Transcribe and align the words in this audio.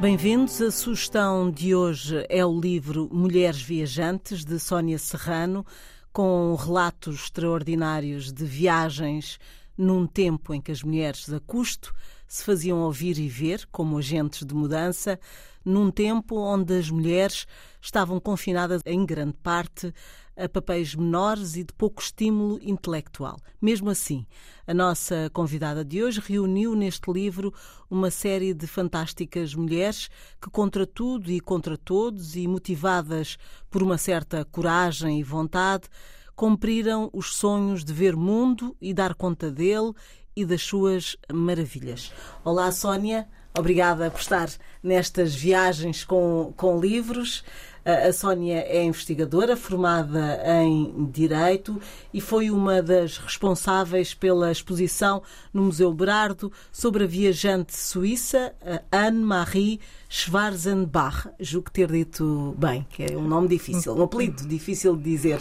Bem-vindos. 0.00 0.62
A 0.62 0.70
sugestão 0.70 1.50
de 1.50 1.74
hoje 1.74 2.24
é 2.30 2.42
o 2.42 2.58
livro 2.58 3.06
Mulheres 3.12 3.60
Viajantes, 3.60 4.46
de 4.46 4.58
Sónia 4.58 4.98
Serrano, 4.98 5.64
com 6.10 6.54
relatos 6.54 7.24
extraordinários 7.24 8.32
de 8.32 8.46
viagens 8.46 9.38
num 9.76 10.06
tempo 10.06 10.54
em 10.54 10.60
que 10.60 10.72
as 10.72 10.82
mulheres 10.82 11.30
a 11.30 11.38
custo 11.38 11.92
se 12.26 12.42
faziam 12.42 12.78
ouvir 12.78 13.18
e 13.18 13.28
ver 13.28 13.68
como 13.70 13.98
agentes 13.98 14.46
de 14.46 14.54
mudança, 14.54 15.20
num 15.62 15.90
tempo 15.90 16.34
onde 16.34 16.78
as 16.78 16.90
mulheres 16.90 17.46
estavam 17.80 18.20
confinadas 18.20 18.82
em 18.84 19.04
grande 19.04 19.34
parte 19.42 19.92
a 20.36 20.48
papéis 20.48 20.94
menores 20.94 21.56
e 21.56 21.64
de 21.64 21.72
pouco 21.74 22.00
estímulo 22.00 22.58
intelectual. 22.62 23.36
Mesmo 23.60 23.90
assim, 23.90 24.26
a 24.66 24.72
nossa 24.72 25.30
convidada 25.32 25.84
de 25.84 26.02
hoje 26.02 26.20
reuniu 26.20 26.74
neste 26.74 27.12
livro 27.12 27.52
uma 27.90 28.10
série 28.10 28.54
de 28.54 28.66
fantásticas 28.66 29.54
mulheres 29.54 30.08
que, 30.40 30.48
contra 30.48 30.86
tudo 30.86 31.30
e 31.30 31.40
contra 31.40 31.76
todos, 31.76 32.36
e 32.36 32.48
motivadas 32.48 33.36
por 33.68 33.82
uma 33.82 33.98
certa 33.98 34.44
coragem 34.44 35.20
e 35.20 35.22
vontade, 35.22 35.88
cumpriram 36.34 37.10
os 37.12 37.34
sonhos 37.34 37.84
de 37.84 37.92
ver 37.92 38.16
mundo 38.16 38.74
e 38.80 38.94
dar 38.94 39.14
conta 39.14 39.50
dele 39.50 39.92
e 40.34 40.44
das 40.44 40.62
suas 40.62 41.16
maravilhas. 41.30 42.12
Olá, 42.42 42.72
Sónia. 42.72 43.28
Obrigada 43.52 44.10
por 44.10 44.20
estar 44.20 44.48
nestas 44.82 45.34
viagens 45.34 46.04
com, 46.04 46.54
com 46.56 46.80
livros. 46.80 47.44
A 47.84 48.12
Sónia 48.12 48.64
é 48.68 48.84
investigadora 48.84 49.56
formada 49.56 50.42
em 50.62 51.08
Direito 51.10 51.80
e 52.12 52.20
foi 52.20 52.50
uma 52.50 52.82
das 52.82 53.16
responsáveis 53.16 54.12
pela 54.12 54.52
exposição 54.52 55.22
no 55.52 55.62
Museu 55.62 55.92
Berardo 55.92 56.52
sobre 56.70 57.04
a 57.04 57.06
viajante 57.06 57.74
suíça 57.74 58.52
Anne-Marie 58.92 59.80
Schwarzenbach. 60.08 61.28
Julgo 61.40 61.70
ter 61.70 61.90
dito 61.90 62.54
bem, 62.58 62.86
que 62.90 63.04
é 63.04 63.16
um 63.16 63.26
nome 63.26 63.48
difícil, 63.48 63.94
um 63.94 64.02
apelido 64.02 64.46
difícil 64.46 64.94
de 64.94 65.02
dizer. 65.02 65.38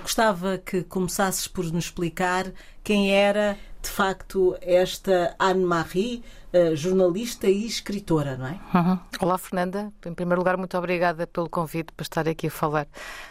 Gostava 0.00 0.56
que 0.58 0.82
começasses 0.84 1.46
por 1.46 1.64
nos 1.64 1.84
explicar 1.84 2.52
quem 2.82 3.12
era 3.14 3.58
de 3.82 3.88
facto 3.88 4.56
esta 4.62 5.34
Anne-Marie 5.38 6.22
uh, 6.52 6.76
jornalista 6.76 7.48
e 7.48 7.66
escritora, 7.66 8.36
não 8.36 8.46
é? 8.46 8.60
Uhum. 8.72 8.98
Olá, 9.20 9.36
Fernanda. 9.36 9.92
Em 10.06 10.14
primeiro 10.14 10.40
lugar, 10.40 10.56
muito 10.56 10.78
obrigada 10.78 11.26
pelo 11.26 11.48
convite 11.50 11.92
para 11.92 12.04
estar 12.04 12.28
aqui 12.28 12.46
a 12.46 12.50
falar 12.50 12.86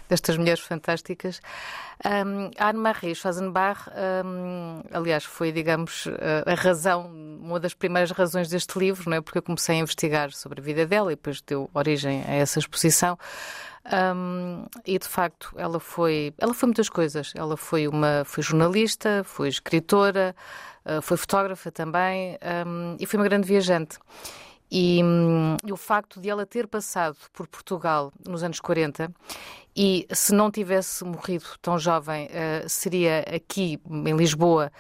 destas 0.10 0.36
mulheres 0.38 0.60
fantásticas. 0.60 1.42
Um, 2.06 2.52
Anne-Marie 2.60 3.16
Schwarzenbach, 3.16 3.90
um, 4.26 4.82
aliás, 4.92 5.24
foi, 5.24 5.52
digamos, 5.52 6.08
a 6.46 6.54
razão, 6.56 7.10
uma 7.42 7.60
das 7.60 7.74
primeiras 7.74 8.12
razões 8.12 8.50
deste 8.50 8.78
livro, 8.78 9.10
não 9.10 9.18
é? 9.18 9.22
Porque 9.22 9.38
eu 9.38 9.44
comecei 9.44 9.78
a 9.78 9.80
investigar 9.80 10.32
sobre 10.34 10.60
a 10.60 10.64
vida 10.64 10.86
dela 10.86 11.14
e 11.14 11.16
depois 11.16 11.42
deu 11.42 11.70
origem 11.74 12.24
a 12.28 12.34
essa 12.34 12.60
exposição. 12.60 13.18
Um, 13.84 14.66
e 14.86 15.00
de 15.00 15.08
facto 15.08 15.54
ela 15.58 15.80
foi 15.80 16.34
ela 16.38 16.54
foi 16.54 16.68
muitas 16.68 16.90
coisas. 16.90 17.34
Ela 17.36 17.58
foi 17.58 17.88
uma 17.88 18.24
foi 18.26 18.44
jornalista 18.44 19.24
foi 19.24 19.50
escritora 19.50 20.36
uh, 20.86 21.02
foi 21.02 21.18
fotógrafa 21.18 21.72
também 21.72 22.38
um, 22.68 22.96
e 23.00 23.06
foi 23.06 23.20
uma 23.20 23.28
grande 23.28 23.48
viajante. 23.48 23.98
E, 24.74 25.04
um, 25.04 25.58
e, 25.66 25.74
o 25.74 25.76
facto 25.76 26.22
de 26.22 26.30
ela 26.30 26.46
ter 26.46 26.66
passado 26.66 27.18
por 27.34 27.46
Portugal 27.46 28.14
nos 28.26 28.42
anos 28.42 28.62
40 28.62 29.12
e 29.76 30.08
se 30.14 30.34
não 30.34 30.50
tivesse 30.50 31.04
morrido 31.04 31.46
tão 31.62 31.78
jovem 31.78 32.28
uh, 32.28 32.70
seria 32.70 33.20
aqui 33.20 33.82
em 33.90 34.16
Lisboa 34.16 34.72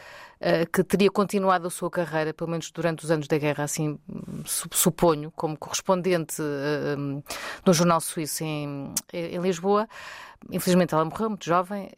que 0.72 0.84
teria 0.84 1.12
continuado 1.12 1.68
a 1.68 1.69
sua 1.69 1.90
carreira, 1.90 2.34
pelo 2.34 2.50
menos 2.50 2.72
durante 2.72 3.03
os 3.03 3.12
anos 3.12 3.28
da 3.28 3.38
guerra, 3.38 3.63
assim 3.63 4.00
suponho, 4.46 5.31
como 5.35 5.57
correspondente 5.57 6.41
uh, 6.41 7.00
um, 7.00 7.24
no 7.66 7.74
jornal 7.74 8.02
suíço 8.02 8.44
em, 8.44 8.94
em 9.13 9.40
Lisboa. 9.40 9.88
Infelizmente 10.50 10.94
ela 10.94 11.06
morreu 11.06 11.30
muito 11.30 11.46
jovem, 11.46 11.91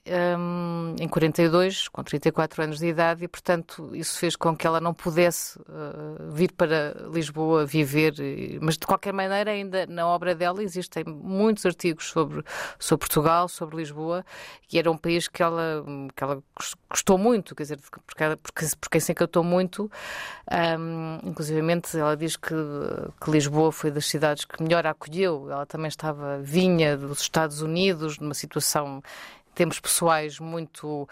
em 1.00 1.08
42, 1.08 1.88
com 1.88 2.04
34 2.04 2.64
anos 2.64 2.78
de 2.78 2.88
idade, 2.88 3.24
e 3.24 3.28
portanto 3.28 3.96
isso 3.96 4.20
fez 4.20 4.36
com 4.36 4.56
que 4.56 4.68
ela 4.68 4.82
não 4.82 4.94
pudesse 4.94 5.58
vir 6.34 6.52
para 6.52 6.94
Lisboa 7.10 7.66
viver. 7.66 8.14
Mas 8.62 8.78
de 8.78 8.86
qualquer 8.86 9.14
maneira, 9.14 9.52
ainda 9.52 9.88
na 9.88 10.06
obra 10.06 10.36
dela 10.36 10.62
existem 10.62 11.06
muitos 11.06 11.66
artigos 11.66 12.10
sobre, 12.10 12.44
sobre 12.78 13.08
Portugal, 13.08 13.48
sobre 13.48 13.78
Lisboa, 13.78 14.26
que 14.68 14.78
era 14.78 14.92
um 14.92 14.98
país 14.98 15.30
que 15.30 15.42
ela, 15.42 15.84
que 16.14 16.24
ela 16.24 16.44
gostou 16.90 17.18
muito, 17.18 17.56
quer 17.56 17.64
dizer, 17.64 17.80
porque, 18.06 18.24
porque, 18.38 18.66
porque 18.80 19.00
se 19.00 19.12
encantou 19.12 19.44
muito. 19.44 19.92
Um, 20.80 21.20
ela 21.98 22.16
diz 22.18 22.36
que, 22.36 22.56
que 23.22 23.32
Lisboa 23.32 23.72
foi 23.72 23.92
das 23.92 24.06
cidades 24.06 24.46
que 24.46 24.62
melhor 24.62 24.86
a 24.86 24.92
acolheu. 24.92 25.50
Ela 25.52 25.66
também 25.66 25.88
estava 25.88 26.40
vinha 26.40 26.98
dos 26.98 27.22
Estados 27.22 27.62
Unidos, 27.62 28.20
numa 28.20 28.34
situação 28.34 29.02
temos 29.54 29.80
pessoais 29.80 30.40
muito 30.40 31.08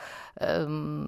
hum, 0.68 1.08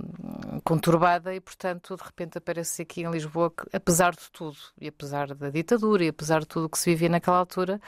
conturbada 0.64 1.34
e, 1.34 1.40
portanto, 1.40 1.96
de 1.96 2.04
repente 2.04 2.38
aparece 2.38 2.84
aqui 2.84 3.02
em 3.02 3.10
Lisboa 3.10 3.52
que, 3.52 3.76
apesar 3.76 4.12
de 4.12 4.30
tudo, 4.32 4.58
e 4.80 4.88
apesar 4.88 5.34
da 5.34 5.50
ditadura 5.50 6.06
e 6.06 6.10
apesar 6.10 6.42
de 6.42 6.48
tudo 6.48 6.70
que 6.70 6.78
se 6.78 6.92
vivia 6.92 7.10
naquela 7.10 7.38
altura, 7.38 7.82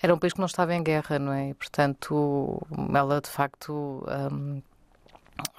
era 0.00 0.14
um 0.14 0.18
país 0.18 0.32
que 0.32 0.38
não 0.38 0.46
estava 0.46 0.74
em 0.74 0.82
guerra, 0.82 1.18
não 1.18 1.32
é? 1.32 1.50
E, 1.50 1.54
portanto, 1.54 2.60
ela 2.94 3.20
de 3.20 3.30
facto. 3.30 4.04
Hum, 4.30 4.62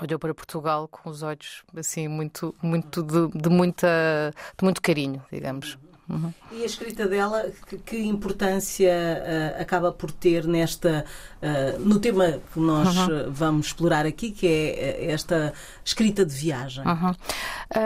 olhou 0.01 0.19
para 0.19 0.33
Portugal 0.33 0.87
com 0.87 1.09
os 1.09 1.23
olhos 1.23 1.63
assim 1.75 2.07
muito 2.07 2.53
muito 2.61 3.03
de, 3.03 3.27
de 3.39 3.49
muita 3.49 4.33
de 4.57 4.63
muito 4.63 4.81
carinho 4.81 5.23
digamos 5.31 5.77
Uhum. 6.09 6.33
E 6.51 6.63
a 6.63 6.65
escrita 6.65 7.05
dela, 7.05 7.51
que, 7.67 7.77
que 7.79 7.97
importância 7.97 8.93
uh, 8.93 9.61
acaba 9.61 9.91
por 9.91 10.09
ter 10.09 10.47
nesta 10.47 11.03
uh, 11.41 11.79
no 11.79 11.99
tema 11.99 12.39
que 12.53 12.59
nós 12.59 12.95
uhum. 12.97 13.29
vamos 13.29 13.67
explorar 13.67 14.05
aqui, 14.05 14.31
que 14.31 14.47
é 14.47 15.11
esta 15.11 15.53
escrita 15.83 16.25
de 16.25 16.33
viagem? 16.33 16.85
Uhum. 16.85 17.13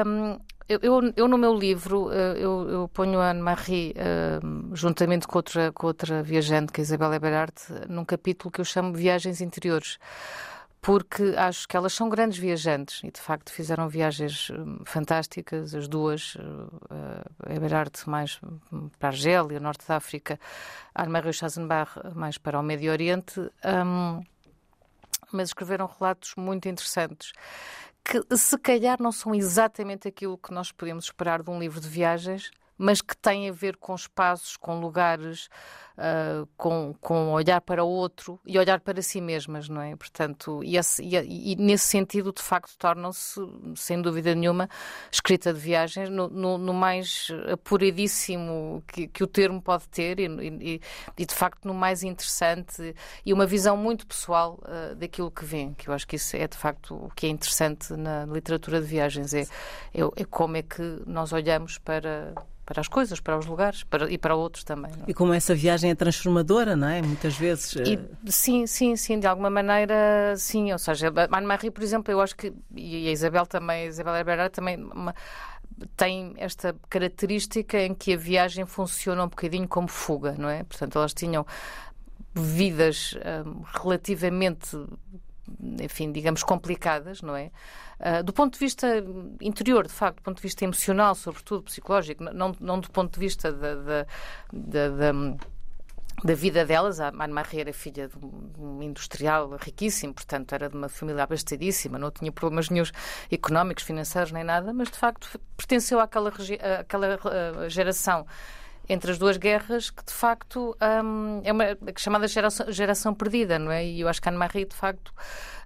Um, 0.07 0.39
eu, 0.69 1.11
eu, 1.17 1.27
no 1.27 1.37
meu 1.37 1.53
livro, 1.53 2.09
eu, 2.13 2.69
eu 2.69 2.87
ponho 2.87 3.19
a 3.19 3.31
Anne-Marie, 3.31 3.93
uh, 3.93 4.73
juntamente 4.73 5.27
com 5.27 5.37
outra, 5.37 5.69
com 5.73 5.87
outra 5.87 6.23
viajante, 6.23 6.71
que 6.71 6.79
é 6.79 6.83
a 6.83 6.85
Isabela 6.85 7.17
Eberhardt, 7.17 7.61
num 7.89 8.05
capítulo 8.05 8.49
que 8.49 8.61
eu 8.61 8.65
chamo 8.65 8.93
Viagens 8.93 9.41
Interiores 9.41 9.97
porque 10.81 11.35
acho 11.37 11.67
que 11.67 11.77
elas 11.77 11.93
são 11.93 12.09
grandes 12.09 12.39
viajantes 12.39 13.01
e 13.03 13.11
de 13.11 13.21
facto 13.21 13.51
fizeram 13.51 13.87
viagens 13.87 14.49
hum, 14.49 14.79
fantásticas, 14.83 15.75
as 15.75 15.87
duas, 15.87 16.35
a 17.45 17.53
Eberhard 17.53 17.91
mais 18.07 18.39
para 18.97 19.09
a 19.09 19.11
Argélia, 19.11 19.59
Norte 19.59 19.87
da 19.87 19.97
África, 19.97 20.39
a 20.95 21.03
Anne-Marie 21.03 21.33
Chazenbach 21.33 21.91
mais 22.15 22.37
para 22.39 22.59
o 22.59 22.63
Médio 22.63 22.91
Oriente, 22.91 23.39
um, 23.39 24.23
mas 25.31 25.49
escreveram 25.49 25.85
relatos 25.85 26.33
muito 26.35 26.67
interessantes 26.67 27.31
que 28.03 28.35
se 28.35 28.57
calhar 28.57 29.01
não 29.01 29.11
são 29.11 29.33
exatamente 29.33 30.07
aquilo 30.07 30.37
que 30.37 30.51
nós 30.51 30.71
podemos 30.71 31.05
esperar 31.05 31.43
de 31.43 31.49
um 31.49 31.59
livro 31.59 31.79
de 31.79 31.87
viagens, 31.87 32.51
mas 32.81 32.99
que 32.99 33.15
têm 33.15 33.47
a 33.47 33.51
ver 33.51 33.77
com 33.77 33.93
espaços, 33.93 34.57
com 34.57 34.79
lugares, 34.79 35.49
uh, 35.97 36.47
com, 36.57 36.95
com 36.99 37.31
olhar 37.31 37.61
para 37.61 37.83
o 37.83 37.87
outro 37.87 38.39
e 38.43 38.57
olhar 38.57 38.79
para 38.79 39.03
si 39.03 39.21
mesmas, 39.21 39.69
não 39.69 39.81
é? 39.81 39.95
Portanto, 39.95 40.63
e, 40.63 40.77
esse, 40.77 41.03
e, 41.03 41.51
e 41.53 41.55
nesse 41.57 41.85
sentido, 41.85 42.33
de 42.33 42.41
facto, 42.41 42.75
tornam-se, 42.79 43.39
sem 43.75 44.01
dúvida 44.01 44.33
nenhuma, 44.33 44.67
escrita 45.11 45.53
de 45.53 45.59
viagens 45.59 46.09
no, 46.09 46.27
no, 46.27 46.57
no 46.57 46.73
mais 46.73 47.27
apuradíssimo 47.51 48.83
que, 48.87 49.07
que, 49.07 49.23
o 49.23 49.27
termo 49.27 49.61
pode 49.61 49.87
ter 49.89 50.19
e, 50.19 50.25
e, 50.25 50.81
e, 51.19 51.25
de 51.25 51.35
facto, 51.35 51.67
no 51.67 51.75
mais 51.75 52.01
interessante 52.01 52.95
e 53.23 53.31
uma 53.31 53.45
visão 53.45 53.77
muito 53.77 54.07
pessoal 54.07 54.59
uh, 54.63 54.95
daquilo 54.95 55.29
que 55.29 55.45
vem, 55.45 55.75
que 55.75 55.87
eu 55.87 55.93
acho 55.93 56.07
que 56.07 56.15
isso 56.15 56.35
é, 56.35 56.47
de 56.47 56.57
facto, 56.57 56.95
o 56.95 57.09
que 57.15 57.27
é 57.27 57.29
interessante 57.29 57.93
na 57.93 58.25
literatura 58.25 58.81
de 58.81 58.87
viagens, 58.87 59.35
é, 59.35 59.41
é, 59.93 60.01
é 60.15 60.25
como 60.25 60.57
é 60.57 60.63
que 60.63 60.81
nós 61.05 61.31
olhamos 61.31 61.77
para 61.77 62.33
para 62.71 62.79
as 62.79 62.87
coisas, 62.87 63.19
para 63.19 63.37
os 63.37 63.45
lugares 63.45 63.83
para, 63.83 64.09
e 64.09 64.17
para 64.17 64.33
outros 64.33 64.63
também. 64.63 64.91
É? 65.05 65.11
E 65.11 65.13
como 65.13 65.33
essa 65.33 65.53
viagem 65.53 65.91
é 65.91 65.95
transformadora, 65.95 66.73
não 66.73 66.87
é? 66.87 67.01
Muitas 67.01 67.35
vezes. 67.35 67.75
E, 67.75 67.95
eh, 67.95 67.99
sim, 68.27 68.65
sim, 68.65 68.95
sim, 68.95 69.19
de 69.19 69.27
alguma 69.27 69.49
maneira, 69.49 70.33
sim. 70.37 70.71
Ou 70.71 70.79
seja, 70.79 71.11
a 71.13 71.37
Anne-Marie, 71.37 71.69
por 71.69 71.83
exemplo, 71.83 72.13
eu 72.13 72.21
acho 72.21 72.33
que, 72.33 72.53
e 72.73 73.09
a 73.09 73.11
Isabel 73.11 73.45
também, 73.45 73.83
a 73.83 73.85
Isabel 73.87 74.15
Herrera 74.15 74.49
também. 74.49 74.81
Uma, 74.81 75.13
tem 75.97 76.33
esta 76.37 76.73
característica 76.89 77.77
em 77.77 77.93
que 77.93 78.13
a 78.13 78.17
viagem 78.17 78.65
funciona 78.65 79.25
um 79.25 79.27
bocadinho 79.27 79.67
como 79.67 79.89
fuga, 79.89 80.35
não 80.37 80.47
é? 80.47 80.63
Portanto, 80.63 80.97
elas 80.97 81.13
tinham 81.13 81.45
vidas 82.33 83.17
um, 83.45 83.63
relativamente 83.81 84.77
enfim, 85.81 86.11
digamos, 86.11 86.43
complicadas, 86.43 87.21
não 87.21 87.35
é? 87.35 87.51
Uh, 87.99 88.23
do 88.23 88.33
ponto 88.33 88.53
de 88.53 88.59
vista 88.59 88.87
interior, 89.39 89.85
de 89.85 89.93
facto, 89.93 90.17
do 90.17 90.23
ponto 90.23 90.37
de 90.37 90.43
vista 90.43 90.63
emocional, 90.63 91.15
sobretudo 91.15 91.63
psicológico, 91.63 92.23
não, 92.23 92.55
não 92.59 92.79
do 92.79 92.89
ponto 92.89 93.13
de 93.13 93.19
vista 93.19 93.51
da, 93.51 93.75
da, 93.75 94.05
da, 94.51 94.89
da 94.89 95.13
da 96.23 96.33
vida 96.33 96.65
delas. 96.65 96.99
A 96.99 97.07
Anne-Marie 97.07 97.61
era 97.61 97.73
filha 97.73 98.07
de 98.07 98.61
um 98.61 98.81
industrial 98.81 99.57
riquíssimo, 99.59 100.13
portanto 100.13 100.53
era 100.53 100.69
de 100.69 100.75
uma 100.75 100.89
família 100.89 101.23
abastecedíssima, 101.23 101.97
não 101.97 102.11
tinha 102.11 102.31
problemas 102.31 102.69
nenhums 102.69 102.91
económicos, 103.31 103.83
financeiros 103.83 104.31
nem 104.31 104.43
nada, 104.43 104.73
mas 104.73 104.89
de 104.89 104.97
facto 104.97 105.39
pertenceu 105.57 105.99
àquela, 105.99 106.31
àquela 106.79 107.15
uh, 107.15 107.69
geração 107.69 108.25
entre 108.89 109.11
as 109.11 109.17
duas 109.17 109.37
guerras 109.37 109.89
que 109.89 110.03
de 110.03 110.13
facto 110.13 110.75
um, 111.03 111.41
é 111.43 111.51
uma 111.51 111.65
chamada 111.97 112.27
geração, 112.27 112.71
geração 112.71 113.13
perdida, 113.13 113.57
não 113.57 113.71
é? 113.71 113.85
E 113.85 114.01
eu 114.01 114.07
acho 114.07 114.21
que 114.21 114.29
Anne-Marie 114.29 114.65
de 114.65 114.75
facto 114.75 115.13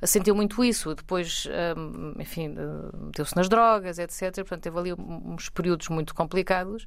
sentiu 0.04 0.36
muito 0.36 0.64
isso. 0.64 0.94
Depois, 0.96 1.48
um, 1.78 2.22
enfim, 2.22 2.56
meteu-se 2.94 3.36
nas 3.36 3.50
drogas, 3.50 4.00
etc. 4.00 4.34
Portanto, 4.36 4.62
teve 4.62 4.80
ali 4.80 4.94
uns 4.94 5.50
períodos 5.50 5.90
muito 5.90 6.14
complicados. 6.14 6.86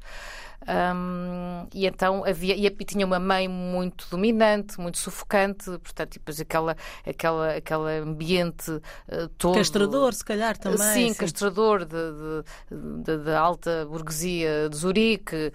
Um, 0.66 1.66
e 1.72 1.86
então 1.86 2.24
havia 2.24 2.54
e 2.54 2.70
tinha 2.84 3.06
uma 3.06 3.18
mãe 3.18 3.46
muito 3.48 4.06
dominante, 4.10 4.78
muito 4.78 4.98
sufocante, 4.98 5.64
portanto, 5.64 6.16
e 6.16 6.18
depois 6.18 6.40
aquela, 6.40 6.76
aquela, 7.06 7.54
aquele 7.54 8.00
ambiente 8.00 8.70
uh, 8.72 9.28
todo. 9.38 9.54
Castrador, 9.54 10.12
se 10.12 10.24
calhar 10.24 10.58
também. 10.58 10.78
Sim, 10.78 11.08
sim. 11.08 11.14
castrador 11.14 11.86
de, 11.86 13.30
alta 13.32 13.86
burguesia 13.86 14.68
de 14.68 14.76
Zurique, 14.76 15.52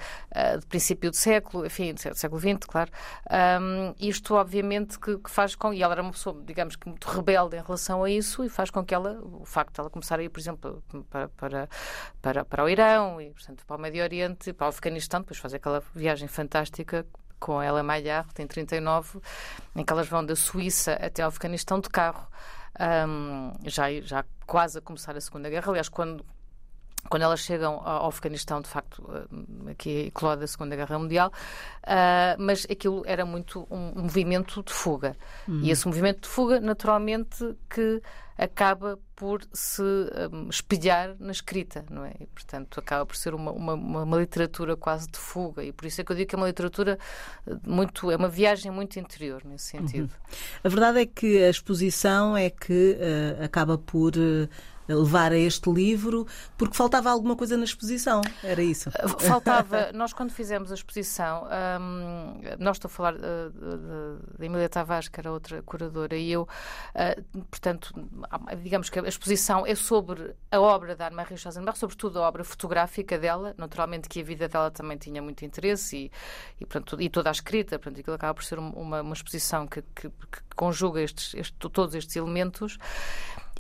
de 0.60 0.66
princípio 0.68 1.12
do 1.12 1.16
século, 1.16 1.66
enfim, 1.66 1.94
do 1.94 2.00
século 2.00 2.40
XX, 2.40 2.66
claro. 2.66 2.92
Um, 3.62 3.94
isto, 4.00 4.36
obviamente, 4.36 4.98
que, 5.00 5.18
que, 5.18 5.30
faz 5.30 5.54
com. 5.54 5.74
E 5.74 5.84
ela 5.84 5.94
era 5.94 6.02
uma 6.02 6.12
pessoa, 6.12 6.42
digamos 6.46 6.76
que 6.76 6.88
muito 6.88 7.06
rebelde 7.08 7.43
em 7.52 7.62
relação 7.62 8.04
a 8.04 8.10
isso 8.10 8.44
e 8.44 8.50
faz 8.50 8.70
com 8.70 8.84
que 8.84 8.94
ela, 8.94 9.20
o 9.24 9.46
facto 9.46 9.74
de 9.74 9.80
ela 9.82 9.90
começar 9.90 10.20
a 10.20 10.24
ir, 10.24 10.30
por 10.30 10.40
exemplo, 10.40 10.84
para, 11.10 11.30
para, 11.30 11.70
para, 12.22 12.46
para 12.46 12.64
o 12.64 12.70
Irão 12.70 13.20
e, 13.20 13.32
portanto, 13.32 13.66
para 13.66 13.76
o 13.76 13.80
Médio 13.80 14.04
Oriente, 14.04 14.54
para 14.54 14.68
o 14.68 14.70
Afeganistão 14.70 15.22
depois 15.22 15.40
faz 15.40 15.54
aquela 15.54 15.84
viagem 15.94 16.28
fantástica 16.28 17.06
com 17.40 17.62
ela 17.62 17.84
Maillard, 17.84 18.34
tem 18.34 18.48
39, 18.48 19.20
em 19.76 19.84
que 19.84 19.92
elas 19.92 20.08
vão 20.08 20.26
da 20.26 20.34
Suíça 20.34 20.94
até 20.94 21.24
ao 21.24 21.28
Afeganistão 21.28 21.78
de 21.80 21.90
carro, 21.90 22.26
um, 22.80 23.52
já, 23.66 23.92
já 24.02 24.24
quase 24.46 24.78
a 24.78 24.82
começar 24.82 25.16
a 25.16 25.22
Segunda 25.22 25.50
Guerra. 25.50 25.70
Aliás, 25.70 25.90
quando, 25.90 26.26
quando 27.10 27.24
elas 27.24 27.42
chegam 27.42 27.82
ao 27.86 28.08
Afeganistão, 28.08 28.62
de 28.62 28.68
facto, 28.68 29.04
aqui 29.70 30.08
eclode 30.08 30.44
a 30.44 30.48
Segunda 30.48 30.76
Guerra 30.76 30.98
Mundial, 30.98 31.32
uh, 31.84 32.42
mas 32.42 32.66
aquilo 32.70 33.04
era 33.06 33.26
muito 33.26 33.68
um 33.70 34.02
movimento 34.02 34.64
de 34.64 34.74
fuga. 34.74 35.16
Uhum. 35.48 35.62
E 35.62 35.72
esse 35.72 35.86
movimento 35.86 36.22
de 36.22 36.28
fuga, 36.28 36.60
naturalmente, 36.60 37.56
que 37.70 38.02
acaba 38.38 38.98
por 39.16 39.42
se 39.54 39.82
um, 39.82 40.50
espelhar 40.50 41.16
na 41.20 41.32
escrita, 41.32 41.86
não 41.90 42.04
é? 42.04 42.14
E, 42.20 42.26
portanto, 42.26 42.80
acaba 42.80 43.06
por 43.06 43.16
ser 43.16 43.34
uma, 43.34 43.52
uma, 43.52 43.74
uma, 43.76 44.18
literatura 44.18 44.76
quase 44.76 45.08
de 45.08 45.18
fuga 45.18 45.64
e 45.64 45.72
por 45.72 45.86
isso 45.86 46.02
é 46.02 46.04
que 46.04 46.12
eu 46.12 46.16
digo 46.16 46.30
que 46.30 46.36
é 46.36 46.38
uma 46.38 46.48
literatura 46.48 46.98
eh, 47.48 47.56
muito, 47.66 48.10
é 48.10 48.16
uma 48.16 48.28
viagem 48.28 48.72
muito 48.72 49.00
interior 49.00 49.44
nesse 49.46 49.66
sentido. 49.66 50.12
Uhum. 50.12 50.38
A 50.64 50.70
verdade 50.70 51.00
é 51.02 51.06
que 51.06 51.44
a 51.44 51.50
exposição 51.50 52.36
é 52.36 52.50
que 52.50 52.98
uh, 52.98 53.44
acaba 53.44 53.78
por 53.78 54.14
uh, 54.18 54.50
levar 54.88 55.32
a 55.32 55.38
este 55.38 55.70
livro, 55.72 56.28
porque 56.58 56.76
faltava 56.76 57.10
alguma 57.10 57.36
coisa 57.36 57.56
na 57.58 57.64
exposição, 57.64 58.22
era 58.44 58.62
isso? 58.62 58.90
Uh, 58.90 59.20
faltava, 59.20 59.92
nós 59.94 60.14
quando 60.14 60.32
fizemos 60.32 60.72
a 60.72 60.76
exposição, 60.76 61.48
um, 61.80 62.42
nós 62.60 62.78
estou 62.78 62.90
a 62.90 62.92
falar 62.92 63.16
uh, 63.16 63.20
da 64.38 64.46
Emília 64.46 64.70
Tavares, 64.70 65.08
que 65.08 65.20
era 65.20 65.32
outra 65.32 65.62
curadora, 65.62 66.16
e 66.16 66.32
eu, 66.32 66.44
uh, 66.44 67.44
portanto, 67.46 67.94
digamos 68.62 68.90
que 68.90 69.00
a 69.00 69.08
exposição 69.08 69.66
é 69.66 69.76
sobre 69.76 70.34
a 70.52 70.60
obra 70.60 70.96
da 70.96 71.08
Anne-Marie 71.08 71.38
Schwarzenbach, 71.38 71.78
sobretudo 71.78 72.20
a 72.20 72.28
obra 72.28 72.44
fotográfica 72.44 73.18
dela, 73.18 73.54
naturalmente 73.58 74.10
que 74.10 74.22
a 74.22 74.24
vida 74.24 74.48
dela 74.48 74.72
também 74.72 74.98
tinha 74.98 75.22
muito 75.22 75.46
interesse 75.46 75.98
e, 75.98 76.12
e, 76.60 76.66
portanto, 76.66 77.02
e 77.02 77.10
toda 77.10 77.30
a 77.30 77.32
escrita, 77.32 77.80
portanto, 77.80 78.00
aquilo 78.00 78.16
acaba 78.16 78.34
por 78.34 78.44
ser 78.44 78.60
uma, 78.60 79.02
uma 79.02 79.14
exposição 79.14 79.68
que, 79.68 79.82
que, 79.96 80.10
que 80.10 80.42
conjuga 80.56 81.02
estes, 81.02 81.34
este, 81.34 81.54
todos 81.58 81.96
estes 81.96 82.16
elementos. 82.16 82.78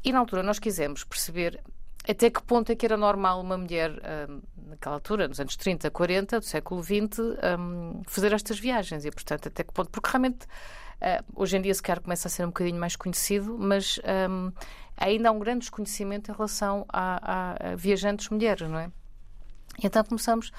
E 0.03 0.11
na 0.11 0.19
altura 0.19 0.43
nós 0.43 0.59
quisemos 0.59 1.03
perceber 1.03 1.61
até 2.07 2.29
que 2.29 2.43
ponto 2.43 2.69
é 2.71 2.75
que 2.75 2.85
era 2.85 2.97
normal 2.97 3.39
uma 3.39 3.57
mulher, 3.57 3.91
hum, 4.29 4.41
naquela 4.67 4.95
altura, 4.95 5.27
nos 5.27 5.39
anos 5.39 5.55
30, 5.55 5.89
40 5.89 6.39
do 6.39 6.45
século 6.45 6.83
XX, 6.83 7.19
hum, 7.57 8.01
fazer 8.07 8.33
estas 8.33 8.59
viagens. 8.59 9.05
E, 9.05 9.11
portanto, 9.11 9.47
até 9.47 9.63
que 9.63 9.71
ponto. 9.71 9.89
Porque 9.89 10.09
realmente, 10.09 10.45
uh, 10.45 11.23
hoje 11.33 11.55
em 11.55 11.61
dia, 11.61 11.73
se 11.73 11.81
calhar 11.81 12.01
começa 12.01 12.27
a 12.27 12.31
ser 12.31 12.43
um 12.43 12.47
bocadinho 12.47 12.77
mais 12.77 12.97
conhecido, 12.97 13.57
mas 13.57 13.99
hum, 14.29 14.51
ainda 14.97 15.29
há 15.29 15.31
um 15.31 15.39
grande 15.39 15.59
desconhecimento 15.59 16.29
em 16.29 16.33
relação 16.33 16.85
a, 16.89 17.19
a, 17.21 17.71
a 17.71 17.75
viajantes 17.77 18.27
mulheres, 18.29 18.69
não 18.69 18.79
é? 18.79 18.91
E 19.81 19.87
então 19.87 20.03
começamos 20.03 20.51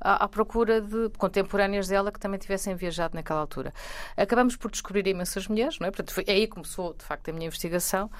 à, 0.00 0.28
procura 0.28 0.80
de 0.80 1.10
contemporâneas 1.18 1.88
dela 1.88 2.10
que 2.12 2.18
também 2.18 2.38
tivessem 2.38 2.74
viajado 2.74 3.14
naquela 3.14 3.40
altura. 3.40 3.72
Acabamos 4.16 4.56
por 4.56 4.70
descobrir 4.70 5.06
imensas 5.06 5.46
mulheres, 5.48 5.78
não 5.78 5.86
é? 5.86 5.90
Portanto, 5.90 6.12
foi 6.12 6.24
aí 6.28 6.46
começou, 6.46 6.94
de 6.94 7.04
facto, 7.04 7.28
a 7.28 7.32
minha 7.32 7.46
investigação. 7.46 8.10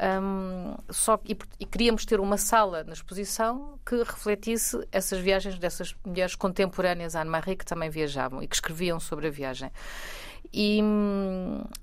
Um, 0.00 0.76
só, 0.90 1.18
e, 1.24 1.36
e, 1.58 1.66
queríamos 1.66 2.04
ter 2.04 2.20
uma 2.20 2.38
sala 2.38 2.84
na 2.84 2.92
exposição 2.92 3.80
que 3.84 3.96
refletisse 3.96 4.78
essas 4.92 5.18
viagens 5.18 5.58
dessas 5.58 5.92
mulheres 6.06 6.36
contemporâneas 6.36 7.16
à 7.16 7.22
Anne-Marie 7.22 7.56
que 7.56 7.64
também 7.64 7.90
viajavam 7.90 8.40
e 8.40 8.46
que 8.46 8.54
escreviam 8.54 9.00
sobre 9.00 9.26
a 9.26 9.30
viagem. 9.30 9.72
E, 10.52 10.80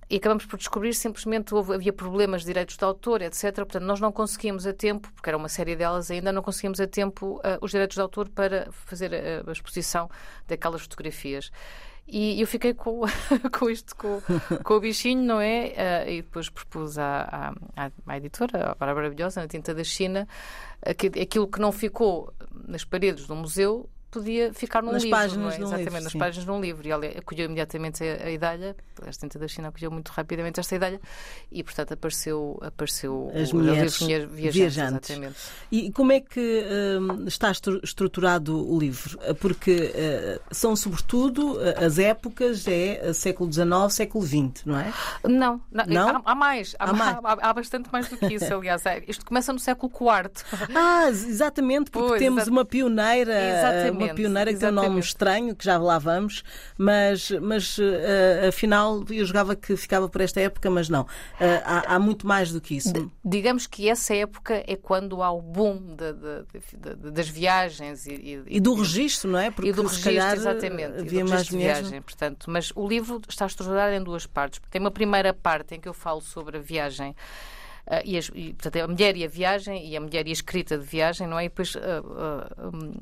e, 0.10 0.16
acabamos 0.16 0.46
por 0.46 0.58
descobrir 0.58 0.94
simplesmente 0.94 1.54
houve, 1.54 1.74
havia 1.74 1.92
problemas 1.92 2.42
de 2.42 2.48
direitos 2.48 2.78
de 2.78 2.84
autor, 2.86 3.22
etc. 3.22 3.54
Portanto, 3.54 3.84
nós 3.84 4.00
não 4.00 4.14
conseguíamos 4.14 4.66
a 4.66 4.74
tempo, 4.74 5.12
porque 5.14 5.30
era 5.30 5.38
uma 5.38 5.50
série 5.50 5.76
delas 5.76 6.10
ainda, 6.10 6.32
não 6.32 6.42
conseguimos 6.42 6.80
a 6.80 6.88
tempo 6.88 7.36
uh, 7.40 7.60
os 7.62 7.72
direitos 7.72 7.96
de 7.96 8.02
autor 8.02 8.30
para 8.30 8.72
fazer 8.72 9.14
a, 9.14 9.50
a 9.50 9.52
exposição 9.52 10.10
daquelas 10.48 10.82
fotografias. 10.82 11.52
E 12.08 12.40
eu 12.40 12.46
fiquei 12.46 12.74
com, 12.74 13.02
com 13.58 13.70
isto, 13.70 13.96
com, 13.96 14.22
com 14.64 14.74
o 14.76 14.80
bichinho, 14.80 15.24
não 15.24 15.42
é? 15.42 16.06
Uh, 16.06 16.10
e 16.10 16.22
depois 16.22 16.50
propus 16.50 16.98
à, 17.00 17.54
à, 17.76 17.92
à 18.06 18.18
editora, 18.18 18.72
à 18.72 18.76
Bárbara 18.76 18.96
Maravilhosa, 18.96 19.42
na 19.42 19.48
Tinta 19.48 19.74
da 19.74 19.84
China, 19.84 20.28
aquilo 20.86 21.48
que 21.48 21.60
não 21.60 21.72
ficou 21.72 22.32
nas 22.68 22.84
paredes 22.84 23.26
do 23.26 23.36
museu 23.36 23.90
podia 24.20 24.54
ficar 24.54 24.82
num 24.82 24.92
nas 24.92 25.04
livro. 25.04 25.18
Páginas 25.18 25.54
é? 25.54 25.58
Exatamente, 25.58 25.84
livro, 25.86 26.04
nas 26.04 26.12
sim. 26.12 26.20
páginas 26.20 26.46
de 26.46 26.52
um 26.52 26.62
livro. 26.62 26.88
E 26.88 26.92
ela 26.92 27.06
acolheu 27.06 27.46
imediatamente 27.46 28.04
a, 28.04 28.26
a 28.26 28.32
ideia, 28.32 28.76
a 29.02 29.12
Tinta 29.12 29.40
da 29.40 29.48
China 29.48 29.68
acolheu 29.68 29.92
muito 29.92 30.10
rapidamente 30.10 30.60
esta 30.60 30.76
ideia 30.76 31.00
e, 31.52 31.64
portanto, 31.64 31.94
apareceu, 31.94 32.60
apareceu 32.62 33.32
As 33.34 33.52
o, 33.52 33.58
mulheres, 33.58 34.00
viajantes. 34.00 35.10
viajantes. 35.10 35.52
E 35.72 35.92
como 35.92 36.12
é 36.12 36.20
que 36.20 36.40
uh, 36.40 37.28
está 37.28 37.52
estruturado 37.52 38.72
o 38.72 38.80
livro? 38.80 39.18
Porque 39.40 39.92
uh, 39.94 40.42
são, 40.52 40.76
sobretudo, 40.76 41.58
as 41.78 42.00
épocas, 42.00 42.68
é 42.68 43.14
século 43.14 43.52
XIX, 43.52 43.68
século 43.90 44.26
XX, 44.26 44.66
não 44.66 44.78
é? 44.78 44.94
Não, 45.24 45.62
não, 45.72 45.86
não? 45.86 46.10
Há, 46.18 46.22
há, 46.26 46.36
mais. 46.36 46.76
Há, 46.80 46.90
há, 46.90 46.94
mais. 46.94 47.18
Há, 47.24 47.50
há, 47.50 47.54
bastante 47.54 47.90
mais 47.92 48.10
do 48.10 48.18
que 48.18 48.34
isso, 48.34 48.54
aliás. 48.54 48.86
É, 48.86 49.04
isto 49.08 49.26
começa 49.26 49.52
no 49.52 49.60
século 49.60 49.92
IV. 49.92 50.32
Ah, 50.76 51.08
exatamente, 51.10 51.90
porque 51.92 52.08
pois, 52.10 52.20
temos 52.20 52.48
uma 52.48 52.66
pioneira, 52.66 53.34
exatamente, 53.34 54.04
uma 54.04 54.05
pioneira 54.14 54.54
que 54.54 54.60
tem 54.60 54.70
um 54.70 54.74
nome 54.74 55.00
estranho, 55.00 55.56
que 55.56 55.66
já 55.66 55.78
lá 55.78 55.98
vamos, 55.98 56.44
mas, 56.78 57.32
mas 57.42 57.78
uh, 57.78 57.84
afinal 58.48 59.04
eu 59.10 59.26
jogava 59.26 59.56
que 59.56 59.76
ficava 59.76 60.08
por 60.08 60.22
esta 60.22 60.40
época, 60.40 60.70
mas 60.70 60.90
não. 60.90 61.04
Uh, 61.04 61.62
há, 61.64 61.96
há, 61.96 62.00
muito 62.00 62.28
mais 62.28 62.52
do 62.52 62.62
que 62.62 62.76
isso. 62.76 62.94
D 62.94 63.08
digamos 63.24 63.68
que 63.68 63.90
essa 63.90 64.14
época 64.14 64.64
é 64.68 64.76
quando 64.76 65.22
há 65.22 65.32
o 65.32 65.42
boom 65.42 65.96
de, 65.96 66.14
de, 66.14 66.96
de, 66.96 67.12
das 67.12 67.28
viagens 67.28 68.06
e, 68.06 68.14
e, 68.14 68.44
e, 68.48 68.60
do 68.60 68.74
registro, 68.74 69.32
não 69.32 69.40
é? 69.40 69.52
Porque 69.52 69.70
e 69.70 69.74
do 69.74 69.84
registro, 69.84 70.12
calhar, 70.12 70.36
exatamente. 70.36 71.00
Havia 71.00 71.26
mais 71.26 71.48
de 71.48 71.58
viagem, 71.58 72.02
portanto. 72.02 72.50
Mas 72.50 72.72
o 72.76 72.88
livro 72.88 73.22
está 73.28 73.46
estruturado 73.46 73.94
em 73.94 74.04
duas 74.04 74.26
partes. 74.26 74.62
Tem 74.70 74.80
uma 74.80 74.92
primeira 74.92 75.34
parte 75.34 75.76
em 75.76 75.80
que 75.80 75.88
eu 75.88 75.94
falo 75.94 76.22
sobre 76.22 76.58
a 76.58 76.60
viagem 76.60 77.16
Uh, 77.86 78.02
e, 78.04 78.18
as, 78.18 78.32
e, 78.34 78.54
portanto, 78.54 78.84
a 78.84 78.88
mulher 78.88 79.16
e 79.16 79.24
a 79.24 79.28
viagem, 79.28 79.88
e 79.88 79.96
a 79.96 80.02
mulher 80.02 80.26
e 80.26 80.32
a 80.32 80.34
escrita 80.34 80.76
de 80.76 80.84
viagem, 80.84 81.28
não 81.28 81.38
é? 81.38 81.46
E 81.46 81.50
depois 81.50 81.76
uh, 81.76 81.80
uh, 81.80 82.76
um, 82.76 82.94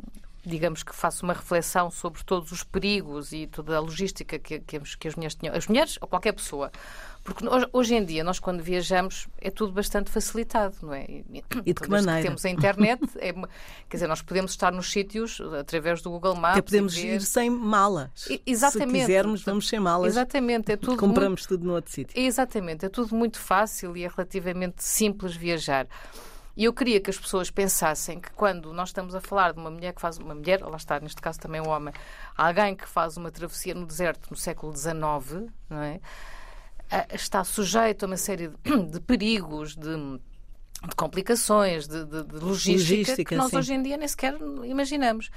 digamos 0.45 0.83
que 0.83 0.93
faço 0.93 1.23
uma 1.23 1.33
reflexão 1.33 1.89
sobre 1.89 2.23
todos 2.23 2.51
os 2.51 2.63
perigos 2.63 3.31
e 3.31 3.47
toda 3.47 3.77
a 3.77 3.79
logística 3.79 4.37
que, 4.37 4.59
que, 4.59 4.79
que 4.79 5.07
as 5.07 5.15
mulheres 5.15 5.35
tinham. 5.35 5.55
As 5.55 5.67
mulheres 5.67 5.97
ou 6.01 6.07
qualquer 6.07 6.33
pessoa. 6.33 6.71
Porque 7.23 7.45
hoje, 7.71 7.95
em 7.95 8.03
dia, 8.03 8.21
nós 8.21 8.37
quando 8.37 8.61
viajamos, 8.61 9.29
é 9.39 9.49
tudo 9.49 9.71
bastante 9.71 10.11
facilitado, 10.11 10.75
não 10.81 10.93
é? 10.93 11.05
E, 11.09 11.23
de 11.63 11.73
que 11.73 11.89
maneira? 11.89 12.17
Que 12.17 12.27
temos 12.27 12.43
a 12.43 12.49
internet, 12.49 13.01
é, 13.15 13.31
quer 13.31 13.97
dizer, 13.97 14.07
nós 14.07 14.21
podemos 14.21 14.51
estar 14.51 14.73
nos 14.73 14.91
sítios 14.91 15.39
através 15.57 16.01
do 16.01 16.09
Google 16.09 16.35
Maps. 16.35 16.57
Até 16.57 16.61
podemos 16.61 16.97
ir 16.97 17.21
sem 17.21 17.49
malas. 17.49 18.27
E, 18.29 18.41
exatamente. 18.45 18.91
Se 18.91 19.05
quisermos, 19.05 19.43
vamos 19.43 19.69
sem 19.69 19.79
malas. 19.79 20.09
Exatamente. 20.13 20.73
É 20.73 20.75
tudo 20.75 20.97
Compramos 20.97 21.41
muito... 21.41 21.47
tudo 21.47 21.65
no 21.65 21.75
outro 21.75 21.93
sítio. 21.93 22.21
Exatamente. 22.21 22.85
É 22.85 22.89
tudo 22.89 23.15
muito 23.15 23.39
fácil 23.39 23.95
e 23.95 24.03
é 24.03 24.09
relativamente 24.09 24.83
simples 24.83 25.33
viajar. 25.33 25.87
E 26.55 26.65
eu 26.65 26.73
queria 26.73 26.99
que 26.99 27.09
as 27.09 27.17
pessoas 27.17 27.49
pensassem 27.49 28.19
que 28.19 28.31
quando 28.31 28.71
nós 28.73 28.89
estamos 28.89 29.15
a 29.15 29.21
falar 29.21 29.53
de 29.53 29.59
uma 29.59 29.71
mulher 29.71 29.93
que 29.93 29.99
faz 29.99 30.17
uma 30.17 30.35
mulher, 30.35 30.61
lá 30.61 30.77
está, 30.77 30.99
neste 30.99 31.19
caso 31.19 31.39
também 31.39 31.59
um 31.59 31.67
homem, 31.67 31.93
alguém 32.37 32.75
que 32.75 32.87
faz 32.87 33.17
uma 33.17 33.31
travessia 33.31 33.73
no 33.73 33.85
deserto 33.85 34.27
no 34.29 34.37
século 34.37 34.75
XIX, 34.75 35.51
não 35.69 35.81
é? 35.81 35.99
está 37.13 37.43
sujeito 37.43 38.03
a 38.03 38.07
uma 38.07 38.17
série 38.17 38.49
de, 38.49 38.83
de 38.91 38.99
perigos, 38.99 39.75
de, 39.75 39.95
de 40.87 40.95
complicações, 40.95 41.87
de, 41.87 42.05
de, 42.05 42.23
de 42.23 42.35
logística, 42.35 42.71
logística, 42.71 43.25
que 43.25 43.35
nós 43.35 43.49
sim. 43.49 43.57
hoje 43.57 43.73
em 43.73 43.81
dia 43.81 43.97
nem 43.97 44.07
sequer 44.07 44.35
imaginamos. 44.63 45.31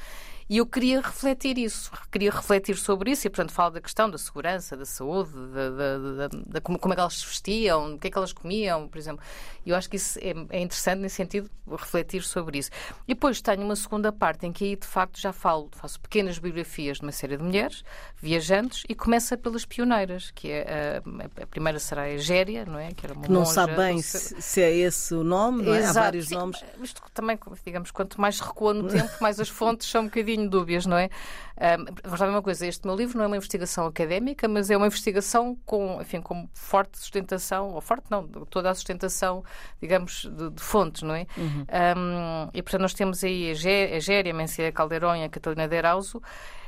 E 0.48 0.58
eu 0.58 0.66
queria 0.66 1.00
refletir 1.00 1.58
isso, 1.58 1.90
queria 2.10 2.30
refletir 2.30 2.76
sobre 2.76 3.10
isso 3.10 3.26
e, 3.26 3.30
portanto, 3.30 3.52
falo 3.52 3.72
da 3.72 3.80
questão 3.80 4.08
da 4.08 4.16
segurança, 4.16 4.76
da 4.76 4.84
saúde, 4.84 5.32
da, 5.32 5.70
da, 5.70 5.98
da, 5.98 6.28
da 6.46 6.60
como, 6.60 6.78
como, 6.78 6.94
é 6.94 6.96
que 6.96 7.00
elas 7.00 7.14
se 7.14 7.26
vestiam, 7.26 7.94
o 7.94 7.98
que 7.98 8.06
é 8.06 8.10
que 8.10 8.16
elas 8.16 8.32
comiam, 8.32 8.86
por 8.86 8.96
exemplo. 8.96 9.24
E 9.64 9.70
eu 9.70 9.76
acho 9.76 9.90
que 9.90 9.96
isso 9.96 10.16
é, 10.20 10.32
é, 10.50 10.60
interessante 10.60 11.00
nesse 11.00 11.16
sentido, 11.16 11.50
refletir 11.68 12.22
sobre 12.22 12.58
isso. 12.58 12.70
E 13.08 13.14
depois 13.14 13.40
tenho 13.40 13.62
uma 13.62 13.74
segunda 13.74 14.12
parte 14.12 14.46
em 14.46 14.52
que 14.52 14.64
aí, 14.64 14.76
de 14.76 14.86
facto, 14.86 15.20
já 15.20 15.32
falo, 15.32 15.68
faço 15.72 16.00
pequenas 16.00 16.38
biografias 16.38 16.98
de 16.98 17.02
uma 17.02 17.10
série 17.10 17.36
de 17.36 17.42
mulheres, 17.42 17.82
viajantes, 18.16 18.84
e 18.88 18.94
começa 18.94 19.36
pelas 19.36 19.64
pioneiras, 19.64 20.30
que 20.30 20.48
é 20.52 21.02
a, 21.04 21.42
a 21.42 21.46
primeira 21.48 21.80
será 21.80 22.02
a 22.02 22.10
Egéria, 22.10 22.64
não 22.64 22.78
é? 22.78 22.92
Que 22.92 23.06
era 23.06 23.14
uma 23.14 23.24
que 23.24 23.32
não 23.32 23.44
sabe 23.44 23.74
bem 23.74 24.00
se, 24.00 24.40
se, 24.40 24.62
é 24.62 24.72
esse 24.72 25.12
o 25.12 25.24
nome, 25.24 25.64
não 25.64 25.74
é? 25.74 25.84
Há 25.84 25.92
vários 25.92 26.28
Sim, 26.28 26.36
nomes. 26.36 26.64
Isto 26.80 27.02
também, 27.12 27.36
digamos, 27.64 27.90
quanto 27.90 28.20
mais 28.20 28.38
recua 28.38 28.72
no 28.72 28.86
tempo, 28.86 29.10
mais 29.20 29.40
as 29.40 29.48
fontes 29.48 29.88
são 29.88 30.02
um 30.02 30.04
bocadinho 30.04 30.35
dúbias, 30.44 30.86
não 30.86 30.98
é? 30.98 31.08
Um, 31.56 31.84
vamos 32.02 32.20
lá 32.20 32.26
ver 32.26 32.32
uma 32.32 32.42
coisa, 32.42 32.66
este 32.66 32.84
meu 32.84 32.96
livro 32.96 33.16
não 33.16 33.24
é 33.24 33.26
uma 33.28 33.36
investigação 33.36 33.86
académica, 33.86 34.48
mas 34.48 34.68
é 34.70 34.76
uma 34.76 34.86
investigação 34.86 35.56
com, 35.64 36.00
enfim, 36.02 36.20
com 36.20 36.48
forte 36.52 36.98
sustentação, 36.98 37.70
ou 37.70 37.80
forte 37.80 38.06
não, 38.10 38.26
toda 38.26 38.70
a 38.70 38.74
sustentação, 38.74 39.44
digamos, 39.80 40.28
de, 40.36 40.50
de 40.50 40.62
fontes, 40.62 41.02
não 41.02 41.14
é? 41.14 41.26
Uhum. 41.36 41.66
Um, 41.96 42.50
e 42.52 42.60
portanto 42.60 42.82
nós 42.82 42.94
temos 42.94 43.22
aí 43.22 43.52
a 43.52 43.54
Géria, 43.54 44.32
a 44.32 44.36
Mencia 44.36 44.72
Caldeirão 44.72 45.14
e 45.14 45.22
a 45.22 45.28
Catalina 45.28 45.68
de 45.68 45.76
Erauso, 45.76 46.20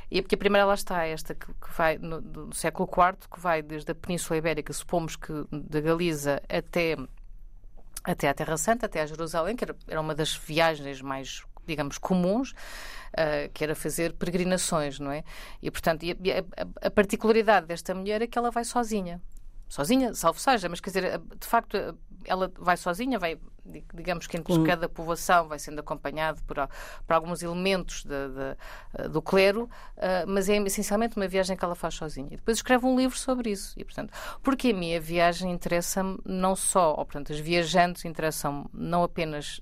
e 0.09 0.21
porque 0.21 0.35
a 0.35 0.37
primeira 0.37 0.65
lá 0.65 0.73
está, 0.73 1.05
esta 1.05 1.35
que, 1.35 1.45
que 1.45 1.77
vai 1.77 1.97
no, 1.97 2.21
do 2.21 2.55
século 2.55 2.89
IV, 2.89 3.29
que 3.31 3.39
vai 3.39 3.61
desde 3.61 3.91
a 3.91 3.95
Península 3.95 4.37
Ibérica, 4.37 4.73
supomos 4.73 5.15
que 5.15 5.33
da 5.51 5.81
Galiza 5.81 6.41
até 6.49 6.95
até 8.03 8.29
à 8.29 8.33
Terra 8.33 8.57
Santa, 8.57 8.85
até 8.85 9.01
a 9.01 9.05
Jerusalém, 9.05 9.55
que 9.55 9.65
era 9.87 10.01
uma 10.01 10.15
das 10.15 10.33
viagens 10.33 11.01
mais, 11.01 11.43
digamos, 11.69 11.97
comuns, 11.97 12.51
uh, 12.51 13.49
que 13.53 13.63
era 13.63 13.75
fazer 13.75 14.13
peregrinações, 14.13 14.99
não 14.99 15.11
é? 15.11 15.23
E, 15.61 15.71
portanto, 15.71 16.03
e 16.03 16.11
a, 16.11 16.87
a, 16.87 16.91
particularidade 16.91 17.67
desta 17.67 17.93
mulher 17.93 18.21
é 18.21 18.27
que 18.27 18.37
ela 18.37 18.51
vai 18.51 18.63
sozinha. 18.63 19.21
Sozinha, 19.67 20.13
salvo 20.15 20.39
seja, 20.39 20.67
mas 20.67 20.79
quer 20.79 20.89
dizer, 20.89 21.21
de 21.39 21.47
facto, 21.47 21.77
ela 22.25 22.51
vai 22.57 22.75
sozinha, 22.75 23.19
vai, 23.19 23.37
digamos 23.93 24.25
que 24.25 24.35
entre 24.35 24.63
cada 24.63 24.89
povoação 24.89 25.47
vai 25.47 25.59
sendo 25.59 25.79
acompanhado 25.79 26.41
por, 26.43 26.57
por 27.05 27.13
alguns 27.13 27.43
elementos 27.43 28.03
de, 28.03 28.09
de, 28.09 28.57
eh, 28.95 29.07
do 29.07 29.21
clero, 29.21 29.65
uh, 29.95 30.25
mas 30.27 30.49
é 30.49 30.57
essencialmente 30.57 31.17
uma 31.17 31.27
viagem 31.27 31.55
que 31.55 31.63
ela 31.63 31.75
faz 31.75 31.93
sozinha. 31.93 32.31
Depois 32.31 32.57
escreve 32.57 32.85
um 32.85 32.97
livro 32.97 33.17
sobre 33.17 33.51
isso. 33.51 33.73
E, 33.77 33.85
portanto, 33.85 34.11
porque 34.41 34.69
a 34.69 34.73
minha 34.73 34.99
viagem 34.99 35.51
interessa-me 35.51 36.19
não 36.25 36.55
só, 36.55 36.91
ou, 36.91 37.05
portanto, 37.05 37.31
as 37.31 37.39
viajantes 37.39 38.05
interessam 38.05 38.67
não 38.73 39.03
apenas 39.03 39.61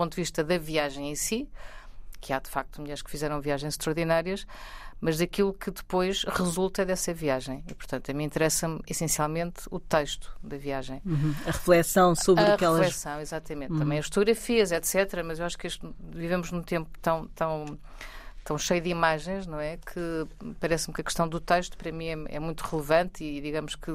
ponto 0.00 0.12
de 0.12 0.22
vista 0.22 0.42
da 0.42 0.56
viagem 0.56 1.10
em 1.10 1.14
si, 1.14 1.46
que 2.22 2.32
há 2.32 2.38
de 2.38 2.48
facto 2.48 2.80
mulheres 2.80 3.02
que 3.02 3.10
fizeram 3.10 3.38
viagens 3.38 3.74
extraordinárias, 3.74 4.46
mas 4.98 5.18
daquilo 5.18 5.52
que 5.52 5.70
depois 5.70 6.24
resulta 6.24 6.84
dessa 6.86 7.12
viagem. 7.12 7.62
E, 7.68 7.74
portanto, 7.74 8.10
a 8.10 8.14
mim 8.14 8.24
interessa-me 8.24 8.80
essencialmente 8.88 9.62
o 9.70 9.78
texto 9.78 10.34
da 10.42 10.56
viagem. 10.56 11.02
Uhum. 11.04 11.34
A 11.42 11.50
reflexão 11.50 12.14
sobre 12.14 12.44
a 12.44 12.54
aquelas... 12.54 12.80
A 12.80 12.84
reflexão, 12.84 13.20
exatamente. 13.20 13.72
Uhum. 13.72 13.78
Também 13.78 13.98
as 13.98 14.06
fotografias, 14.06 14.72
etc. 14.72 15.22
Mas 15.24 15.38
eu 15.38 15.46
acho 15.46 15.58
que 15.58 15.66
este, 15.66 15.86
vivemos 16.10 16.50
num 16.50 16.62
tempo 16.62 16.90
tão, 17.00 17.26
tão 17.28 17.78
tão 18.44 18.56
cheio 18.58 18.80
de 18.80 18.88
imagens, 18.88 19.46
não 19.46 19.60
é? 19.60 19.76
Que 19.76 20.26
parece-me 20.58 20.94
que 20.94 21.00
a 21.00 21.04
questão 21.04 21.28
do 21.28 21.40
texto 21.40 21.76
para 21.76 21.92
mim 21.92 22.06
é, 22.06 22.36
é, 22.36 22.40
muito 22.40 22.62
relevante 22.62 23.22
e 23.24 23.40
digamos 23.40 23.74
que 23.74 23.92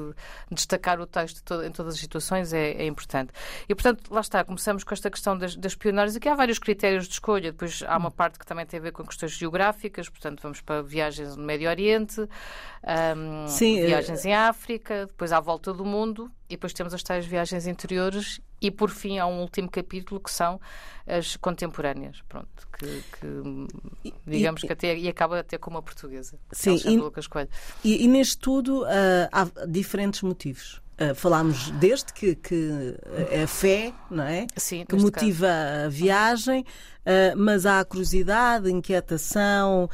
destacar 0.50 1.00
o 1.00 1.06
texto 1.06 1.62
em 1.62 1.70
todas 1.70 1.94
as 1.94 2.00
situações 2.00 2.52
é, 2.52 2.72
é, 2.72 2.86
importante. 2.86 3.32
E 3.68 3.74
portanto, 3.74 4.12
lá 4.12 4.20
está, 4.20 4.44
começamos 4.44 4.84
com 4.84 4.94
esta 4.94 5.10
questão 5.10 5.36
das, 5.36 5.56
das 5.56 5.74
pioneiras. 5.74 6.16
Aqui 6.16 6.28
há 6.28 6.34
vários 6.34 6.58
critérios 6.58 7.06
de 7.06 7.12
escolha. 7.14 7.52
Depois 7.52 7.82
há 7.86 7.96
uma 7.96 8.10
parte 8.10 8.38
que 8.38 8.46
também 8.46 8.64
tem 8.66 8.78
a 8.78 8.82
ver 8.82 8.92
com 8.92 9.04
questões 9.04 9.32
geográficas, 9.32 10.08
portanto, 10.08 10.40
vamos 10.42 10.60
para 10.60 10.82
viagens 10.82 11.36
no 11.36 11.44
Médio 11.44 11.68
Oriente, 11.68 12.28
Sim, 13.48 13.80
eh, 13.80 13.86
viagens 13.86 14.24
em 14.24 14.34
África, 14.34 15.06
depois 15.06 15.32
à 15.32 15.40
volta 15.40 15.72
do 15.72 15.84
mundo 15.84 16.30
e 16.48 16.54
depois 16.54 16.72
temos 16.72 16.94
as 16.94 17.02
tais 17.02 17.26
viagens 17.26 17.66
interiores 17.66 18.40
e 18.60 18.70
por 18.70 18.90
fim 18.90 19.18
há 19.18 19.26
um 19.26 19.40
último 19.40 19.68
capítulo 19.68 20.20
que 20.20 20.30
são 20.30 20.60
as 21.06 21.36
contemporâneas, 21.36 22.20
pronto, 22.28 22.48
que, 22.78 23.02
que 23.20 24.12
digamos 24.26 24.62
e, 24.62 24.66
que 24.66 24.72
até 24.72 24.96
e 24.96 25.08
acaba 25.08 25.40
até 25.40 25.56
com 25.56 25.70
uma 25.70 25.82
portuguesa. 25.82 26.38
Sim, 26.52 26.76
e, 26.84 27.88
e, 27.88 28.04
e, 28.04 28.08
neste 28.08 28.38
tudo 28.38 28.82
uh, 28.82 28.86
há 29.30 29.46
diferentes 29.66 30.22
motivos. 30.22 30.82
Uh, 30.98 31.14
falámos 31.14 31.70
desde 31.72 32.10
que, 32.12 32.34
que 32.34 32.96
é 33.30 33.42
a 33.42 33.46
fé, 33.46 33.92
não 34.10 34.24
é? 34.24 34.46
Sim, 34.56 34.84
que 34.88 34.96
motiva 34.96 35.46
caso. 35.46 35.86
a 35.86 35.88
viagem, 35.88 36.60
uh, 36.62 37.36
mas 37.36 37.66
há 37.66 37.80
a 37.80 37.84
curiosidade, 37.84 38.70
inquietação, 38.70 39.88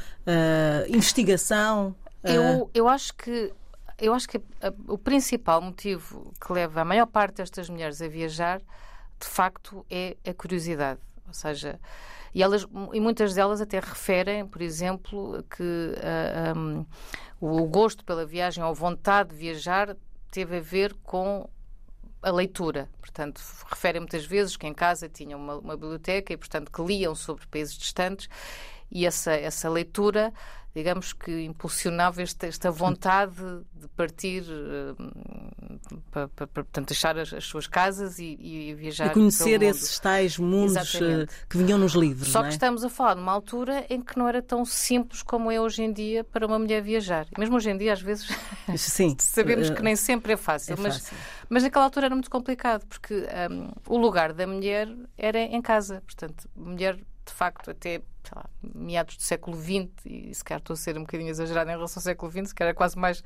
investigação. 0.87 1.95
Eu, 2.23 2.71
eu 2.73 2.87
acho 2.87 3.13
que 3.15 3.51
eu 3.97 4.13
acho 4.13 4.27
que 4.27 4.37
a, 4.37 4.73
o 4.87 4.97
principal 4.97 5.61
motivo 5.61 6.33
que 6.39 6.51
leva 6.51 6.81
a 6.81 6.85
maior 6.85 7.05
parte 7.05 7.37
destas 7.37 7.69
mulheres 7.69 8.01
a 8.01 8.07
viajar, 8.07 8.59
de 9.19 9.27
facto, 9.27 9.85
é 9.89 10.17
a 10.27 10.33
curiosidade. 10.33 10.99
Ou 11.27 11.33
seja, 11.33 11.79
e, 12.33 12.41
elas, 12.41 12.65
e 12.93 12.99
muitas 12.99 13.33
delas 13.33 13.61
até 13.61 13.79
referem, 13.79 14.45
por 14.45 14.61
exemplo, 14.61 15.43
que 15.49 15.63
uh, 15.63 16.53
ah, 16.53 16.57
um, 16.57 16.85
o 17.39 17.65
gosto 17.65 18.03
pela 18.03 18.25
viagem 18.25 18.63
ou 18.63 18.71
a 18.71 18.73
vontade 18.73 19.29
de 19.29 19.35
viajar 19.35 19.95
teve 20.31 20.57
a 20.57 20.61
ver 20.61 20.95
com 21.03 21.47
a 22.21 22.31
leitura. 22.31 22.89
Portanto, 22.99 23.41
referem 23.69 24.01
muitas 24.01 24.25
vezes 24.25 24.57
que 24.57 24.65
em 24.65 24.73
casa 24.73 25.07
tinham 25.07 25.39
uma, 25.39 25.57
uma 25.57 25.77
biblioteca 25.77 26.33
e, 26.33 26.37
portanto, 26.37 26.71
que 26.71 26.81
liam 26.81 27.13
sobre 27.13 27.45
países 27.47 27.77
distantes 27.77 28.27
e 28.89 29.05
essa, 29.05 29.33
essa 29.33 29.69
leitura 29.69 30.33
digamos 30.75 31.13
que 31.13 31.43
impulsionava 31.43 32.21
esta, 32.21 32.47
esta 32.47 32.71
vontade 32.71 33.35
de 33.75 33.87
partir 33.89 34.43
uh, 34.43 34.95
para, 36.09 36.27
para, 36.29 36.47
para 36.47 36.63
portanto, 36.63 36.87
deixar 36.87 37.17
as, 37.17 37.31
as, 37.31 37.43
suas 37.43 37.67
casas 37.67 38.17
e, 38.17 38.37
e 38.39 38.73
viajar. 38.73 39.07
E 39.07 39.09
conhecer 39.11 39.61
esses 39.61 39.99
tais 39.99 40.37
mundos 40.37 40.75
eh, 40.75 40.97
Exatamente. 40.97 41.33
que 41.47 41.57
vinham 41.57 41.77
nos 41.77 41.93
livros. 41.93 42.29
Só 42.29 42.41
é? 42.41 42.47
que 42.47 42.53
estamos 42.53 42.83
a 42.83 42.89
falar 42.89 43.15
numa 43.15 43.31
altura 43.31 43.85
em 43.87 44.01
que 44.01 44.17
não 44.17 44.27
era 44.27 44.41
tão 44.41 44.65
simples 44.65 45.21
como 45.21 45.51
é 45.51 45.61
hoje 45.61 45.83
em 45.83 45.93
dia 45.93 46.23
para 46.23 46.45
uma 46.47 46.57
mulher 46.57 46.81
viajar. 46.81 47.27
Mesmo 47.37 47.55
hoje 47.55 47.69
em 47.69 47.77
dia, 47.77 47.93
às 47.93 48.01
vezes, 48.01 48.27
sabemos 49.19 49.69
que 49.69 49.81
nem 49.83 49.95
sempre 49.95 50.33
é 50.33 50.37
fácil, 50.37 50.73
é 50.73 50.77
mas, 50.79 50.97
fácil. 50.97 51.17
mas 51.49 51.63
naquela 51.63 51.85
altura 51.85 52.07
era 52.07 52.15
muito 52.15 52.31
complicado, 52.31 52.85
porque 52.87 53.27
um, 53.51 53.71
o 53.87 53.97
lugar 53.97 54.33
da 54.33 54.47
mulher 54.47 54.87
era 55.15 55.39
em 55.39 55.61
casa. 55.61 56.01
Portanto, 56.05 56.49
mulher 56.55 56.95
de 56.95 57.33
facto, 57.33 57.71
até 57.71 58.01
lá, 58.35 58.45
meados 58.61 59.17
do 59.17 59.23
século 59.23 59.57
XX, 59.57 59.89
e 60.05 60.33
se 60.33 60.43
calhar 60.43 60.59
estou 60.59 60.73
a 60.73 60.77
ser 60.77 60.97
um 60.97 61.01
bocadinho 61.01 61.29
exagerada 61.29 61.71
em 61.71 61.75
relação 61.75 61.99
ao 61.99 62.03
século 62.03 62.31
XX, 62.31 62.49
se 62.49 62.55
calhar 62.55 62.71
é 62.71 62.75
quase 62.75 62.97
mais 62.97 63.23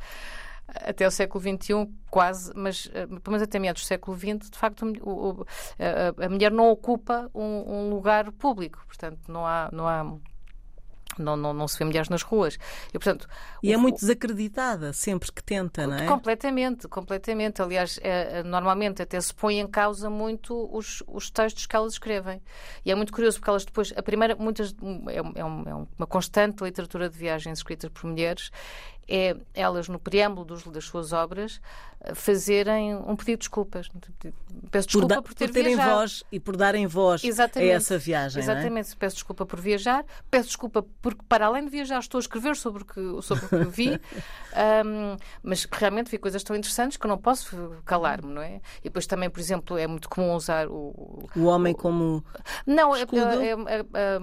até 0.68 1.08
o 1.08 1.12
século 1.12 1.42
XXI, 1.42 1.90
quase, 2.10 2.52
mas 2.56 2.90
eh, 2.94 3.06
pelo 3.08 3.22
menos 3.28 3.42
até 3.42 3.58
meados 3.58 3.84
do 3.84 3.86
século 3.86 4.18
XX, 4.18 4.50
de 4.50 4.58
facto, 4.58 4.86
o, 5.02 5.30
o, 5.30 5.46
a, 5.80 6.26
a, 6.26 6.30
mulher 6.30 6.52
não 6.52 6.70
ocupa 6.70 7.30
um, 7.34 7.42
um, 7.42 7.90
lugar 7.90 8.32
público, 8.34 8.84
portanto, 8.86 9.32
não 9.32 9.46
há. 9.46 9.70
Não 9.72 9.88
há 9.88 10.14
não, 11.22 11.36
não, 11.36 11.54
não 11.54 11.68
se 11.68 11.78
vê 11.78 11.86
mulheres 11.86 12.10
nas 12.10 12.22
ruas. 12.22 12.58
E, 12.90 12.94
portanto, 12.94 13.28
e 13.62 13.72
é 13.72 13.76
o, 13.76 13.80
é 13.80 13.82
muito 13.82 14.00
desacreditada 14.00 14.94
sempre 14.94 15.32
que 15.32 15.44
tenta, 15.44 15.86
não 15.88 15.96
é? 15.96 16.06
Completamente, 16.06 16.88
completamente. 16.88 17.62
Aliás, 17.62 18.00
é, 18.02 18.40
é, 18.40 18.44
normalmente 18.44 19.02
até 19.02 19.20
se 19.20 19.34
põe 19.34 19.60
em 19.60 19.68
causa 19.68 20.10
muito 20.10 20.70
os, 20.72 21.04
os 21.08 21.30
textos 21.30 21.66
que 21.66 21.76
elas 21.76 21.94
escrevem. 21.94 22.42
E 22.86 22.92
é 22.92 22.96
muito 22.96 23.12
curioso 23.12 23.40
porque 23.40 23.50
elas 23.50 23.66
depois, 23.66 23.94
a 23.96 24.04
primeira, 24.04 24.36
muitas, 24.36 24.76
é, 25.08 25.18
é, 25.18 25.40
é 25.40 25.44
uma 25.44 26.08
constante 26.08 26.64
literatura 26.64 27.10
de 27.10 27.18
viagens 27.18 27.60
escritas 27.60 27.90
por 27.90 28.08
mulheres, 28.10 28.52
é 29.08 29.36
elas, 29.54 29.88
no 29.88 30.00
preâmbulo 30.00 30.46
dos, 30.46 30.64
das 30.64 30.86
suas 30.86 31.14
obras, 31.14 31.62
fazerem 32.14 32.96
um 32.96 33.16
pedido 33.16 33.40
de 33.40 33.40
desculpas. 33.40 33.90
Peço 34.72 34.88
desculpa 34.88 35.16
por, 35.16 35.24
por 35.24 35.34
ter 35.34 35.48
por 35.48 35.54
terem 35.54 35.76
viajado. 35.76 35.96
voz 35.98 36.24
e 36.32 36.40
por 36.40 36.56
darem 36.56 36.88
voz 36.88 37.24
Exatamente. 37.24 37.72
a 37.72 37.76
essa 37.76 37.98
viagem. 37.98 38.42
Exatamente. 38.42 38.92
É? 38.92 38.96
Peço 38.98 39.16
desculpa 39.16 39.46
por 39.46 39.60
viajar, 39.60 40.06
peço 40.30 40.48
desculpa 40.48 40.86
porque, 41.02 41.22
para 41.28 41.48
além 41.48 41.66
de 41.66 41.72
viajar, 41.72 42.00
estou 42.00 42.20
a 42.20 42.22
escrever 42.22 42.56
sobre 42.56 42.84
o 42.84 42.86
que, 42.86 43.22
sobre 43.22 43.46
o 43.46 43.50
que 43.50 43.66
vi, 43.66 43.94
um, 44.86 45.18
mas 45.42 45.66
realmente 45.72 46.12
vi 46.12 46.18
coisas 46.18 46.44
tão 46.44 46.56
interessantes 46.56 46.98
que 46.98 47.06
eu 47.06 47.10
não 47.10 47.18
posso 47.18 47.78
calar-me, 47.84 48.32
não 48.32 48.42
é? 48.42 48.62
E 48.80 48.84
depois 48.84 49.08
também, 49.08 49.30
por 49.30 49.40
exemplo, 49.40 49.78
é 49.78 49.88
muito 49.88 50.08
comum 50.08 50.34
usar 50.36 50.68
o. 50.68 51.28
O 51.36 51.46
homem 51.46 51.74
o, 51.74 51.78
como. 51.78 52.24
Não, 52.66 52.96
é, 52.96 53.02
é, 53.02 53.06
é, 53.06 54.20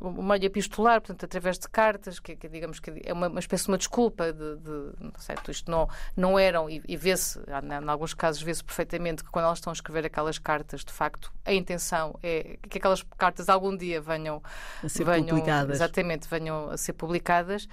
o 0.00 0.22
meio 0.22 0.44
epistolar, 0.44 1.00
portanto, 1.00 1.24
através 1.24 1.58
de 1.58 1.68
cartas, 1.68 2.18
que, 2.18 2.34
que 2.36 2.48
digamos 2.48 2.80
que 2.80 3.02
é 3.04 3.12
uma, 3.12 3.28
uma 3.28 3.40
espécie 3.40 3.64
de 3.64 3.70
uma 3.70 3.78
desculpa 3.78 4.27
de, 4.32 4.56
de 4.56 5.12
sei, 5.18 5.36
isto 5.48 5.70
não, 5.70 5.88
não 6.16 6.38
eram, 6.38 6.68
e, 6.68 6.82
e 6.86 6.96
vê-se, 6.96 7.38
em 7.38 7.88
alguns 7.88 8.14
casos 8.14 8.42
vê-se 8.42 8.62
perfeitamente 8.62 9.24
que 9.24 9.30
quando 9.30 9.46
elas 9.46 9.58
estão 9.58 9.70
a 9.70 9.74
escrever 9.74 10.06
aquelas 10.06 10.38
cartas, 10.38 10.84
de 10.84 10.92
facto, 10.92 11.32
a 11.44 11.52
intenção 11.52 12.18
é 12.22 12.58
que 12.68 12.78
aquelas 12.78 13.02
cartas 13.16 13.48
algum 13.48 13.76
dia 13.76 14.00
venham 14.00 14.42
a 14.82 14.88
ser 14.88 15.04
venham, 15.04 15.28
publicadas. 15.28 15.76
Exatamente, 15.76 16.28
venham 16.28 16.70
a 16.70 16.76
ser 16.76 16.92
publicadas, 16.92 17.68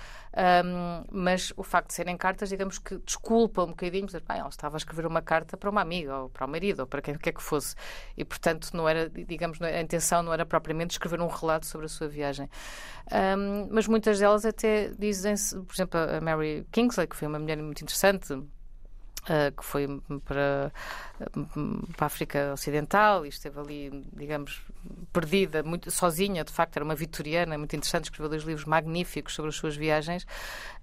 um, 0.66 1.04
mas 1.12 1.54
o 1.56 1.64
facto 1.64 1.88
de 1.88 1.94
serem 1.94 2.18
cartas, 2.18 2.50
digamos 2.50 2.78
que 2.78 2.98
desculpa 3.00 3.64
um 3.64 3.68
bocadinho, 3.68 4.06
dizer, 4.06 4.24
bem, 4.28 4.40
ela 4.40 4.50
estava 4.50 4.76
a 4.76 4.80
escrever 4.80 5.06
uma 5.06 5.22
carta 5.22 5.58
para 5.58 5.70
uma 5.70 5.82
amiga, 5.82 6.18
ou 6.18 6.30
para 6.30 6.46
o 6.46 6.50
marido, 6.50 6.82
ou 6.82 6.88
para 6.88 7.02
quem 7.02 7.16
quer 7.16 7.32
que 7.32 7.42
fosse, 7.42 7.76
e 8.18 8.24
portanto 8.24 8.72
não 8.74 8.88
era, 8.88 9.10
digamos, 9.10 9.62
a 9.62 9.82
intenção 9.82 10.22
não 10.22 10.34
era 10.34 10.46
propriamente 10.46 10.92
escrever 10.92 11.22
um 11.22 11.28
relato 11.28 11.66
sobre 11.66 11.86
a 11.86 11.90
sua 11.90 12.08
viagem. 12.08 12.50
Um, 13.12 13.68
mas 13.72 13.88
muitas 13.88 14.20
delas 14.20 14.46
até 14.46 14.90
dizem, 14.98 15.36
por 15.68 15.74
exemplo, 15.74 16.00
a 16.00 16.20
Mary 16.22 16.45
Kingsley, 16.72 17.08
que 17.08 17.16
foi 17.16 17.28
uma 17.28 17.40
mulher 17.40 17.58
muito 17.58 17.82
interessante, 17.82 18.34
Uh, 19.26 19.52
que 19.58 19.66
foi 19.66 19.88
para, 20.24 20.72
para 21.98 22.04
a 22.04 22.06
África 22.06 22.54
Ocidental 22.54 23.26
e 23.26 23.30
esteve 23.30 23.60
ali, 23.60 24.06
digamos, 24.14 24.62
perdida, 25.12 25.64
muito 25.64 25.90
sozinha, 25.90 26.44
de 26.44 26.54
facto, 26.54 26.76
era 26.78 26.86
uma 26.86 26.94
vitoriana 26.94 27.58
muito 27.58 27.76
interessante, 27.76 28.04
escreveu 28.04 28.30
dois 28.30 28.44
livros 28.44 28.66
magníficos 28.66 29.34
sobre 29.34 29.50
as 29.50 29.56
suas 29.56 29.76
viagens. 29.76 30.28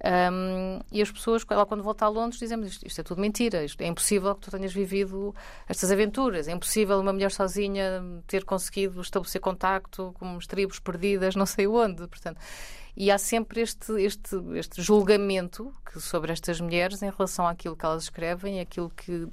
Um, 0.05 0.81
e 0.91 1.01
as 1.01 1.13
pessoas, 1.13 1.45
ela 1.49 1.65
quando 1.65 1.85
volta 1.85 2.05
a 2.05 2.09
Londres, 2.09 2.41
dizem 2.41 2.61
isto, 2.63 2.85
isto 2.85 3.01
é 3.01 3.05
tudo 3.05 3.21
mentira, 3.21 3.65
isto, 3.65 3.81
é 3.81 3.87
impossível 3.87 4.35
que 4.35 4.41
tu 4.41 4.51
tenhas 4.51 4.73
vivido 4.73 5.33
estas 5.69 5.93
aventuras, 5.93 6.49
é 6.49 6.53
impossível 6.53 6.99
uma 6.99 7.13
mulher 7.13 7.31
sozinha 7.31 8.03
ter 8.27 8.45
conseguido 8.45 9.01
estabelecer 9.01 9.41
contacto 9.41 10.13
com 10.19 10.37
as 10.37 10.49
tribos 10.49 10.81
perdidas, 10.81 11.37
não 11.37 11.47
sei 11.47 11.69
onde. 11.69 12.09
Portanto, 12.09 12.41
e 12.97 13.11
há 13.11 13.17
sempre 13.17 13.63
este, 13.63 13.93
este, 14.03 14.37
este 14.55 14.83
julgamento 14.83 15.73
que, 15.91 15.99
sobre 16.01 16.31
estas 16.31 16.61
mulheres 16.61 17.03
em 17.03 17.11
relação 17.11 17.47
àquilo 17.47 17.75
que 17.75 17.85
elas 17.85 18.05
escrevem, 18.05 18.61
aquilo 18.61 18.91
que 18.95 19.27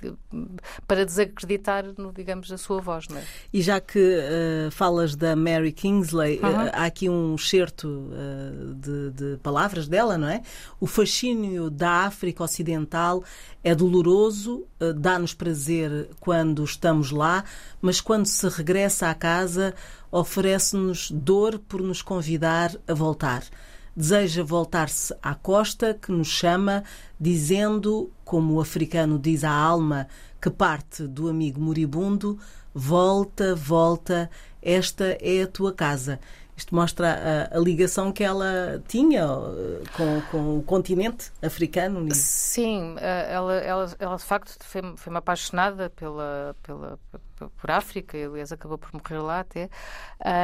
para 0.87 1.05
desacreditar, 1.05 1.85
no, 1.97 2.13
digamos, 2.13 2.51
a 2.51 2.57
sua 2.57 2.79
voz. 2.79 3.07
Não 3.09 3.17
é? 3.17 3.23
E 3.51 3.61
já 3.61 3.81
que 3.81 3.99
uh, 3.99 4.71
falas 4.71 5.13
da 5.13 5.35
Mary 5.35 5.73
Kingsley, 5.73 6.39
uhum. 6.39 6.49
uh, 6.49 6.69
há 6.71 6.85
aqui 6.85 7.09
um 7.09 7.37
certo 7.37 7.87
uh, 7.87 8.73
de, 8.75 9.11
de, 9.11 9.37
palavras 9.37 9.87
dela, 9.89 10.17
não 10.17 10.29
é? 10.29 10.41
O 10.79 10.87
fascínio 10.87 11.69
da 11.69 12.05
África 12.05 12.43
Ocidental 12.43 13.23
é 13.61 13.75
doloroso, 13.75 14.65
dá-nos 14.95 15.33
prazer 15.33 16.09
quando 16.21 16.63
estamos 16.63 17.11
lá, 17.11 17.43
mas 17.81 17.99
quando 17.99 18.25
se 18.25 18.47
regressa 18.47 19.09
à 19.09 19.13
casa 19.13 19.75
oferece-nos 20.11 21.11
dor 21.11 21.59
por 21.59 21.81
nos 21.81 22.01
convidar 22.01 22.75
a 22.87 22.93
voltar. 22.93 23.43
Deseja 23.95 24.43
voltar-se 24.43 25.13
à 25.21 25.35
costa 25.35 25.93
que 25.93 26.11
nos 26.11 26.27
chama, 26.27 26.83
dizendo, 27.19 28.11
como 28.23 28.53
o 28.53 28.61
africano 28.61 29.19
diz 29.19 29.43
à 29.43 29.51
alma 29.51 30.07
que 30.41 30.49
parte 30.49 31.03
do 31.03 31.27
amigo 31.27 31.59
moribundo: 31.59 32.39
Volta, 32.73 33.55
volta, 33.55 34.29
esta 34.61 35.17
é 35.19 35.41
a 35.43 35.47
tua 35.47 35.73
casa. 35.73 36.19
Isto 36.59 36.75
mostra 36.75 37.47
a, 37.53 37.57
a, 37.57 37.59
ligação 37.59 38.11
que 38.11 38.21
ela 38.21 38.83
tinha 38.85 39.25
uh, 39.25 39.81
com, 39.95 40.21
com 40.29 40.57
o 40.57 40.63
continente 40.63 41.31
africano. 41.41 42.05
Sim, 42.13 42.95
uh, 42.95 42.99
ela, 42.99 43.53
ela, 43.53 43.95
ela 43.97 44.17
de 44.17 44.23
facto 44.23 44.57
foi, 44.59 44.81
foi 44.97 45.09
uma 45.09 45.19
apaixonada 45.19 45.89
pela, 45.89 46.53
pela, 46.61 46.99
por 47.55 47.71
África, 47.71 48.17
e 48.17 48.25
aliás 48.25 48.51
acabou 48.51 48.77
por 48.77 48.89
morrer 48.91 49.21
lá 49.21 49.39
até. 49.39 49.69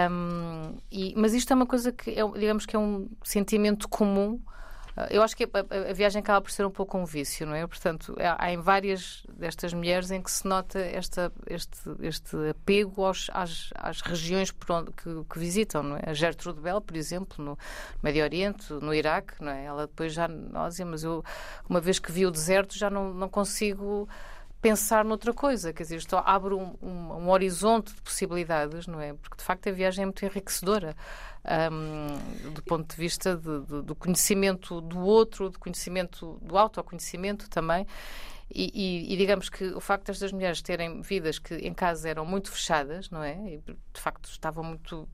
Um, 0.09 0.77
e, 0.89 1.13
mas 1.17 1.33
isto 1.33 1.51
é 1.51 1.55
uma 1.55 1.65
coisa 1.65 1.91
que, 1.91 2.11
é, 2.11 2.25
digamos 2.39 2.65
que 2.65 2.77
é 2.77 2.79
um 2.79 3.09
sentimento 3.21 3.89
comum 3.89 4.39
eu 5.09 5.21
acho 5.21 5.35
que 5.35 5.43
a, 5.43 5.89
a, 5.89 5.93
viagem 5.93 6.21
acaba 6.21 6.41
por 6.41 6.51
ser 6.51 6.65
um 6.65 6.71
pouco 6.71 6.97
um 6.97 7.05
vício, 7.05 7.45
não 7.45 7.53
é? 7.53 7.67
Portanto, 7.67 8.15
há, 8.17 8.45
há 8.45 8.51
em 8.51 8.57
várias 8.57 9.23
destas 9.29 9.73
mulheres 9.73 10.09
em 10.09 10.21
que 10.21 10.31
se 10.31 10.47
nota 10.47 10.79
esta, 10.79 11.31
este, 11.47 11.77
este 12.01 12.35
apego 12.49 13.03
aos, 13.03 13.29
às, 13.33 13.69
às 13.75 13.99
regiões 14.01 14.53
onde, 14.69 14.91
que, 14.91 15.23
que, 15.29 15.39
visitam, 15.39 15.83
não 15.83 15.97
é? 15.97 16.03
A 16.05 16.13
Gertrude 16.13 16.61
Bell, 16.61 16.79
por 16.79 16.95
exemplo, 16.95 17.43
no 17.43 17.59
Médio 18.01 18.23
Oriente, 18.23 18.71
no 18.73 18.93
Iraque, 18.93 19.33
não 19.41 19.51
é? 19.51 19.65
Ela 19.65 19.85
depois 19.85 20.13
já, 20.13 20.29
nossa, 20.29 20.85
mas 20.85 21.03
eu, 21.03 21.23
uma 21.69 21.81
vez 21.81 21.99
que 21.99 22.11
vi 22.11 22.25
o 22.25 22.31
deserto, 22.31 22.77
já 22.77 22.89
não, 22.89 23.13
não 23.13 23.27
consigo 23.27 24.07
pensar 24.65 25.05
noutra 25.05 25.31
coisa, 25.31 25.71
quer 25.71 25.83
dizer, 25.83 25.97
isto 25.97 26.17
abre 26.17 26.55
um, 26.55 26.73
um, 26.81 27.13
um, 27.13 27.29
horizonte 27.29 27.93
de 27.93 28.01
possibilidades, 28.01 28.87
não 28.87 28.99
é? 28.99 29.13
Porque 29.13 29.37
de 29.37 29.43
facto 29.43 29.69
a 29.69 29.71
viagem 29.71 30.01
é 30.01 30.05
muito 30.07 30.25
enriquecedora 30.25 30.95
um, 31.71 32.49
do 32.49 32.63
ponto 32.63 32.89
de 32.89 32.99
vista 32.99 33.37
de, 33.37 33.59
de, 33.61 33.83
do 33.83 33.93
conhecimento 33.93 34.81
do 34.81 35.01
outro, 35.01 35.51
do 35.51 35.59
conhecimento 35.59 36.39
do 36.41 36.57
autoconhecimento 36.57 37.47
também. 37.47 37.85
E, 38.49 38.71
e, 38.73 39.13
e, 39.13 39.17
digamos 39.17 39.49
que 39.49 39.65
o 39.65 39.79
facto 39.79 40.07
destas 40.07 40.31
mulheres 40.31 40.63
terem 40.63 40.99
vidas 40.99 41.37
que 41.37 41.53
em 41.57 41.73
casa 41.73 42.09
eram 42.09 42.25
muito 42.25 42.49
fechadas, 42.51 43.11
não 43.11 43.21
é? 43.21 43.35
E, 43.47 43.57
de 43.93 44.01
facto 44.01 44.27
estavam 44.31 44.63
muito 44.63 45.07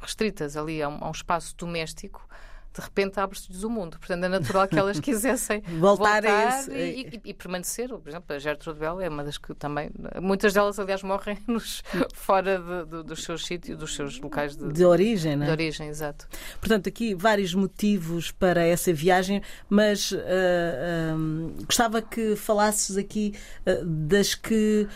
restritas 0.00 0.56
ali 0.56 0.82
a 0.82 0.88
um, 0.88 1.04
a 1.04 1.06
um 1.06 1.12
espaço 1.12 1.54
doméstico 1.56 2.28
de 2.74 2.80
repente 2.80 3.20
abre-se-lhes 3.20 3.62
o 3.62 3.70
mundo. 3.70 3.98
Portanto, 3.98 4.24
é 4.24 4.28
natural 4.28 4.66
que 4.66 4.78
elas 4.78 4.98
quisessem 5.00 5.60
voltar, 5.78 6.22
voltar 6.22 6.26
a 6.26 6.58
esse... 6.60 6.70
e, 6.72 7.00
e, 7.00 7.20
e, 7.30 7.34
permanecer. 7.34 7.88
Por 7.88 8.08
exemplo, 8.08 8.34
a 8.34 8.38
Gertrude 8.38 8.78
Bell 8.78 9.00
é 9.00 9.08
uma 9.08 9.24
das 9.24 9.38
que 9.38 9.54
também. 9.54 9.90
Muitas 10.20 10.52
delas, 10.54 10.78
aliás, 10.78 11.02
morrem 11.02 11.38
nos, 11.46 11.82
fora 12.14 12.58
de, 12.58 12.90
de, 12.90 13.02
dos 13.02 13.22
seus 13.24 13.44
sítios, 13.44 13.78
dos 13.78 13.94
seus 13.94 14.18
locais 14.20 14.56
de, 14.56 14.72
de 14.72 14.84
origem, 14.84 15.36
né? 15.36 15.46
De 15.46 15.52
origem, 15.52 15.88
exato. 15.88 16.26
Portanto, 16.60 16.88
aqui 16.88 17.14
vários 17.14 17.54
motivos 17.54 18.30
para 18.30 18.64
essa 18.64 18.92
viagem, 18.92 19.42
mas 19.68 20.12
uh, 20.12 20.16
uh, 20.16 21.64
gostava 21.64 22.00
que 22.00 22.36
falasses 22.36 22.96
aqui 22.96 23.34
uh, 23.66 23.84
das 23.84 24.34
que, 24.34 24.86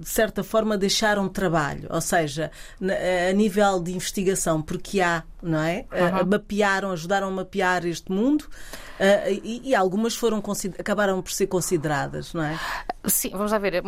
de 0.00 0.08
certa 0.08 0.42
forma, 0.42 0.78
deixaram 0.78 1.28
trabalho, 1.28 1.88
ou 1.90 2.00
seja, 2.00 2.50
a 3.28 3.32
nível 3.32 3.82
de 3.82 3.92
investigação, 3.92 4.62
porque 4.62 5.00
há, 5.00 5.22
não 5.42 5.60
é? 5.60 5.84
Uhum. 5.92 6.30
mapearam, 6.30 6.90
ajudaram 6.90 7.15
ajudaram 7.16 7.28
a 7.28 7.30
mapear 7.30 7.86
este 7.86 8.12
mundo 8.12 8.42
uh, 8.42 9.30
e, 9.42 9.70
e, 9.70 9.74
algumas 9.74 10.14
foram 10.14 10.42
acabaram 10.78 11.22
por 11.22 11.32
ser 11.32 11.46
consideradas, 11.46 12.34
não 12.34 12.42
é? 12.42 12.58
Sim, 13.06 13.30
vamos 13.30 13.52
lá 13.52 13.58
ver. 13.58 13.82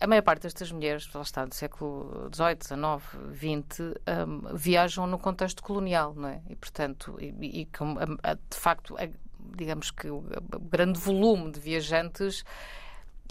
A 0.00 0.06
maior 0.06 0.22
parte 0.22 0.42
destas 0.44 0.72
mulheres, 0.72 1.08
lá 1.12 1.20
está, 1.20 1.44
do 1.44 1.54
século 1.54 2.30
XVIII, 2.34 2.56
XIX, 2.62 3.66
XX, 3.68 3.80
um, 4.26 4.56
viajam 4.56 5.06
no 5.06 5.18
contexto 5.18 5.62
colonial, 5.62 6.14
não 6.16 6.28
é? 6.28 6.40
E, 6.48 6.56
portanto, 6.56 7.16
e, 7.20 7.26
e 7.42 7.64
de 7.66 8.56
facto, 8.56 8.96
digamos 9.56 9.90
que 9.90 10.08
o 10.08 10.24
grande 10.70 10.98
volume 10.98 11.50
de 11.50 11.60
viajantes 11.60 12.44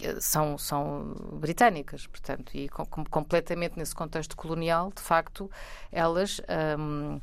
eh, 0.00 0.20
são, 0.20 0.56
são 0.56 1.14
britânicas, 1.32 2.06
portanto, 2.06 2.52
e 2.54 2.68
com, 2.68 2.86
completamente 2.86 3.76
nesse 3.76 3.94
contexto 3.94 4.36
colonial, 4.36 4.92
de 4.94 5.02
facto, 5.02 5.50
elas 5.90 6.40
um, 6.78 7.20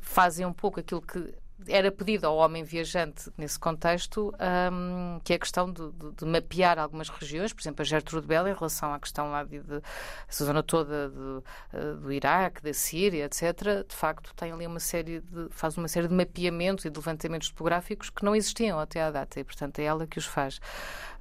fazem 0.00 0.46
um 0.46 0.52
pouco 0.52 0.80
aquilo 0.80 1.02
que 1.02 1.34
era 1.68 1.90
pedido 1.90 2.26
ao 2.26 2.36
homem 2.36 2.62
viajante 2.62 3.30
nesse 3.36 3.58
contexto, 3.58 4.34
um, 4.72 5.20
que 5.22 5.32
é 5.32 5.36
a 5.36 5.38
questão 5.38 5.72
de, 5.72 5.90
de, 5.92 6.12
de, 6.12 6.24
mapear 6.24 6.78
algumas 6.78 7.08
regiões, 7.08 7.52
por 7.52 7.62
exemplo, 7.62 7.82
a 7.82 7.84
Gertrude 7.84 8.26
Bell, 8.26 8.48
em 8.48 8.54
relação 8.54 8.92
à 8.92 8.98
questão 8.98 9.30
lá 9.30 9.44
de, 9.44 9.60
de 9.60 9.80
essa 10.28 10.44
zona 10.44 10.62
toda 10.62 11.10
de, 11.10 12.00
do 12.00 12.12
Iraque, 12.12 12.62
da 12.62 12.72
Síria, 12.72 13.24
etc., 13.26 13.86
de 13.86 13.94
facto 13.94 14.34
tem 14.34 14.52
ali 14.52 14.66
uma 14.66 14.80
série 14.80 15.20
de, 15.20 15.48
faz 15.50 15.76
uma 15.76 15.88
série 15.88 16.08
de 16.08 16.14
mapeamentos 16.14 16.84
e 16.84 16.90
de 16.90 16.98
levantamentos 16.98 17.48
topográficos 17.48 18.10
que 18.10 18.24
não 18.24 18.34
existiam 18.34 18.78
até 18.78 19.02
à 19.02 19.10
data, 19.10 19.40
e 19.40 19.44
portanto 19.44 19.78
é 19.78 19.84
ela 19.84 20.06
que 20.06 20.18
os 20.18 20.26
faz. 20.26 20.60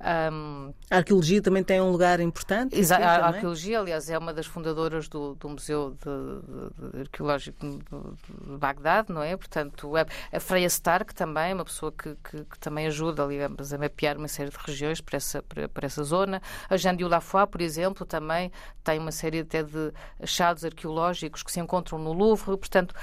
Um, 0.04 0.74
a 0.92 0.98
arqueologia 0.98 1.42
também 1.42 1.64
tem 1.64 1.80
um 1.80 1.90
lugar 1.90 2.20
importante? 2.20 2.78
Exa 2.78 2.98
a, 2.98 3.18
a 3.18 3.28
arqueologia, 3.28 3.80
aliás, 3.80 4.10
é 4.10 4.18
uma 4.18 4.34
das 4.34 4.46
fundadoras 4.46 5.08
do, 5.08 5.36
do 5.36 5.50
Museu 5.50 5.96
Arqueológico 7.00 7.66
de, 7.66 8.58
Bagdade, 8.58 9.14
não 9.14 9.24
é? 9.24 9.36
Portanto, 9.38 9.96
é, 9.98 10.06
a 10.34 10.40
Freya 10.40 10.66
Stark 10.66 11.14
também, 11.14 11.54
uma 11.54 11.64
pessoa 11.64 11.92
que, 11.92 12.16
que, 12.16 12.44
que, 12.44 12.60
também 12.60 12.88
ajuda, 12.88 13.28
digamos, 13.28 13.72
a 13.72 13.78
mapear 13.78 14.18
uma 14.18 14.28
série 14.28 14.50
de 14.50 14.58
regiões 14.58 15.00
para 15.00 15.18
essa, 15.18 15.44
para, 15.44 15.70
para 15.70 15.86
essa 15.86 16.04
zona. 16.04 16.42
A 16.68 16.76
Jean 16.76 16.96
de 16.96 17.04
Lafoy, 17.04 17.46
por 17.46 17.62
exemplo, 17.62 18.04
também 18.04 18.52
tem 18.84 18.98
uma 18.98 19.12
série 19.12 19.42
até 19.42 19.62
de 19.62 19.94
achados 20.20 20.66
arqueológicos 20.66 21.44
que 21.44 21.52
se 21.52 21.60
encontram 21.60 22.00
no 22.00 22.12
Louvre. 22.14 22.58
Portanto, 22.58 22.96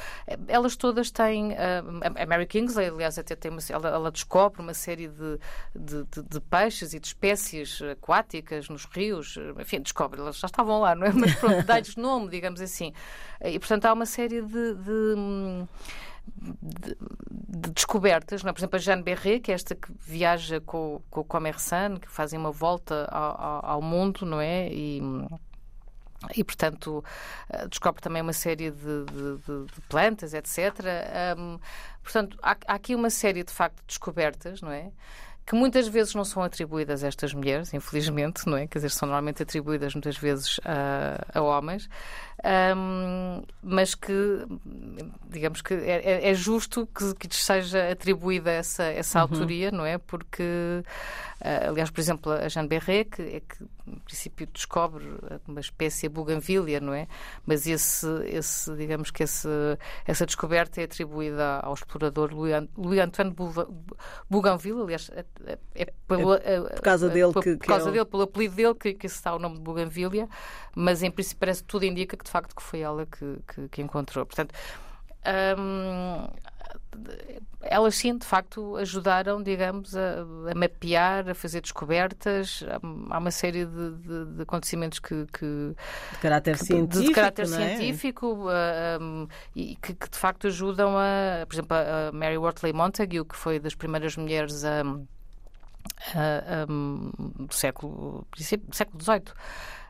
elas 0.49 0.75
todas 0.75 1.13
têm. 1.13 1.55
A 1.57 2.27
Mary 2.27 2.47
Kingsley, 2.47 2.89
aliás, 2.89 3.17
até 3.17 3.37
tem 3.37 3.53
uma, 3.53 3.61
ela, 3.69 3.89
ela 3.89 4.11
descobre 4.11 4.61
uma 4.61 4.75
série 4.75 5.07
de, 5.07 5.39
de, 5.73 6.05
de, 6.05 6.23
de 6.25 6.41
peixes 6.41 6.93
e 6.95 6.99
de 6.99 7.07
espécies 7.07 7.81
aquáticas 7.81 8.69
nos 8.69 8.87
rios, 8.87 9.39
enfim, 9.59 9.81
descobre, 9.81 10.21
elas 10.21 10.37
já 10.37 10.47
estavam 10.47 10.81
lá, 10.81 10.97
não 10.97 11.07
é? 11.07 11.13
Mas 11.13 11.35
pronto, 11.37 11.65
dá-lhes 11.65 11.95
nome, 11.95 12.29
digamos 12.29 12.61
assim. 12.61 12.93
E, 13.41 13.57
portanto, 13.59 13.87
há 13.87 13.93
uma 13.93 14.07
série 14.07 14.43
de, 14.43 14.75
de 14.75 15.67
de, 16.37 16.97
de, 17.31 17.71
descobertas, 17.71 18.43
não 18.43 18.51
é? 18.51 18.53
por 18.53 18.61
exemplo, 18.61 18.77
a 18.77 18.79
Jeanne 18.79 19.03
Berret, 19.03 19.41
que 19.41 19.53
é 19.53 19.55
esta 19.55 19.75
que 19.75 19.93
viaja 20.01 20.61
com, 20.61 21.01
com 21.11 21.21
o 21.21 21.25
Commerçant, 21.25 21.99
que 22.01 22.11
fazem 22.11 22.39
uma 22.39 22.51
volta 22.51 23.09
ao, 23.11 23.65
ao, 23.65 23.83
mundo, 23.83 24.25
não 24.25 24.41
é? 24.41 24.69
E, 24.73 25.01
e, 26.37 26.45
portanto, 26.45 27.03
eh, 27.49 27.67
descobre 27.67 28.03
também 28.03 28.21
uma 28.21 28.33
série 28.33 28.71
de, 28.71 29.05
de, 29.05 29.65
de 29.75 29.81
plantas, 29.89 30.35
etc. 30.35 30.59
Um, 31.39 31.59
portanto, 32.03 32.39
há, 32.43 32.57
há, 32.67 32.75
aqui 32.75 32.95
uma 32.95 33.09
série, 33.11 33.43
de 33.43 33.53
facto, 33.53 33.79
de 33.81 33.87
descobertas, 33.87 34.61
não 34.61 34.71
é? 34.71 34.91
Que 35.47 35.55
muitas 35.55 35.89
vezes 35.89 36.15
não 36.15 36.25
são 36.25 36.43
atribuídas 36.43 37.03
a 37.03 37.09
estas 37.09 37.33
mulheres, 37.33 37.73
infelizmente, 37.73 38.47
não 38.47 38.57
é? 38.57 38.67
Quer 38.67 38.79
dizer, 38.79 38.91
são 38.91 39.07
normalmente 39.07 39.43
atribuídas 39.43 39.95
muitas 39.95 40.17
vezes 40.17 40.61
a, 40.65 41.39
a 41.39 41.43
homens 41.43 41.89
um, 42.43 43.43
mas 43.63 43.95
que, 43.95 44.13
digamos 45.29 45.61
que 45.61 45.75
é, 45.75 46.01
é, 46.05 46.31
é 46.31 46.35
justo 46.35 46.87
que, 46.87 47.15
que 47.15 47.27
lhes 47.27 47.45
seja 47.45 47.91
atribuída 47.91 48.51
essa, 48.51 48.85
essa 48.85 49.19
uhum. 49.19 49.23
autoria, 49.23 49.71
não 49.71 49.85
é? 49.85 49.99
Porque, 49.99 50.43
uh, 50.43 51.69
aliás, 51.69 51.91
por 51.91 52.01
exemplo, 52.01 52.33
a 52.33 52.49
Jeanne 52.49 52.69
Berret, 52.69 53.11
que, 53.11 53.23
é 53.23 53.41
que, 53.41 53.63
no 53.87 54.01
princípio, 54.01 54.47
descobre 54.47 55.05
uma 55.47 55.61
espécie 55.61 56.09
de 56.09 56.15
buganvília, 56.15 56.81
não 56.81 56.95
é? 56.95 57.07
Mas 57.45 57.67
esse, 57.67 58.07
esse 58.25 58.75
digamos 58.75 59.11
que 59.11 59.25
esse, 59.25 59.49
essa 60.07 60.25
descoberta 60.25 60.81
é 60.81 60.85
atribuída 60.85 61.61
ao 61.61 61.75
explorador 61.75 62.31
Louis-Antoine 62.33 63.35
Bougainville, 64.31 64.83
aliás, 64.83 65.11
é, 65.13 65.25
é, 65.45 65.59
é 65.75 65.93
pelo, 66.07 66.35
é 66.35 66.61
por 66.61 66.81
causa 66.81 67.09
dele, 67.11 67.33
por, 67.33 67.43
que, 67.43 67.57
por 67.57 67.67
causa 67.67 67.91
dele, 67.91 68.05
pelo 68.07 68.23
apelido 68.23 68.55
dele, 68.55 68.75
que, 68.75 68.95
que 68.95 69.07
está 69.07 69.35
o 69.35 69.39
nome 69.39 69.57
de 69.57 69.63
Bougainvillea, 69.63 70.29
mas 70.75 71.03
em 71.03 71.11
princípio 71.11 71.41
parece 71.41 71.63
que 71.63 71.69
tudo 71.69 71.85
indica 71.85 72.17
que 72.17 72.30
de 72.31 72.33
facto 72.33 72.55
que 72.55 72.63
foi 72.63 72.81
ela 72.81 73.05
que, 73.07 73.39
que, 73.53 73.69
que 73.69 73.83
encontrou. 73.83 74.25
Portanto, 74.25 74.55
hum, 75.59 76.29
elas 77.61 77.97
sim, 77.97 78.17
de 78.17 78.25
facto, 78.25 78.77
ajudaram, 78.77 79.43
digamos, 79.43 79.97
a, 79.97 80.21
a, 80.51 80.55
mapear, 80.55 81.29
a 81.29 81.35
fazer 81.35 81.61
descobertas. 81.61 82.65
Há 83.11 83.19
uma 83.19 83.33
série 83.33 83.67
de, 83.67 83.91
de, 83.97 84.25
de 84.37 84.43
acontecimentos 84.43 85.01
que, 85.01 85.27
que, 85.33 85.75
de 86.13 86.19
caráter 86.23 86.57
que, 86.57 86.65
científico, 86.65 87.09
de, 87.09 87.13
caráter 87.13 87.43
é? 87.43 87.47
científico 87.49 88.49
um, 89.01 89.27
e 89.57 89.77
que, 89.83 89.93
que, 89.95 90.09
de 90.09 90.17
facto 90.17 90.47
ajudam 90.47 90.97
a, 90.97 91.45
por 91.47 91.55
exemplo, 91.55 91.77
a 91.77 92.13
Mary 92.13 92.39
Wortley 92.39 92.73
Montague, 92.73 93.25
que 93.25 93.37
foi 93.37 93.59
das 93.59 93.75
primeiras 93.75 94.17
mulheres 94.17 94.65
a, 94.65 94.83
a, 96.15 96.67
do 96.67 97.53
século, 97.53 98.25
século 98.73 99.03
XVIII 99.03 99.35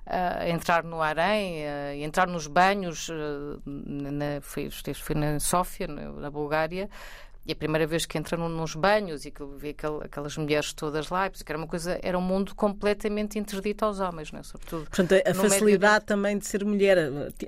uh, 0.07 0.47
entrar 0.49 0.85
no 0.85 1.01
harém, 1.01 1.65
uh, 1.65 1.95
entrar 2.03 2.27
nos 2.27 2.47
banhos, 2.47 3.09
uh, 3.09 3.61
na, 3.65 4.41
foi, 4.41 4.71
foi 4.71 5.17
na 5.17 5.39
Sófia, 5.41 5.87
na 5.87 6.31
Bulgária, 6.31 6.89
e 7.47 7.53
a 7.53 7.57
primeira 7.57 7.87
vez 7.87 8.05
que 8.05 8.19
entra 8.19 8.37
nos 8.37 8.75
banhos 8.75 9.25
e 9.25 9.31
que 9.31 9.43
vê 9.57 9.75
aquelas 10.05 10.37
mulheres 10.37 10.73
todas 10.73 11.09
lá, 11.09 11.29
que 11.31 11.43
era 11.49 11.57
uma 11.57 11.67
coisa, 11.67 11.99
era 12.03 12.19
um 12.19 12.23
mundo 12.23 12.55
completamente 12.55 13.39
interdito 13.39 13.85
aos 13.85 13.99
homens, 13.99 14.31
não 14.31 14.41
é? 14.41 14.43
sobretudo. 14.43 14.85
Portanto, 14.85 15.15
a 15.27 15.35
facilidade 15.35 16.05
também 16.05 16.37
de 16.37 16.47
ser 16.47 16.65
mulher, 16.65 16.99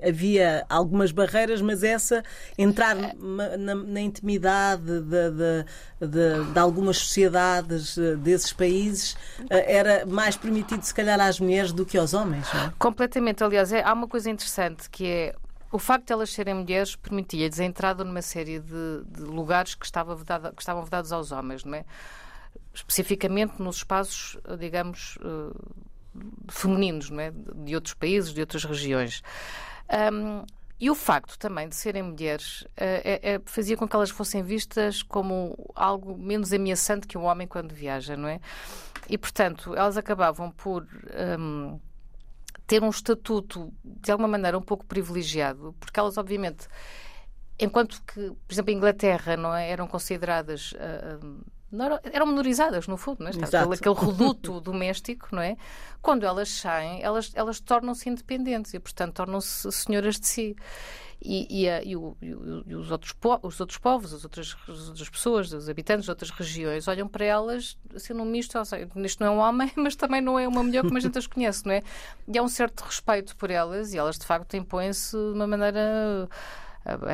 havia 0.05 0.65
algumas 0.67 1.11
barreiras, 1.11 1.61
mas 1.61 1.83
essa, 1.83 2.23
entrar 2.57 2.95
na, 2.95 3.75
na 3.75 4.01
intimidade 4.01 4.83
de, 4.83 5.01
de, 5.01 5.65
de, 6.07 6.53
de, 6.53 6.59
algumas 6.59 6.97
sociedades 6.97 7.97
eh, 7.97 8.15
desses 8.15 8.51
países 8.51 9.15
eh, 9.49 9.75
era 9.75 10.05
mais 10.05 10.35
permitido, 10.35 10.81
se 10.81 10.93
calhar, 10.93 11.19
às 11.19 11.39
mulheres 11.39 11.71
do 11.71 11.85
que 11.85 11.97
aos 11.97 12.13
homens, 12.13 12.51
não 12.53 12.63
é? 12.63 12.73
Completamente. 12.79 13.43
Aliás, 13.43 13.71
é, 13.71 13.83
há 13.83 13.93
uma 13.93 14.07
coisa 14.07 14.29
interessante 14.29 14.89
que 14.89 15.05
é 15.05 15.35
o 15.73 15.79
facto 15.79 16.05
de 16.05 16.13
elas 16.13 16.31
serem 16.31 16.53
mulheres 16.53 16.95
permitia-lhes 16.95 17.59
a 17.59 17.65
entrada 17.65 18.03
numa 18.03 18.21
série 18.21 18.59
de, 18.59 19.03
de 19.07 19.21
lugares 19.21 19.73
que, 19.73 19.83
estava 19.83 20.15
que 20.15 20.61
estavam 20.61 20.83
vedados 20.83 21.11
aos 21.11 21.31
homens, 21.31 21.63
não 21.65 21.73
é? 21.73 21.83
Especificamente 22.71 23.59
nos 23.59 23.77
espaços, 23.77 24.37
digamos, 24.59 25.17
uh, 25.17 25.51
femininos, 26.47 27.09
não 27.09 27.19
é? 27.19 27.31
De 27.31 27.73
outros 27.73 27.95
países, 27.95 28.31
de 28.31 28.39
outras 28.39 28.63
regiões. 28.63 29.23
Um, 30.13 30.45
e 30.79 30.91
o 30.91 30.95
facto 30.95 31.39
também 31.39 31.67
de 31.67 31.75
serem 31.75 32.03
mulheres 32.03 32.61
uh, 32.61 32.67
é, 32.77 33.33
é, 33.33 33.41
fazia 33.43 33.75
com 33.75 33.87
que 33.87 33.95
elas 33.95 34.11
fossem 34.11 34.43
vistas 34.43 35.01
como 35.01 35.57
algo 35.73 36.15
menos 36.15 36.53
ameaçante 36.53 37.07
que 37.07 37.17
um 37.17 37.23
homem 37.23 37.47
quando 37.47 37.73
viaja, 37.73 38.15
não 38.15 38.29
é? 38.29 38.39
E, 39.09 39.17
portanto, 39.17 39.75
elas 39.75 39.97
acabavam 39.97 40.51
por. 40.51 40.87
Um, 41.39 41.79
ter 42.65 42.81
um 42.83 42.89
estatuto 42.89 43.73
de 43.83 44.11
alguma 44.11 44.27
maneira 44.27 44.57
um 44.57 44.61
pouco 44.61 44.85
privilegiado, 44.85 45.75
porque 45.79 45.99
elas, 45.99 46.17
obviamente, 46.17 46.67
enquanto 47.59 48.01
que, 48.03 48.31
por 48.31 48.53
exemplo, 48.53 48.71
a 48.71 48.77
Inglaterra 48.77 49.37
não 49.37 49.53
é, 49.53 49.69
eram 49.69 49.87
consideradas. 49.87 50.73
Uh, 50.73 51.43
não 51.73 51.99
eram, 52.03 52.27
menorizadas, 52.27 52.87
no 52.87 52.97
fundo, 52.97 53.23
não 53.23 53.27
é? 53.27 53.31
aquele, 53.31 53.73
aquele 53.73 53.95
reduto 53.95 54.61
doméstico, 54.61 55.29
não 55.31 55.41
é? 55.41 55.57
Quando 56.01 56.23
elas 56.23 56.49
saem, 56.49 57.01
elas, 57.01 57.31
elas 57.33 57.59
tornam-se 57.59 58.07
independentes 58.07 58.73
e, 58.75 58.79
portanto, 58.79 59.15
tornam-se 59.15 59.71
senhoras 59.71 60.19
de 60.19 60.27
si. 60.27 60.55
E, 61.25 61.63
e, 61.63 61.69
a, 61.69 61.81
e, 61.81 61.95
o, 61.95 62.17
e 62.21 62.75
os, 62.75 62.91
outros 62.91 63.13
po 63.13 63.39
os 63.41 63.59
outros 63.59 63.79
povos, 63.79 64.13
as 64.13 64.23
outras, 64.25 64.55
as 64.67 64.89
outras 64.89 65.09
pessoas, 65.09 65.53
os 65.53 65.69
habitantes 65.69 66.03
de 66.03 66.11
outras 66.11 66.29
regiões, 66.29 66.87
olham 66.87 67.07
para 67.07 67.25
elas 67.25 67.77
sendo 67.97 68.21
um 68.21 68.25
misto. 68.25 68.59
Ou 68.59 68.65
seja, 68.65 68.87
isto 68.97 69.23
não 69.23 69.27
é 69.27 69.35
um 69.37 69.39
homem, 69.39 69.71
mas 69.77 69.95
também 69.95 70.21
não 70.21 70.37
é 70.37 70.47
uma 70.47 70.61
mulher 70.61 70.83
como 70.83 70.97
a 70.97 70.99
gente 70.99 71.17
as 71.17 71.25
conhece, 71.25 71.65
não 71.65 71.73
é? 71.73 71.81
E 72.27 72.37
há 72.37 72.43
um 72.43 72.47
certo 72.47 72.81
respeito 72.81 73.35
por 73.35 73.49
elas 73.49 73.93
e 73.93 73.97
elas, 73.97 74.19
de 74.19 74.25
facto, 74.25 74.55
impõem-se 74.55 75.15
de 75.15 75.33
uma 75.33 75.47
maneira. 75.47 76.29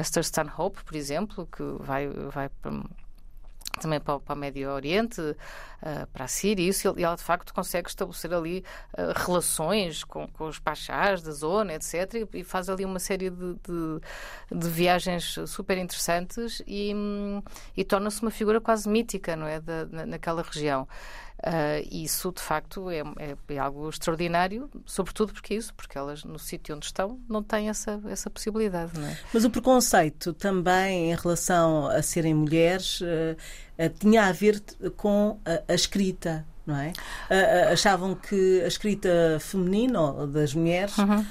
Esther 0.01 0.23
Stanhope, 0.23 0.83
por 0.83 0.95
exemplo, 0.95 1.47
que 1.47 1.63
vai, 1.79 2.09
vai 2.09 2.49
também 3.79 3.99
para, 3.99 4.19
para 4.19 4.35
o 4.35 4.37
Médio 4.37 4.69
Oriente, 4.71 5.21
uh, 5.21 6.07
para 6.11 6.25
a 6.25 6.27
Síria, 6.27 6.63
e, 6.63 6.69
isso, 6.69 6.93
e 6.97 7.03
ela 7.03 7.15
de 7.15 7.23
facto 7.23 7.53
consegue 7.53 7.89
estabelecer 7.89 8.33
ali 8.33 8.63
uh, 8.93 9.13
relações 9.15 10.03
com, 10.03 10.27
com 10.27 10.45
os 10.47 10.59
pachás 10.59 11.21
da 11.21 11.31
zona, 11.31 11.73
etc., 11.73 12.27
e, 12.33 12.43
faz 12.43 12.69
ali 12.69 12.85
uma 12.85 12.99
série 12.99 13.29
de, 13.29 13.53
de, 13.53 14.01
de 14.51 14.69
viagens 14.69 15.37
super 15.45 15.77
interessantes 15.77 16.61
e, 16.65 16.93
e 17.75 17.83
torna-se 17.83 18.21
uma 18.21 18.31
figura 18.31 18.59
quase 18.59 18.89
mítica, 18.89 19.35
não 19.35 19.47
é, 19.47 19.59
da, 19.59 19.85
naquela 20.05 20.41
região. 20.41 20.87
Uh, 21.39 21.87
isso, 21.89 22.33
de 22.33 22.41
facto, 22.41 22.89
é, 22.89 22.99
é, 23.17 23.35
é, 23.47 23.57
algo 23.57 23.89
extraordinário, 23.89 24.69
sobretudo 24.85 25.31
porque 25.33 25.53
é 25.53 25.57
isso, 25.57 25.73
porque 25.73 25.97
elas, 25.97 26.23
no 26.25 26.37
sítio 26.37 26.75
onde 26.75 26.85
estão, 26.85 27.17
não 27.29 27.41
têm 27.41 27.69
essa, 27.69 28.01
essa 28.09 28.29
possibilidade. 28.29 28.91
É? 28.99 29.17
Mas 29.33 29.45
o 29.45 29.49
preconceito 29.49 30.33
também 30.33 31.11
em 31.11 31.15
relação 31.15 31.87
a 31.87 32.01
serem 32.01 32.33
mulheres 32.33 32.99
uh, 32.99 33.05
uh, 33.77 33.89
tinha 33.99 34.25
a 34.25 34.31
ver 34.33 34.61
com 34.97 35.39
a, 35.45 35.71
a 35.71 35.75
escrita. 35.75 36.45
Não 36.67 36.77
é? 36.77 36.93
achavam 37.71 38.13
que 38.13 38.61
a 38.61 38.67
escrita 38.67 39.39
feminina 39.39 40.27
das 40.27 40.53
mulheres 40.53 40.95
uhum 40.99 41.25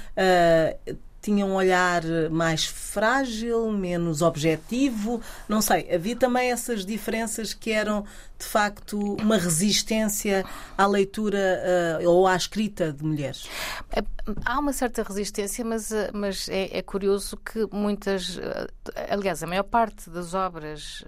tinha 1.21 1.45
um 1.45 1.53
olhar 1.53 2.03
mais 2.31 2.65
frágil, 2.65 3.71
menos 3.71 4.21
objetivo, 4.21 5.21
não 5.47 5.61
sei. 5.61 5.93
Havia 5.93 6.15
também 6.15 6.51
essas 6.51 6.85
diferenças 6.85 7.53
que 7.53 7.71
eram 7.71 8.05
de 8.37 8.45
facto 8.45 8.97
uma 9.21 9.37
resistência 9.37 10.45
à 10.77 10.87
leitura 10.87 11.99
uh, 12.01 12.09
ou 12.09 12.25
à 12.25 12.35
escrita 12.35 12.93
de 12.93 13.03
mulheres. 13.03 13.49
É, 13.91 14.01
há 14.45 14.59
uma 14.59 14.71
certa 14.71 15.03
resistência, 15.03 15.65
mas, 15.65 15.91
eh, 15.91 16.09
mas 16.13 16.47
é, 16.47 16.77
é 16.77 16.81
curioso 16.81 17.35
que 17.35 17.67
muitas, 17.71 18.37
eh, 18.37 18.67
aliás, 19.09 19.43
a 19.43 19.47
maior 19.47 19.63
parte 19.63 20.09
das 20.09 20.33
obras 20.33 21.03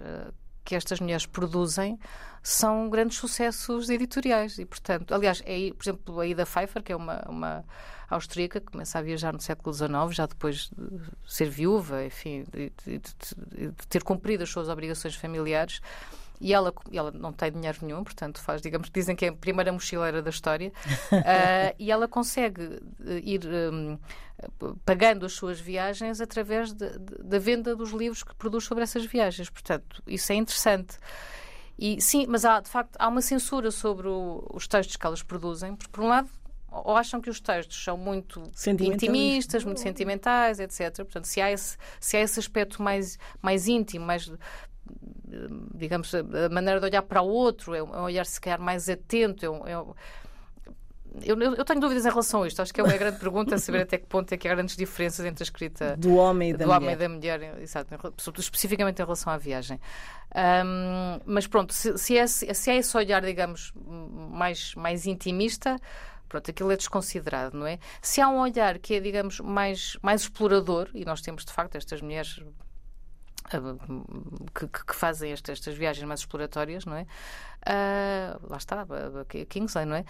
que 0.64 0.74
estas 0.74 1.00
mulheres 1.00 1.26
produzem 1.26 1.98
são 2.42 2.90
grandes 2.90 3.18
sucessos 3.18 3.88
editoriais 3.88 4.58
e, 4.58 4.64
portanto, 4.64 5.14
aliás, 5.14 5.42
é, 5.46 5.72
por 5.72 5.82
exemplo, 5.84 6.20
a 6.20 6.26
Ida 6.26 6.44
Pfeiffer, 6.44 6.82
que 6.82 6.92
é 6.92 6.96
uma, 6.96 7.22
uma 7.28 7.64
austríaca 8.10 8.60
que 8.60 8.66
começa 8.66 8.98
a 8.98 9.02
viajar 9.02 9.32
no 9.32 9.40
século 9.40 9.72
XIX, 9.72 9.90
já 10.10 10.26
depois 10.26 10.70
de 10.76 11.32
ser 11.32 11.48
viúva, 11.48 12.04
enfim, 12.04 12.44
de, 12.52 12.72
de, 12.84 12.98
de, 12.98 13.68
de 13.68 13.86
ter 13.88 14.02
cumprido 14.02 14.42
as 14.42 14.50
suas 14.50 14.68
obrigações 14.68 15.14
familiares. 15.14 15.80
E 16.42 16.52
ela, 16.52 16.74
ela 16.92 17.12
não 17.12 17.32
tem 17.32 17.52
dinheiro 17.52 17.78
nenhum, 17.82 18.02
portanto 18.02 18.40
faz, 18.40 18.60
digamos, 18.60 18.90
dizem 18.90 19.14
que 19.14 19.26
é 19.26 19.28
a 19.28 19.32
primeira 19.32 19.70
mochileira 19.70 20.20
da 20.20 20.28
história, 20.28 20.72
uh, 21.12 21.74
e 21.78 21.88
ela 21.88 22.08
consegue 22.08 22.80
eh, 23.06 23.20
ir 23.22 23.46
um, 23.46 23.96
pagando 24.84 25.24
as 25.24 25.34
suas 25.34 25.60
viagens 25.60 26.20
através 26.20 26.72
da 26.72 27.38
venda 27.38 27.76
dos 27.76 27.92
livros 27.92 28.24
que 28.24 28.34
produz 28.34 28.64
sobre 28.64 28.82
essas 28.82 29.04
viagens. 29.06 29.48
Portanto, 29.48 30.02
isso 30.04 30.32
é 30.32 30.34
interessante. 30.34 30.98
E 31.78 32.00
sim, 32.00 32.26
mas 32.28 32.44
há, 32.44 32.58
de 32.58 32.68
facto, 32.68 32.96
há 32.98 33.06
uma 33.06 33.22
censura 33.22 33.70
sobre 33.70 34.08
o, 34.08 34.44
os 34.52 34.66
textos 34.66 34.96
que 34.96 35.06
elas 35.06 35.22
produzem, 35.22 35.76
porque, 35.76 35.92
por 35.92 36.02
um 36.02 36.08
lado, 36.08 36.28
ou 36.72 36.96
acham 36.96 37.20
que 37.20 37.30
os 37.30 37.40
textos 37.40 37.84
são 37.84 37.96
muito 37.96 38.42
intimistas, 38.80 39.62
muito 39.62 39.80
sentimentais, 39.80 40.58
etc. 40.58 40.96
Portanto, 40.96 41.26
se 41.26 41.40
há 41.40 41.52
esse, 41.52 41.76
se 42.00 42.16
há 42.16 42.20
esse 42.20 42.40
aspecto 42.40 42.82
mais, 42.82 43.18
mais 43.40 43.68
íntimo, 43.68 44.04
mais 44.04 44.32
digamos, 45.74 46.14
a 46.14 46.48
maneira 46.50 46.80
de 46.80 46.86
olhar 46.86 47.02
para 47.02 47.22
o 47.22 47.28
outro, 47.28 47.74
é 47.74 47.82
um 47.82 48.02
olhar 48.02 48.26
se 48.26 48.40
calhar 48.40 48.60
mais 48.60 48.88
atento, 48.88 49.44
é 49.44 49.50
um, 49.50 49.66
é 49.66 49.78
um, 49.78 49.94
eu, 51.20 51.38
eu, 51.40 51.64
tenho 51.64 51.80
dúvidas 51.80 52.06
em 52.06 52.08
relação 52.08 52.42
a 52.42 52.48
isto. 52.48 52.62
Acho 52.62 52.72
que 52.72 52.80
é 52.80 52.84
uma 52.84 52.96
grande 52.96 53.18
pergunta 53.18 53.58
saber 53.58 53.82
até 53.82 53.98
que 53.98 54.06
ponto 54.06 54.32
é 54.32 54.36
que 54.36 54.48
há 54.48 54.54
grandes 54.54 54.76
diferenças 54.76 55.26
entre 55.26 55.42
a 55.42 55.44
escrita 55.44 55.96
do 55.96 56.14
homem 56.14 56.50
e 56.50 56.52
da, 56.52 56.64
do 56.64 56.64
mulher. 56.64 56.76
Homem 56.76 56.94
e 56.94 56.96
da 56.96 57.08
mulher 57.08 57.60
exato, 57.60 57.94
especificamente 58.38 59.00
em 59.00 59.04
relação 59.04 59.32
à 59.32 59.36
viagem. 59.36 59.78
Um, 60.34 61.20
mas 61.26 61.46
pronto, 61.46 61.74
se, 61.74 61.98
se, 61.98 62.16
é, 62.16 62.26
se 62.26 62.70
é 62.70 62.76
esse 62.76 62.96
olhar, 62.96 63.22
digamos, 63.22 63.72
mais, 63.76 64.74
mais 64.74 65.06
intimista, 65.06 65.76
Pronto, 66.28 66.50
aquilo 66.50 66.72
é 66.72 66.78
desconsiderado, 66.78 67.58
não 67.58 67.66
é? 67.66 67.78
Se 68.00 68.18
há 68.18 68.26
um 68.26 68.38
olhar 68.38 68.78
que 68.78 68.94
é, 68.94 69.00
digamos, 69.00 69.38
mais, 69.40 69.98
mais 70.00 70.22
explorador, 70.22 70.88
e 70.94 71.04
nós 71.04 71.20
temos 71.20 71.44
de 71.44 71.52
facto 71.52 71.76
estas 71.76 72.00
mulheres 72.00 72.40
que, 74.54 74.68
que, 74.68 74.94
fazem 74.94 75.32
estas, 75.32 75.58
estas, 75.58 75.74
viagens 75.74 76.06
mais 76.06 76.20
exploratórias, 76.20 76.84
não 76.84 76.96
é? 76.96 77.02
Uh, 77.02 78.48
lá 78.48 78.56
está, 78.56 78.82
a 78.82 79.44
Kingsley, 79.46 79.86
não 79.86 79.96
é? 79.96 80.04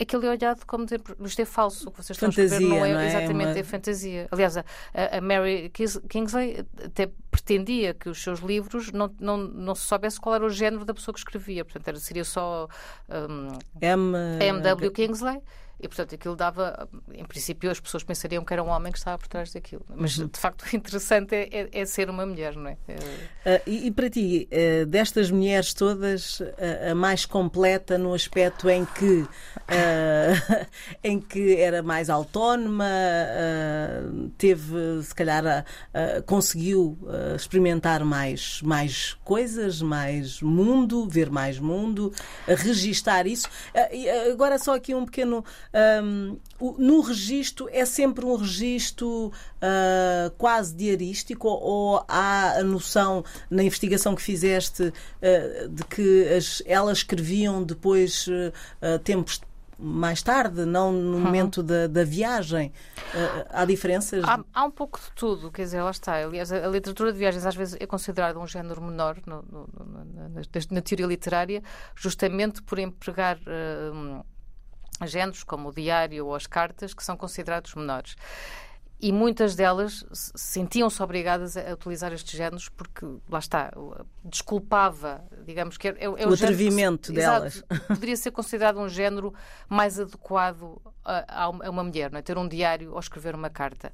aquele 0.00 0.26
é 0.26 0.30
olhado 0.30 0.64
como 0.66 0.84
dizer, 0.84 1.02
isto 1.20 1.42
é 1.42 1.44
falso, 1.44 1.88
o 1.88 1.92
que 1.92 2.02
vocês 2.02 2.16
fantasia, 2.18 2.44
estão 2.44 2.58
a 2.58 2.60
escrever 2.60 2.78
não 2.78 2.86
é, 2.86 2.92
não 2.92 3.00
é? 3.00 3.06
exatamente 3.08 3.50
Uma... 3.50 3.58
é 3.58 3.64
fantasia. 3.64 4.28
Aliás, 4.30 4.56
a, 4.56 4.64
a, 5.12 5.20
Mary 5.20 5.70
Kingsley 6.08 6.64
até 6.84 7.10
pretendia 7.30 7.92
que 7.92 8.08
os 8.08 8.22
seus 8.22 8.40
livros 8.40 8.92
não, 8.92 9.12
não, 9.18 9.36
não 9.36 9.74
se 9.74 9.82
soubesse 9.82 10.20
qual 10.20 10.34
era 10.34 10.44
o 10.44 10.50
género 10.50 10.84
da 10.84 10.94
pessoa 10.94 11.12
que 11.12 11.18
escrevia, 11.18 11.64
portanto 11.64 11.88
era, 11.88 11.98
seria 11.98 12.24
só 12.24 12.68
um, 13.08 13.58
M... 13.80 14.16
M.W. 14.40 14.90
Kingsley 14.92 15.40
e, 15.78 15.86
portanto, 15.88 16.14
aquilo 16.14 16.34
dava. 16.34 16.88
Em 17.12 17.24
princípio, 17.24 17.70
as 17.70 17.78
pessoas 17.78 18.02
pensariam 18.02 18.42
que 18.42 18.52
era 18.52 18.62
um 18.62 18.68
homem 18.68 18.90
que 18.90 18.98
estava 18.98 19.18
por 19.18 19.28
trás 19.28 19.52
daquilo. 19.52 19.84
Mas, 19.94 20.16
uhum. 20.16 20.26
de 20.26 20.38
facto, 20.38 20.62
o 20.72 20.76
interessante 20.76 21.34
é, 21.34 21.48
é, 21.52 21.80
é 21.80 21.84
ser 21.84 22.08
uma 22.08 22.24
mulher, 22.24 22.56
não 22.56 22.70
é? 22.70 22.72
Uh, 22.72 23.60
e, 23.66 23.86
e, 23.86 23.90
para 23.90 24.08
ti, 24.08 24.48
uh, 24.50 24.86
destas 24.86 25.30
mulheres 25.30 25.74
todas, 25.74 26.40
uh, 26.40 26.46
a 26.92 26.94
mais 26.94 27.26
completa 27.26 27.98
no 27.98 28.14
aspecto 28.14 28.70
em 28.70 28.86
que, 28.86 29.26
em 31.04 31.20
que 31.20 31.56
era 31.56 31.82
mais 31.82 32.08
autónoma, 32.08 32.86
teve, 34.38 35.02
se 35.02 35.14
calhar, 35.14 35.64
conseguiu 36.24 36.96
experimentar 37.34 38.04
mais, 38.04 38.62
mais 38.62 39.14
coisas, 39.24 39.82
mais 39.82 40.40
mundo, 40.40 41.08
ver 41.08 41.30
mais 41.30 41.58
mundo, 41.58 42.12
registar 42.46 43.26
isso. 43.26 43.48
agora, 44.30 44.58
só 44.58 44.74
aqui 44.76 44.94
um 44.94 45.04
pequeno 45.04 45.44
um, 46.02 46.38
no 46.78 47.00
registro 47.02 47.68
é 47.70 47.84
sempre 47.84 48.24
um 48.24 48.36
registro 48.36 49.26
uh, 49.28 50.30
quase 50.38 50.74
diarístico 50.74 51.48
ou 51.48 52.02
há 52.08 52.52
a 52.58 52.62
noção 52.62 53.22
na 53.50 53.62
investigação 53.62 54.14
que 54.14 54.22
fizeste 54.22 54.84
uh, 54.84 55.68
de 55.68 55.84
que 55.84 56.28
as, 56.34 56.62
elas 56.64 56.98
escreviam 56.98 57.62
depois 57.62 58.26
uh, 58.26 58.98
tempos 59.00 59.40
mais 59.78 60.22
tarde, 60.22 60.64
não 60.64 60.90
no 60.90 61.16
uhum. 61.16 61.20
momento 61.20 61.62
da, 61.62 61.86
da 61.86 62.02
viagem. 62.02 62.72
Uh, 63.14 63.46
há 63.50 63.64
diferenças? 63.66 64.24
Há, 64.24 64.42
há, 64.54 64.64
um 64.64 64.70
pouco 64.70 64.98
de 64.98 65.10
tudo, 65.14 65.52
quer 65.52 65.64
dizer, 65.64 65.82
lá 65.82 65.90
está. 65.90 66.14
Aliás, 66.16 66.50
a, 66.50 66.64
a 66.64 66.68
literatura 66.68 67.12
de 67.12 67.18
viagens 67.18 67.44
às 67.44 67.54
vezes 67.54 67.76
é 67.78 67.86
considerada 67.86 68.38
um 68.38 68.46
género 68.46 68.80
menor 68.80 69.18
no, 69.26 69.42
no, 69.42 69.68
no, 69.78 70.04
na, 70.14 70.42
na, 70.70 70.80
teoria 70.80 71.06
literária, 71.06 71.62
justamente 71.94 72.62
por 72.62 72.78
empregar. 72.78 73.36
Uh, 73.38 74.24
géneros 75.04 75.44
como 75.44 75.68
o 75.68 75.72
diário 75.72 76.26
ou 76.26 76.34
as 76.34 76.46
cartas, 76.46 76.94
que 76.94 77.04
são 77.04 77.16
considerados 77.16 77.74
menores 77.74 78.16
e 79.00 79.12
muitas 79.12 79.54
delas 79.54 80.04
sentiam-se 80.12 81.02
obrigadas 81.02 81.56
a 81.56 81.72
utilizar 81.72 82.12
estes 82.12 82.36
géneros 82.36 82.68
porque, 82.68 83.06
lá 83.28 83.38
está, 83.38 83.70
desculpava, 84.24 85.22
digamos 85.44 85.76
que 85.76 85.88
é, 85.88 85.96
é 85.98 86.08
o, 86.08 86.30
o 86.30 86.34
atrevimento 86.34 87.12
delas. 87.12 87.56
Exato, 87.56 87.86
poderia 87.88 88.16
ser 88.16 88.30
considerado 88.30 88.78
um 88.78 88.88
género 88.88 89.34
mais 89.68 90.00
adequado 90.00 90.80
a, 91.06 91.44
a 91.44 91.70
uma 91.70 91.84
mulher, 91.84 92.10
não 92.10 92.18
é? 92.18 92.22
ter 92.22 92.36
um 92.36 92.48
diário 92.48 92.92
ou 92.92 92.98
escrever 92.98 93.34
uma 93.34 93.48
carta. 93.48 93.92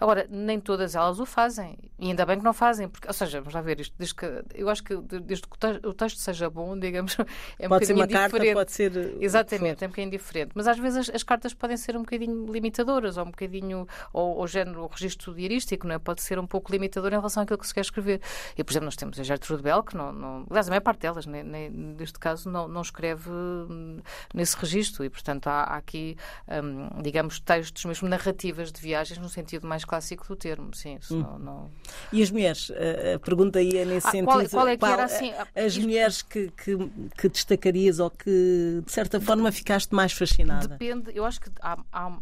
Agora, 0.00 0.26
nem 0.30 0.60
todas 0.60 0.94
elas 0.94 1.18
o 1.20 1.26
fazem, 1.26 1.78
e 1.98 2.08
ainda 2.08 2.24
bem 2.24 2.38
que 2.38 2.44
não 2.44 2.52
fazem, 2.52 2.88
porque, 2.88 3.06
ou 3.06 3.14
seja, 3.14 3.40
vamos 3.40 3.54
lá 3.54 3.60
ver 3.60 3.80
isto, 3.80 3.94
desde 3.98 4.14
que, 4.14 4.26
eu 4.54 4.68
acho 4.68 4.82
que 4.82 4.96
desde 4.96 5.46
que 5.46 5.86
o 5.86 5.92
texto 5.92 6.18
seja 6.18 6.48
bom, 6.50 6.78
digamos, 6.78 7.16
é 7.58 7.66
um 7.66 7.68
pode 7.68 7.86
ser 7.86 7.94
uma 7.94 8.06
carta, 8.06 8.38
pode 8.52 8.72
ser. 8.72 9.16
Exatamente, 9.20 9.84
é 9.84 9.86
um 9.86 9.90
bocadinho 9.90 10.10
diferente. 10.10 10.52
Mas 10.54 10.66
às 10.66 10.78
vezes 10.78 11.08
as, 11.08 11.16
as, 11.16 11.22
cartas 11.22 11.54
podem 11.54 11.76
ser 11.76 11.96
um 11.96 12.00
bocadinho 12.00 12.46
limitadoras, 12.50 13.16
ou 13.16 13.24
um 13.24 13.30
bocadinho. 13.30 13.86
Ou, 14.12 14.37
o 14.42 14.46
género, 14.46 14.82
o 14.82 14.86
registro 14.86 15.34
diarístico, 15.34 15.86
não 15.86 15.94
é? 15.94 15.98
pode 15.98 16.22
ser 16.22 16.38
um 16.38 16.46
pouco 16.46 16.70
limitador 16.70 17.12
em 17.12 17.16
relação 17.16 17.42
àquilo 17.42 17.58
que 17.58 17.66
se 17.66 17.74
quer 17.74 17.80
escrever. 17.80 18.20
E, 18.56 18.62
por 18.62 18.72
exemplo, 18.72 18.86
nós 18.86 18.96
temos 18.96 19.18
a 19.18 19.22
Gertrude 19.22 19.62
Bell, 19.62 19.82
que 19.82 19.96
não, 19.96 20.12
não 20.12 20.46
aliás, 20.48 20.68
a 20.68 20.70
maior 20.70 20.80
parte 20.80 21.00
delas, 21.00 21.26
nem, 21.26 21.42
nem, 21.42 21.70
neste 21.70 22.18
caso, 22.18 22.48
não, 22.48 22.68
não 22.68 22.82
escreve 22.82 23.30
hum, 23.30 24.00
nesse 24.32 24.56
registro 24.56 25.04
e, 25.04 25.10
portanto, 25.10 25.48
há, 25.48 25.64
há 25.64 25.76
aqui, 25.76 26.16
um, 26.48 27.02
digamos, 27.02 27.40
textos, 27.40 27.84
mesmo 27.84 28.08
narrativas 28.08 28.70
de 28.72 28.80
viagens, 28.80 29.18
no 29.18 29.28
sentido 29.28 29.66
mais 29.66 29.84
clássico 29.84 30.26
do 30.26 30.36
termo, 30.36 30.74
sim. 30.74 30.98
Hum. 31.10 31.20
Não, 31.20 31.38
não... 31.38 31.70
E 32.12 32.22
as 32.22 32.30
mulheres? 32.30 32.70
A 33.14 33.18
pergunta 33.18 33.58
aí 33.58 33.76
é 33.76 33.84
nesse 33.84 34.06
ah, 34.06 34.10
sentido. 34.10 34.26
Qual, 34.26 34.48
qual, 34.48 34.68
é 34.68 34.72
que 34.72 34.78
qual, 34.78 34.92
era 34.92 35.04
assim? 35.04 35.32
As 35.54 35.72
isto... 35.72 35.82
mulheres 35.82 36.22
que, 36.22 36.50
que, 36.50 36.76
que, 37.16 37.28
destacarias 37.28 37.98
ou 37.98 38.10
que, 38.10 38.82
de 38.84 38.92
certa 38.92 39.20
forma, 39.20 39.50
ficaste 39.50 39.94
mais 39.94 40.12
fascinada? 40.12 40.68
Depende, 40.68 41.10
eu 41.14 41.24
acho 41.24 41.40
que 41.40 41.50
há, 41.60 41.78
há 41.92 42.18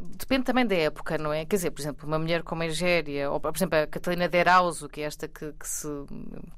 depende 0.00 0.44
também 0.44 0.66
da 0.66 0.74
época, 0.74 1.18
não 1.18 1.32
é? 1.32 1.44
Quer 1.44 1.56
dizer, 1.56 1.70
por 1.70 1.80
exemplo, 1.80 2.06
uma 2.06 2.18
mulher 2.18 2.42
como 2.42 2.62
a 2.62 2.66
Egéria, 2.66 3.30
ou 3.30 3.40
por 3.40 3.54
exemplo 3.54 3.78
a 3.78 3.86
Catalina 3.86 4.28
Derauso, 4.28 4.88
que 4.88 5.00
é 5.00 5.04
esta 5.04 5.26
que, 5.26 5.52
que, 5.52 5.68
se, 5.68 5.88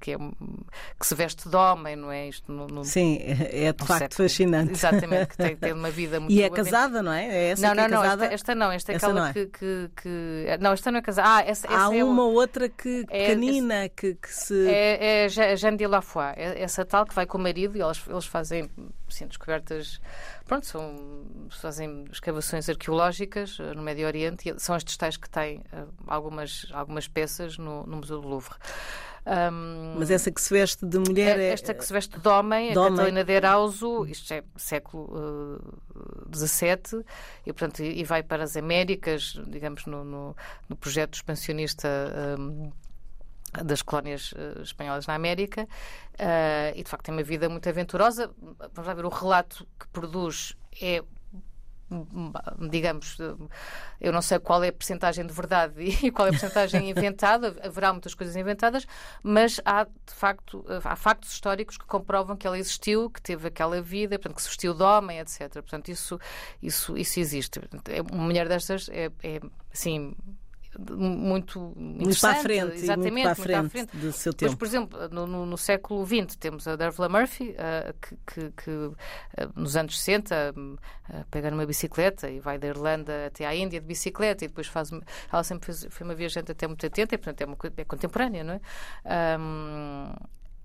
que, 0.01 0.13
é, 0.13 0.19
que 0.19 1.07
se 1.07 1.15
veste 1.15 1.49
de 1.49 1.57
homem, 1.57 1.97
não 1.97 2.11
é? 2.11 2.29
Isto 2.29 2.53
no, 2.53 2.67
no, 2.67 2.85
Sim, 2.85 3.19
é 3.21 3.73
de 3.73 3.87
facto 3.87 4.17
fascinante. 4.17 4.73
Exatamente, 4.73 5.29
que 5.29 5.37
tem, 5.37 5.57
tem 5.57 5.73
uma 5.73 5.91
vida 5.91 6.21
muito 6.21 6.33
E 6.33 6.43
é 6.43 6.51
casada, 6.51 7.03
não 7.03 7.13
é? 7.13 7.27
é 7.27 7.51
essa 7.51 7.67
não, 7.69 7.75
não, 7.75 7.83
é 7.85 7.89
não, 7.89 8.05
esta, 8.05 8.25
esta, 8.27 8.55
não, 8.55 8.73
esta 8.73 8.93
é 8.93 8.95
esta 8.97 9.07
aquela 9.07 9.29
é. 9.29 9.33
Que, 9.33 9.47
que, 9.47 9.91
que, 9.97 10.59
Não, 10.61 10.73
esta 10.73 10.91
não 10.91 10.99
é 10.99 11.03
casada. 11.03 11.29
Ah, 11.29 11.43
essa, 11.43 11.69
Há 11.69 11.87
essa 11.87 11.97
é 11.97 12.05
uma 12.05 12.23
é 12.23 12.27
outra 12.27 12.69
que 12.69 13.05
é, 13.09 13.29
canina 13.29 13.89
que, 13.89 14.15
que 14.15 14.33
se. 14.33 14.69
É, 14.69 15.25
é 15.25 15.29
Jeanne 15.29 15.77
de 15.77 15.87
Lafoy, 15.87 16.33
essa 16.37 16.85
tal 16.85 17.07
que 17.07 17.15
vai 17.15 17.27
com 17.27 17.39
o 17.39 17.41
marido 17.41 17.77
e 17.77 17.81
eles, 17.81 18.03
eles 18.09 18.27
fazem 18.27 18.71
assim, 19.11 19.27
descobertas 19.27 20.01
pronto, 20.47 20.67
são, 20.67 21.27
fazem 21.51 22.05
escavações 22.11 22.69
arqueológicas 22.69 23.59
eh, 23.61 23.75
no 23.75 23.83
Médio 23.83 24.07
Oriente 24.07 24.49
e 24.49 24.59
são 24.59 24.77
estes 24.77 24.97
tais 24.97 25.17
que 25.17 25.29
têm 25.29 25.59
uh, 25.73 25.89
algumas, 26.07 26.67
algumas 26.73 27.07
peças 27.07 27.59
no, 27.59 27.85
no 27.87 27.99
Museu 27.99 28.21
do 28.21 28.29
Louvre. 28.29 28.55
Um, 29.27 29.97
Mas 29.99 30.11
essa 30.11 30.31
que 30.31 30.41
se 30.41 30.53
veste 30.53 30.85
de 30.87 30.99
mulher 30.99 31.39
é. 31.39 31.53
Esta 31.53 31.75
que 31.75 31.85
se 31.85 31.93
veste 31.93 32.19
de 32.19 32.29
homem, 32.29 32.73
de 32.73 32.79
a 32.79 32.83
homem. 32.83 32.97
Catalina 32.97 33.25
de 33.25 33.33
Erauso, 33.33 34.07
isto 34.07 34.33
é 34.33 34.43
século 34.57 35.61
XVII, 36.35 37.01
uh, 37.01 37.05
e, 37.47 37.53
portanto, 37.53 37.83
e 37.83 38.03
vai 38.03 38.23
para 38.23 38.45
as 38.45 38.57
Américas, 38.57 39.39
digamos, 39.47 39.85
no, 39.87 40.05
no, 40.05 40.37
no 40.69 40.77
projeto 40.77 41.15
expansionista. 41.15 41.89
Um, 42.39 42.73
das 43.65 43.83
colónias 43.83 44.33
uh, 44.33 44.63
espanholas 44.63 45.07
na 45.07 45.15
América 45.15 45.65
uh, 45.65 46.73
e 46.75 46.83
de 46.83 46.89
facto 46.89 47.05
tem 47.05 47.15
uma 47.15 47.23
vida 47.23 47.49
muito 47.49 47.69
aventurosa. 47.69 48.31
Vamos 48.73 48.87
lá 48.87 48.95
ver, 48.95 49.05
o 49.05 49.09
relato 49.09 49.67
que 49.79 49.89
produz 49.89 50.57
é 50.81 51.03
digamos, 52.71 53.19
eu 54.01 54.13
não 54.13 54.23
sei 54.23 54.39
qual 54.39 54.63
é 54.63 54.69
a 54.69 54.73
percentagem 54.73 55.27
de 55.27 55.33
verdade 55.33 55.83
e 56.07 56.11
qual 56.11 56.27
é 56.27 56.31
a 56.31 56.33
percentagem 56.33 56.89
inventada, 56.89 57.57
haverá 57.63 57.93
muitas 57.93 58.15
coisas 58.15 58.37
inventadas, 58.37 58.87
mas 59.23 59.61
há 59.65 59.85
de 59.85 60.15
facto 60.15 60.65
há 60.85 60.97
factos 60.97 61.33
históricos 61.33 61.77
que 61.77 61.85
comprovam 61.85 62.37
que 62.37 62.47
ela 62.47 62.59
existiu, 62.59 63.11
que 63.11 63.21
teve 63.21 63.49
aquela 63.49 63.83
vida, 63.83 64.19
portanto, 64.19 64.37
que 64.37 64.43
se 64.43 64.49
vestiu 64.49 64.73
de 64.73 64.83
homem, 64.83 65.19
etc. 65.19 65.53
Portanto, 65.53 65.89
isso, 65.89 66.19
isso, 66.63 66.97
isso 66.97 67.19
existe. 67.19 67.61
Uma 68.13 68.23
mulher 68.23 68.49
destas 68.49 68.89
é, 68.91 69.11
é 69.23 69.41
muito 70.79 71.73
muito 71.77 72.21
para 72.21 72.31
a 72.31 72.35
frente, 72.37 72.77
exatamente, 72.77 73.13
muito 73.13 73.23
para 73.23 73.33
a 73.33 73.35
frente, 73.35 73.71
frente. 73.71 73.97
do 73.97 74.13
seu 74.13 74.33
tempo. 74.33 74.53
Mas, 74.53 74.59
por 74.59 74.67
exemplo, 74.67 75.09
no, 75.11 75.27
no, 75.27 75.47
no 75.47 75.59
século 75.59 76.07
XX 76.07 76.37
temos 76.37 76.69
a 76.69 76.77
Dervla 76.77 77.09
Murphy, 77.09 77.51
uh, 77.51 77.95
que, 78.01 78.17
que, 78.27 78.51
que 78.63 78.71
uh, 78.71 78.97
nos 79.57 79.77
anos 79.77 80.01
60 80.01 80.55
uh, 80.57 80.79
pega 81.31 81.51
numa 81.51 81.67
bicicleta 81.67 82.31
e 82.31 82.39
vai 82.39 82.59
da 82.59 82.69
Irlanda 82.69 83.27
até 83.27 83.47
à 83.47 83.55
Índia 83.55 83.81
de 83.81 83.87
bicicleta 83.87 84.45
e 84.45 84.49
depois 84.49 84.67
faz. 84.67 84.91
Ela 85.33 85.43
sempre 85.43 85.67
fez, 85.67 85.87
foi 85.91 86.07
uma 86.07 86.15
viajante 86.15 86.53
até 86.53 86.67
muito 86.67 86.85
atenta 86.87 87.15
e, 87.15 87.19
portanto, 87.19 87.41
é, 87.41 87.47
uma, 87.47 87.57
é 87.77 87.85
contemporânea, 87.85 88.45
não 88.45 88.55
é? 88.55 89.39
Um, 89.39 90.13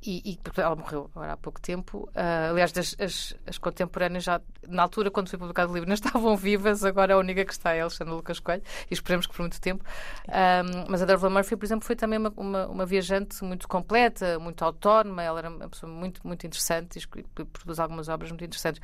e, 0.06 0.32
e 0.32 0.40
ela 0.58 0.76
morreu 0.76 1.10
agora 1.16 1.34
há 1.34 1.38
pouco 1.38 1.60
tempo. 1.60 2.10
Uh, 2.16 2.52
aliás, 2.52 2.72
das, 2.72 2.96
as, 3.00 3.36
as, 3.48 3.58
contemporâneas 3.58 4.24
já, 4.24 4.40
na 4.68 4.84
altura, 4.84 5.10
quando 5.10 5.30
foi 5.30 5.40
publicado 5.40 5.72
o 5.72 5.74
livro, 5.74 5.88
não 5.88 5.96
estavam 5.96 6.38
vivas, 6.38 6.86
agora 6.86 7.16
a 7.16 7.18
única 7.18 7.44
que 7.44 7.52
está 7.52 7.74
é 7.74 7.82
Alexandra 7.82 8.14
Lucas 8.14 8.40
Coelho, 8.40 8.62
e 8.90 8.94
esperemos 8.94 9.26
que 9.26 9.34
por 9.34 9.42
muito 9.42 9.60
tempo. 9.60 9.84
Um, 10.28 10.86
mas 10.90 11.02
a 11.02 11.06
Darla 11.06 11.30
Murphy, 11.30 11.56
por 11.56 11.66
exemplo, 11.66 11.86
foi 11.86 11.96
também 11.96 12.20
uma, 12.20 12.34
uma, 12.38 12.68
uma, 12.68 12.86
viajante 12.86 13.44
muito 13.44 13.68
completa, 13.68 14.38
muito 14.38 14.64
autónoma, 14.64 15.24
ela 15.24 15.40
era 15.40 15.50
uma 15.50 15.70
pessoa 15.70 15.92
muito, 15.92 16.26
muito 16.26 16.46
interessante 16.46 17.00
e 17.00 17.44
produz 17.46 17.80
algumas 17.80 18.08
obras 18.08 18.30
muito 18.30 18.46
interessantes. 18.46 18.82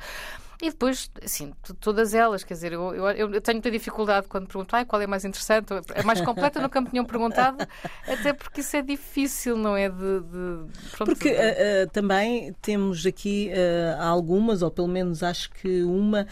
E 0.62 0.70
depois, 0.70 1.10
assim, 1.20 1.52
todas 1.80 2.14
elas, 2.14 2.44
quer 2.44 2.54
dizer, 2.54 2.72
eu, 2.72 2.94
eu, 2.94 3.32
eu 3.32 3.40
tenho 3.40 3.56
muita 3.56 3.68
dificuldade 3.68 4.28
quando 4.28 4.46
pergunto 4.46 4.76
ah, 4.76 4.84
qual 4.84 5.02
é 5.02 5.08
mais 5.08 5.24
interessante, 5.24 5.72
é 5.92 6.04
mais 6.04 6.20
completa, 6.20 6.60
nunca 6.60 6.80
me 6.80 6.88
tinham 6.88 7.04
perguntado, 7.04 7.58
até 8.06 8.32
porque 8.32 8.60
isso 8.60 8.76
é 8.76 8.80
difícil, 8.80 9.56
não 9.56 9.76
é? 9.76 9.88
De, 9.88 10.20
de 10.20 10.88
pronto, 10.92 11.11
Porque 11.14 11.28
uh, 11.28 11.34
uh, 11.34 11.90
também 11.90 12.54
temos 12.62 13.04
aqui 13.04 13.50
uh, 13.50 14.02
algumas, 14.02 14.62
ou 14.62 14.70
pelo 14.70 14.88
menos 14.88 15.22
acho 15.22 15.50
que 15.50 15.82
uma, 15.82 16.26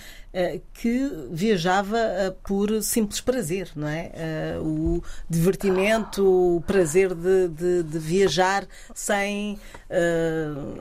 que 0.75 1.11
viajava 1.31 1.99
por 2.47 2.81
simples 2.83 3.21
prazer, 3.21 3.69
não 3.75 3.89
é? 3.89 4.13
o 4.61 5.03
divertimento, 5.29 6.25
o 6.25 6.61
prazer 6.61 7.13
de, 7.17 7.49
de, 7.49 7.83
de 7.83 7.99
viajar 7.99 8.65
sem, 8.95 9.59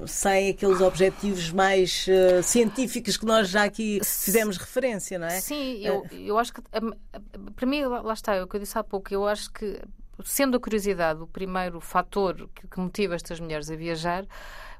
sem 0.06 0.52
aqueles 0.52 0.82
objetivos 0.82 1.50
mais 1.50 2.06
científicos 2.44 3.18
que 3.18 3.26
nós 3.26 3.50
já 3.50 3.64
aqui 3.64 4.00
fizemos 4.04 4.58
referência, 4.58 5.18
não 5.18 5.26
é? 5.26 5.42
Sim, 5.42 5.80
eu, 5.84 6.06
eu 6.12 6.38
acho 6.38 6.54
que, 6.54 6.62
para 6.62 7.66
mim, 7.66 7.84
lá 7.86 8.14
está, 8.14 8.36
é 8.36 8.44
o 8.44 8.48
que 8.48 8.56
eu 8.56 8.60
disse 8.60 8.78
há 8.78 8.84
pouco, 8.84 9.12
eu 9.12 9.28
acho 9.28 9.52
que 9.52 9.82
sendo 10.24 10.58
a 10.58 10.60
curiosidade 10.60 11.22
o 11.22 11.28
primeiro 11.28 11.80
fator 11.80 12.50
que, 12.54 12.68
que 12.68 12.80
motiva 12.80 13.16
estas 13.16 13.40
mulheres 13.40 13.70
a 13.70 13.76
viajar, 13.76 14.26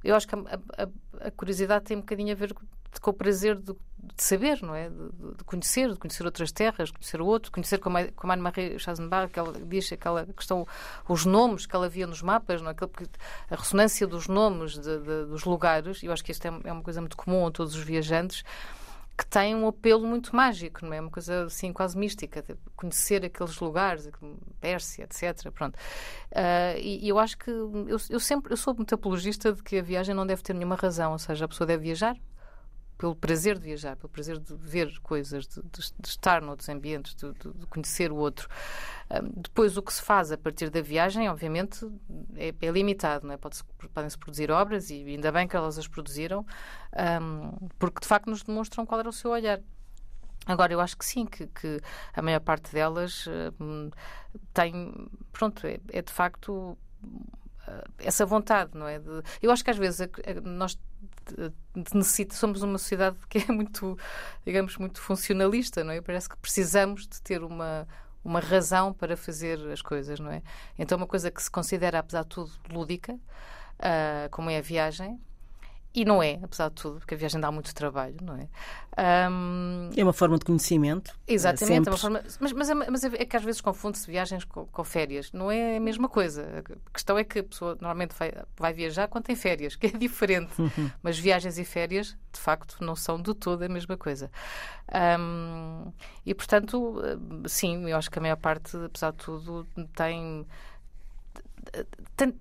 eu 0.04 0.16
acho 0.16 0.28
que 0.28 0.36
a, 0.36 0.40
a, 0.78 1.28
a 1.28 1.32
curiosidade 1.32 1.86
tem 1.86 1.98
um 1.98 2.02
bocadinho 2.02 2.32
a 2.32 2.36
ver 2.36 2.54
com 3.02 3.12
o 3.12 3.14
prazer 3.14 3.56
de, 3.56 3.74
de 3.74 4.24
saber, 4.24 4.62
não 4.64 4.74
é? 4.74 4.90
De, 4.90 5.36
de, 5.38 5.44
conhecer, 5.44 5.90
de 5.90 5.98
conhecer 5.98 6.26
outras 6.26 6.52
terras, 6.52 6.90
conhecer 6.90 7.22
o 7.22 7.26
outro, 7.26 7.52
conhecer 7.52 7.78
como, 7.78 7.98
a, 7.98 8.08
como 8.14 8.32
a 8.32 8.36
Anne-Marie 8.36 8.80
Schassenbach, 8.80 9.32
que 9.32 9.40
ela 9.40 9.54
diz 9.54 9.92
aquela 9.92 10.26
questão, 10.26 10.66
os 11.08 11.26
nomes 11.26 11.66
que 11.66 11.76
ela 11.76 11.88
via 11.88 12.08
nos 12.08 12.22
mapas, 12.22 12.62
não 12.62 12.72
é? 12.72 12.76
a 13.50 13.56
ressonância 13.56 14.08
dos 14.08 14.28
nomes 14.28 14.78
de, 14.78 14.98
dos 15.26 15.44
lugares, 15.44 16.02
eu 16.02 16.12
acho 16.12 16.24
que 16.24 16.32
isto 16.32 16.46
é, 16.46 16.52
é 16.64 16.72
uma 16.72 16.82
coisa 16.82 17.00
muito 17.00 17.16
comum 17.16 17.48
a 17.48 17.52
todos 17.52 17.76
os 17.76 17.84
viajantes, 17.84 18.44
que 19.20 19.26
tem 19.26 19.54
um 19.54 19.68
apelo 19.68 20.08
muito 20.08 20.34
mágico, 20.34 20.86
não 20.86 20.94
é? 20.94 21.02
Uma 21.02 21.10
coisa 21.10 21.44
assim 21.44 21.74
quase 21.74 21.98
mística, 21.98 22.42
de 22.42 22.56
conhecer 22.74 23.26
aqueles 23.26 23.60
lugares, 23.60 24.10
Pérsia, 24.62 25.04
etc. 25.04 25.52
Pronto. 25.52 25.76
Uh, 26.32 26.78
e, 26.78 27.06
e, 27.06 27.10
eu 27.10 27.20
acho 27.20 27.38
que 27.38 27.50
eu, 27.52 28.00
eu, 28.10 28.20
sempre 28.20 28.54
eu 28.54 28.58
sou 28.58 28.74
muito 28.74 28.96
apologista 28.96 29.52
de 29.52 29.62
que 29.62 29.78
a 29.78 29.82
viagem 29.82 30.16
não 30.16 30.26
deve 30.26 30.42
ter 30.42 30.54
nenhuma 30.54 30.76
razão, 30.76 31.12
ou 31.12 31.20
seja, 31.20 31.44
a 31.44 31.48
pessoa 31.50 31.68
deve 31.68 31.84
viajar 31.84 32.16
pelo 33.00 33.16
prazer 33.16 33.58
de 33.58 33.64
viajar, 33.64 33.96
pelo 33.96 34.10
prazer 34.10 34.38
de 34.38 34.54
ver 34.56 35.00
coisas, 35.00 35.48
de, 35.48 35.62
de, 35.64 35.94
de 35.98 36.08
estar 36.08 36.42
noutros 36.42 36.68
ambientes, 36.68 37.16
de, 37.16 37.32
de 37.32 37.66
conhecer 37.68 38.12
o 38.12 38.18
outro. 38.18 38.50
Depois, 39.38 39.78
o 39.78 39.82
que 39.82 39.94
se 39.94 40.02
faz 40.02 40.34
a 40.34 40.38
partir 40.38 40.70
da 40.70 40.82
viagem, 40.82 41.30
obviamente, 41.30 41.90
é, 42.36 42.54
é 42.62 42.70
limitado. 42.70 43.26
Não 43.26 43.34
é? 43.34 43.38
Pode 43.38 43.64
Podem-se 43.94 44.18
produzir 44.18 44.52
obras, 44.52 44.90
e 44.90 45.02
ainda 45.06 45.32
bem 45.32 45.48
que 45.48 45.56
elas 45.56 45.78
as 45.78 45.88
produziram, 45.88 46.46
um, 47.22 47.70
porque 47.80 48.02
de 48.02 48.08
facto 48.08 48.30
nos 48.30 48.44
demonstram 48.44 48.86
qual 48.86 49.00
era 49.00 49.10
o 49.10 49.14
seu 49.14 49.32
olhar. 49.32 49.62
Agora, 50.46 50.74
eu 50.74 50.82
acho 50.82 50.98
que 50.98 51.06
sim, 51.06 51.26
que, 51.26 51.48
que 51.48 51.80
a 52.14 52.22
maior 52.22 52.42
parte 52.42 52.74
delas 52.74 53.26
tem, 54.54 55.10
pronto, 55.32 55.66
é, 55.66 55.80
é 55.94 56.02
de 56.02 56.12
facto 56.12 56.78
essa 58.00 58.26
vontade, 58.26 58.72
não 58.74 58.88
é? 58.88 59.00
De, 59.00 59.22
eu 59.42 59.52
acho 59.52 59.64
que 59.64 59.72
às 59.72 59.78
vezes 59.78 60.08
nós 60.44 60.78
necessita, 61.94 62.36
somos 62.36 62.62
uma 62.62 62.78
sociedade 62.78 63.18
que 63.28 63.40
é 63.40 63.46
muito, 63.52 63.98
digamos, 64.46 64.78
muito 64.78 65.02
funcionalista, 65.02 65.84
não 65.84 65.92
é? 65.92 66.02
Parece 66.02 66.30
que 66.30 66.38
precisamos 66.38 67.08
de 67.08 67.22
ter 67.22 67.44
uma 67.44 67.88
uma 68.24 68.40
razão 68.40 68.94
para 68.94 69.16
fazer 69.16 69.60
as 69.72 69.82
coisas, 69.82 70.20
não 70.20 70.32
é? 70.32 70.42
Então 70.78 70.98
uma 70.98 71.08
coisa 71.08 71.32
que 71.32 71.42
se 71.42 71.50
considera, 71.50 72.00
apesar 72.00 72.24
de 72.24 72.30
tudo, 72.30 72.52
lúdica, 72.70 73.14
uh, 73.14 74.30
como 74.32 74.50
é 74.50 74.58
a 74.58 74.62
viagem, 74.62 75.20
e 75.94 76.06
não 76.06 76.22
é, 76.22 76.40
apesar 76.44 76.70
de 76.70 76.76
tudo, 76.76 77.00
porque 77.00 77.16
a 77.16 77.18
viagem 77.18 77.42
dá 77.42 77.52
muito 77.52 77.74
trabalho, 77.74 78.16
não 78.22 78.36
é? 78.36 78.48
Um... 79.30 79.90
É 79.98 80.04
uma 80.04 80.14
forma 80.14 80.38
de 80.38 80.46
conhecimento. 80.46 81.18
Exatamente, 81.28 81.88
é 81.88 81.92
uma 81.92 81.98
forma... 81.98 82.22
mas, 82.40 82.52
mas, 82.52 82.70
é, 82.70 82.74
mas, 82.74 83.04
é 83.04 83.26
que 83.26 83.36
às 83.36 83.44
vezes 83.44 83.60
confunde-se 83.60 84.06
viagens 84.10 84.44
com, 84.44 84.68
com, 84.68 84.84
férias. 84.84 85.32
Não 85.32 85.50
é 85.50 85.78
a 85.78 85.80
mesma 85.80 86.08
coisa. 86.08 86.64
A 86.88 86.92
questão 86.92 87.18
é 87.18 87.24
que 87.24 87.40
a 87.40 87.44
pessoa 87.44 87.72
normalmente 87.82 88.14
vai, 88.14 88.32
vai 88.56 88.72
viajar 88.72 89.08
quando 89.08 89.26
tem 89.26 89.36
férias, 89.36 89.76
que 89.78 89.88
é 89.88 89.92
diferente. 89.92 90.54
mas 91.02 91.18
viagens 91.18 91.58
e 91.58 91.66
férias, 91.66 92.16
de 92.32 92.40
facto, 92.40 92.78
não 92.82 92.96
são 92.96 93.20
de 93.20 93.34
todo 93.34 93.64
a 93.64 93.70
mesma 93.70 93.98
coisa. 93.98 94.30
Um... 95.20 95.92
E, 96.24 96.36
portanto, 96.36 97.02
sim, 97.48 97.90
eu 97.90 97.98
acho 97.98 98.12
que 98.12 98.20
a 98.20 98.22
maior 98.22 98.38
parte, 98.38 98.78
apesar 98.78 99.12
de 99.12 99.18
tudo, 99.18 99.68
tem 99.96 100.46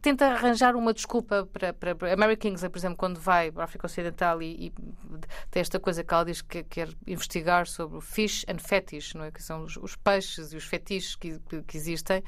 tenta 0.01 0.27
arranjar 0.27 0.75
uma 0.75 0.93
desculpa 0.93 1.49
para, 1.53 1.73
para, 1.73 1.95
para 1.95 2.12
a 2.12 2.17
Mary 2.17 2.37
por 2.37 2.79
exemplo, 2.79 2.97
quando 2.97 3.21
vai 3.21 3.51
para 3.51 3.62
a 3.62 3.64
África 3.64 3.87
Ocidental 3.87 4.43
e, 4.43 4.67
e, 4.67 4.73
tem 5.51 5.61
esta 5.61 5.79
coisa 5.79 6.03
que 6.03 6.12
ela 6.12 6.25
diz 6.25 6.43
que 6.43 6.62
quer 6.64 6.88
investigar 7.07 7.67
sobre 7.67 7.99
o 7.99 8.01
fish 8.01 8.45
and 8.49 8.59
fetish, 8.59 9.14
não 9.14 9.25
é? 9.25 9.31
que 9.31 9.43
são 9.43 9.62
os, 9.62 9.77
os 9.77 9.97
peixes 9.97 10.53
e 10.53 10.57
os 10.57 10.64
fetiches 10.64 11.14
que, 11.14 11.38
que, 11.67 11.77
existem 11.77 12.23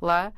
lá. 0.00 0.32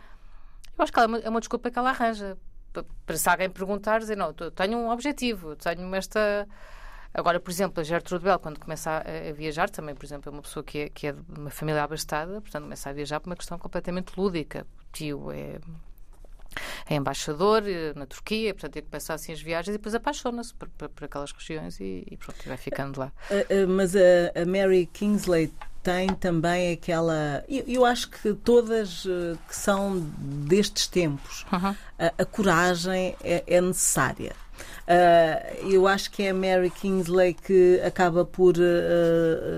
Eu 0.76 0.82
acho 0.82 0.92
que 0.92 1.00
é 1.00 1.06
uma, 1.06 1.18
é 1.18 1.28
uma 1.28 1.40
desculpa 1.40 1.70
que 1.70 1.78
ela 1.78 1.90
arranja 1.90 2.36
para, 2.72 2.84
para 3.06 3.16
se 3.16 3.28
alguém 3.28 3.50
perguntar, 3.50 3.98
dizer, 4.00 4.16
não, 4.16 4.32
tenho 4.32 4.78
um 4.78 4.90
objetivo, 4.90 5.56
tenho 5.56 5.94
esta... 5.94 6.46
Agora, 7.14 7.40
por 7.40 7.50
exemplo, 7.50 7.80
a 7.80 7.84
Gertrude 7.84 8.24
Bell, 8.24 8.38
quando 8.38 8.60
começa 8.60 8.90
a, 8.90 9.30
a, 9.30 9.32
viajar, 9.32 9.70
também, 9.70 9.94
por 9.94 10.04
exemplo, 10.04 10.28
é 10.28 10.32
uma 10.32 10.42
pessoa 10.42 10.62
que 10.62 10.78
é, 10.78 10.88
que 10.90 11.06
é 11.06 11.12
de 11.12 11.40
uma 11.40 11.50
família 11.50 11.82
abastada, 11.82 12.40
portanto, 12.40 12.64
começa 12.64 12.90
a 12.90 12.92
viajar 12.92 13.18
por 13.18 13.30
uma 13.30 13.36
questão 13.36 13.58
completamente 13.58 14.12
lúdica. 14.16 14.66
O 14.78 14.92
tio 14.92 15.32
é 15.32 15.58
é 16.88 16.94
embaixador 16.94 17.62
eh, 17.66 17.92
na 17.94 18.06
Turquia, 18.06 18.54
portanto, 18.54 18.76
ele 18.76 18.86
começa 18.90 19.14
assim 19.14 19.32
as 19.32 19.40
viagens 19.40 19.74
e 19.74 19.78
depois 19.78 19.94
apaixona-se 19.94 20.54
por, 20.54 20.68
por, 20.70 20.88
por, 20.88 21.04
aquelas 21.04 21.32
regiões 21.32 21.78
e, 21.80 22.06
e 22.10 22.16
pronto, 22.16 22.38
vai 22.46 22.56
ficando 22.56 23.00
lá. 23.00 23.12
Uh, 23.30 23.64
uh, 23.64 23.68
mas 23.68 23.94
a, 23.94 24.00
a, 24.34 24.44
Mary 24.46 24.88
Kingsley 24.92 25.52
tem 25.82 26.08
também 26.08 26.72
aquela. 26.72 27.44
Eu, 27.48 27.64
eu 27.66 27.84
acho 27.84 28.10
que 28.10 28.34
todas 28.34 29.04
uh, 29.04 29.38
que 29.46 29.54
são 29.56 30.00
destes 30.18 30.86
tempos, 30.86 31.46
-huh. 31.50 31.76
a, 31.98 32.22
a, 32.22 32.24
coragem 32.24 33.16
é, 33.22 33.44
é 33.46 33.60
necessária. 33.60 34.34
eu 35.70 35.86
acho 35.86 36.10
que 36.10 36.22
é 36.22 36.30
a 36.30 36.34
Mary 36.34 36.70
Kingsley 36.70 37.34
que 37.34 37.80
acaba 37.84 38.24
por 38.24 38.54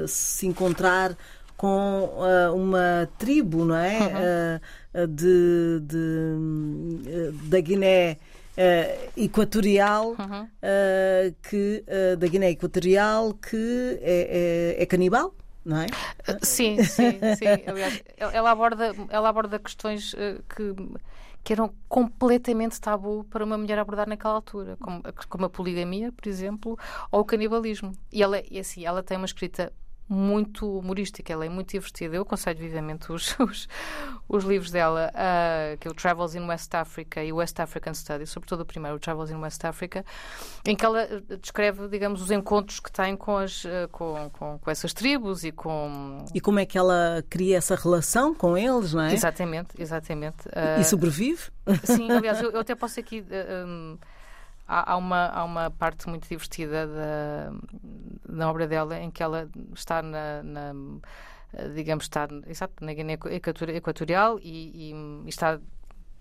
se 0.09 0.47
encontrar 0.47 1.17
com 1.57 2.11
uma 2.55 3.09
tribo, 3.19 3.65
não 3.65 3.77
é? 3.77 3.99
eh, 3.99 4.61
de, 5.09 5.81
de, 5.81 7.33
da 7.49 7.61
Guiné 7.61 8.17
uh, 8.57 9.11
Equatorial, 9.17 10.11
uhum. 10.11 10.43
uh, 10.43 11.35
que, 11.49 11.85
uh, 11.87 12.17
da 12.17 12.27
Guiné 12.27 12.51
Equatorial, 12.51 13.35
que 13.35 13.99
é, 14.03 14.77
é, 14.79 14.83
é 14.83 14.87
canibal. 14.87 15.35
Não 15.63 15.77
é? 15.77 15.87
Sim, 16.41 16.83
sim, 16.83 17.19
sim. 17.37 17.47
Aliás, 17.67 18.03
ela 18.17 18.51
aborda, 18.51 18.95
ela 19.11 19.29
aborda 19.29 19.59
questões 19.59 20.15
que, 20.49 20.75
que 21.45 21.53
eram 21.53 21.71
completamente 21.87 22.81
tabu 22.81 23.25
para 23.25 23.45
uma 23.45 23.59
mulher 23.59 23.79
abordar 23.79 24.09
naquela 24.09 24.35
altura, 24.35 24.79
como, 24.81 25.03
como 25.29 25.45
a 25.45 25.51
poligamia, 25.51 26.11
por 26.13 26.27
exemplo, 26.27 26.79
ou 27.13 27.21
o 27.21 27.25
canibalismo. 27.27 27.93
E 28.11 28.23
ela, 28.23 28.43
e 28.51 28.59
assim, 28.59 28.87
ela 28.87 29.03
tem 29.03 29.19
uma 29.19 29.27
escrita 29.27 29.71
muito 30.11 30.79
humorística, 30.79 31.33
ela 31.33 31.47
é 31.47 31.49
muito 31.49 31.71
divertida. 31.71 32.17
Eu 32.17 32.23
aconselho 32.23 32.59
vivamente 32.59 33.13
os, 33.13 33.35
os, 33.39 33.69
os 34.29 34.45
livros 34.45 34.73
dela, 34.73 35.13
uh, 35.15 35.79
que 35.79 35.87
é 35.87 35.91
o 35.91 35.95
Travels 35.95 36.35
in 36.35 36.45
West 36.49 36.75
Africa 36.75 37.23
e 37.23 37.33
o 37.33 37.37
West 37.37 37.61
African 37.61 37.95
Studies, 37.95 38.29
sobretudo 38.29 38.63
o 38.63 38.67
primeiro, 38.67 38.97
o 38.97 38.99
Travels 38.99 39.31
in 39.31 39.37
West 39.37 39.65
Africa, 39.65 40.05
em 40.67 40.75
que 40.75 40.85
ela 40.85 41.03
ah, 41.03 41.37
descreve, 41.41 41.87
digamos, 41.87 42.21
os 42.21 42.33
encontros 42.33 42.81
que 42.81 42.91
tem 42.91 43.17
com, 43.17 43.37
as, 43.37 43.65
uh, 43.65 43.89
com, 43.93 44.29
com, 44.31 44.59
com, 44.59 44.71
essas 44.71 44.93
tribos 44.93 45.45
e 45.45 45.53
com... 45.53 46.25
E 46.35 46.41
como 46.41 46.59
é 46.59 46.67
que 46.67 46.77
ela 46.77 47.25
cria 47.31 47.57
essa 47.57 47.77
relação 47.77 48.35
com 48.35 48.59
eles, 48.59 48.93
não 48.93 49.03
é? 49.03 49.15
Exatamente, 49.15 49.81
exatamente. 49.81 50.49
Uh, 50.49 50.81
e 50.81 50.85
sobrevive? 50.85 51.45
Sim, 51.85 52.11
aliás, 52.11 52.43
eu, 52.43 52.51
eu 52.51 52.61
até 52.61 52.75
posso 52.75 52.99
aqui... 52.99 53.25
Um, 53.65 53.97
há, 54.71 54.97
uma, 54.97 55.27
há 55.27 55.45
uma 55.45 55.71
parte 55.71 56.09
muito 56.09 56.29
divertida 56.29 56.87
da, 56.87 57.53
da 58.29 58.49
obra 58.49 58.69
dela 58.69 58.99
em 58.99 59.11
que 59.11 59.23
ela 59.23 59.49
está 59.75 60.01
na, 60.01 60.43
na 60.43 60.73
digamos, 61.75 62.05
está 62.05 62.29
exato, 62.47 62.85
na 62.85 62.95
Guiné 62.95 63.19
Equatorial 63.75 64.39
e, 64.41 64.93
e, 64.93 65.29
está 65.29 65.61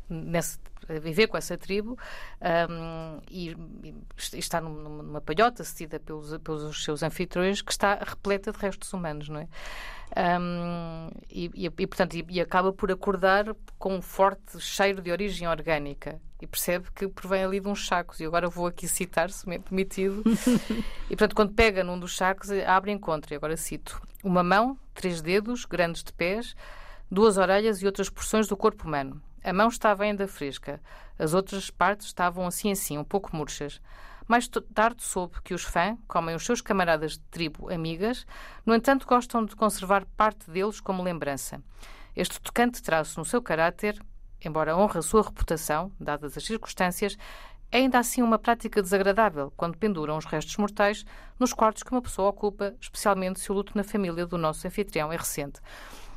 nesse, 0.09 0.59
a 0.89 0.99
viver 0.99 1.27
com 1.27 1.37
essa 1.37 1.55
tribo 1.55 1.97
um, 2.41 3.21
e, 3.29 3.51
e, 3.83 3.93
está 4.39 4.59
numa, 4.59 5.03
numa 5.03 5.21
palhota 5.21 5.63
cedida 5.63 5.99
pelos, 5.99 6.35
pelos 6.39 6.83
seus 6.83 7.03
anfitriões 7.03 7.61
que 7.61 7.71
está 7.71 7.95
repleta 7.95 8.51
de 8.51 8.57
restos 8.57 8.91
humanos, 8.91 9.29
não 9.29 9.41
é? 9.41 9.47
Um, 10.39 11.09
e, 11.29 11.51
e, 11.53 11.65
e, 11.65 11.87
portanto, 11.87 12.15
e, 12.15 12.25
e, 12.27 12.41
acaba 12.41 12.73
por 12.73 12.91
acordar 12.91 13.55
com 13.77 13.97
um 13.97 14.01
forte 14.01 14.59
cheiro 14.59 15.03
de 15.03 15.11
origem 15.11 15.47
orgânica 15.47 16.19
e 16.41 16.47
percebe 16.47 16.87
que 16.95 17.07
provém 17.07 17.43
ali 17.43 17.59
de 17.59 17.67
uns 17.67 17.85
sacos. 17.85 18.19
E 18.19 18.25
agora 18.25 18.49
vou 18.49 18.67
aqui 18.67 18.87
citar, 18.87 19.29
se 19.29 19.47
me 19.47 19.55
é 19.55 19.59
permitido. 19.59 20.23
e 21.05 21.09
portanto, 21.09 21.35
quando 21.35 21.53
pega 21.53 21.83
num 21.83 21.99
dos 21.99 22.15
sacos, 22.15 22.49
abre 22.65 22.91
e 22.91 22.93
encontra, 22.93 23.33
e 23.33 23.37
agora 23.37 23.57
cito: 23.57 24.01
uma 24.23 24.43
mão, 24.43 24.77
três 24.93 25.21
dedos, 25.21 25.65
grandes 25.65 26.03
de 26.03 26.13
pés, 26.13 26.55
duas 27.09 27.37
orelhas 27.37 27.81
e 27.81 27.85
outras 27.85 28.09
porções 28.09 28.47
do 28.47 28.57
corpo 28.57 28.87
humano. 28.87 29.21
A 29.43 29.53
mão 29.53 29.69
estava 29.69 30.03
ainda 30.03 30.27
fresca, 30.27 30.81
as 31.17 31.33
outras 31.33 31.69
partes 31.69 32.07
estavam 32.07 32.45
assim 32.45 32.71
assim, 32.71 32.97
um 32.97 33.03
pouco 33.03 33.35
murchas. 33.35 33.81
Mais 34.27 34.47
tarde 34.47 35.01
soube 35.01 35.41
que 35.43 35.55
os 35.55 35.63
fãs 35.63 35.97
comem 36.07 36.35
os 36.35 36.45
seus 36.45 36.61
camaradas 36.61 37.13
de 37.13 37.19
tribo 37.31 37.73
amigas, 37.73 38.27
no 38.63 38.75
entanto 38.75 39.07
gostam 39.07 39.43
de 39.43 39.55
conservar 39.55 40.05
parte 40.15 40.51
deles 40.51 40.79
como 40.79 41.01
lembrança. 41.01 41.63
Este 42.15 42.39
tocante 42.39 42.83
traço 42.83 43.19
no 43.19 43.25
seu 43.25 43.41
caráter, 43.41 43.99
embora 44.43 44.75
honre 44.75 44.99
a 44.99 45.01
sua 45.01 45.23
reputação, 45.23 45.91
dadas 45.99 46.37
as 46.37 46.43
circunstâncias, 46.43 47.17
é 47.71 47.77
ainda 47.77 47.99
assim 47.99 48.21
uma 48.21 48.39
prática 48.39 48.81
desagradável 48.81 49.53
quando 49.55 49.77
penduram 49.77 50.17
os 50.17 50.25
restos 50.25 50.57
mortais 50.57 51.05
nos 51.39 51.53
quartos 51.53 51.83
que 51.83 51.91
uma 51.91 52.01
pessoa 52.01 52.29
ocupa, 52.29 52.73
especialmente 52.81 53.39
se 53.39 53.51
o 53.51 53.55
luto 53.55 53.73
na 53.75 53.83
família 53.83 54.25
do 54.25 54.37
nosso 54.37 54.65
anfitrião 54.65 55.11
é 55.13 55.17
recente. 55.17 55.59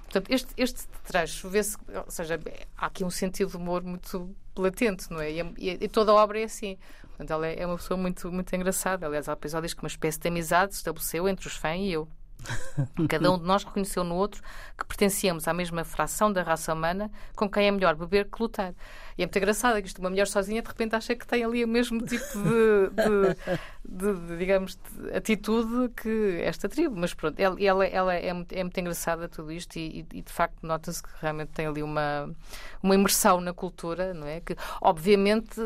Portanto, 0.05 0.31
este, 0.31 0.53
este 0.57 0.89
trecho 1.05 1.49
vê-se, 1.49 1.77
ou 1.89 2.11
seja, 2.11 2.39
há 2.77 2.87
aqui 2.87 3.05
um 3.05 3.11
sentido 3.11 3.51
de 3.51 3.57
humor 3.57 3.83
muito 3.83 4.35
latente, 4.57 5.11
não 5.11 5.21
é? 5.21 5.31
E, 5.31 5.41
e, 5.59 5.85
e 5.85 5.89
toda 5.89 6.13
a 6.13 6.15
obra 6.15 6.41
é 6.41 6.45
assim. 6.45 6.79
Portanto, 7.09 7.31
ela 7.31 7.47
é, 7.47 7.61
é 7.61 7.67
uma 7.67 7.77
pessoa 7.77 7.99
muito, 7.99 8.31
muito 8.31 8.55
engraçada. 8.55 9.07
Aliás, 9.07 9.29
há 9.29 9.33
episódios 9.33 9.73
que 9.75 9.83
uma 9.83 9.89
espécie 9.89 10.19
de 10.19 10.29
amizade 10.29 10.73
se 10.73 10.79
estabeleceu 10.79 11.29
entre 11.29 11.47
os 11.47 11.57
fãs 11.57 11.79
e 11.81 11.93
eu. 11.93 12.09
Cada 13.09 13.31
um 13.31 13.39
de 13.39 13.45
nós 13.45 13.65
reconheceu 13.65 14.05
no 14.05 14.15
outro 14.15 14.43
que 14.79 14.85
pertencíamos 14.85 15.47
à 15.47 15.53
mesma 15.53 15.85
fração 15.85 16.33
da 16.33 16.43
raça 16.43 16.73
humana 16.73 17.11
com 17.35 17.49
quem 17.49 17.67
é 17.67 17.71
melhor 17.71 17.95
beber 17.95 18.29
que 18.29 18.43
lutar. 18.43 18.75
E 19.17 19.23
é 19.23 19.27
muito 19.27 19.37
engraçado 19.37 19.81
que 19.81 19.87
isto, 19.87 19.99
uma 19.99 20.11
mulher 20.11 20.27
sozinha, 20.27 20.63
de 20.63 20.69
repente 20.69 20.97
acha 20.97 21.15
que 21.15 21.27
tem 21.27 21.45
ali 21.45 21.65
o 21.65 21.69
mesmo 21.69 22.01
tipo 22.01 22.39
de, 22.39 22.91
de, 22.91 24.15
de, 24.15 24.27
de 24.27 24.37
digamos, 24.39 24.77
de 24.77 25.15
atitude 25.15 25.91
que 25.95 26.41
esta 26.43 26.69
tribo. 26.69 26.97
Mas 26.97 27.13
pronto, 27.13 27.39
ela, 27.39 27.87
ela 27.87 28.15
é, 28.15 28.33
muito, 28.33 28.53
é, 28.53 28.63
muito, 28.63 28.81
engraçada 28.81 29.29
tudo 29.29 29.53
isto 29.53 29.77
e, 29.77 30.07
e 30.13 30.23
de 30.23 30.33
facto 30.33 30.63
nota-se 30.63 31.03
que 31.03 31.11
realmente 31.21 31.51
tem 31.51 31.67
ali 31.67 31.83
uma, 31.83 32.35
uma 32.83 32.95
imersão 32.95 33.41
na 33.41 33.53
cultura, 33.53 34.15
não 34.15 34.27
é? 34.27 34.41
Que 34.41 34.57
obviamente, 34.81 35.57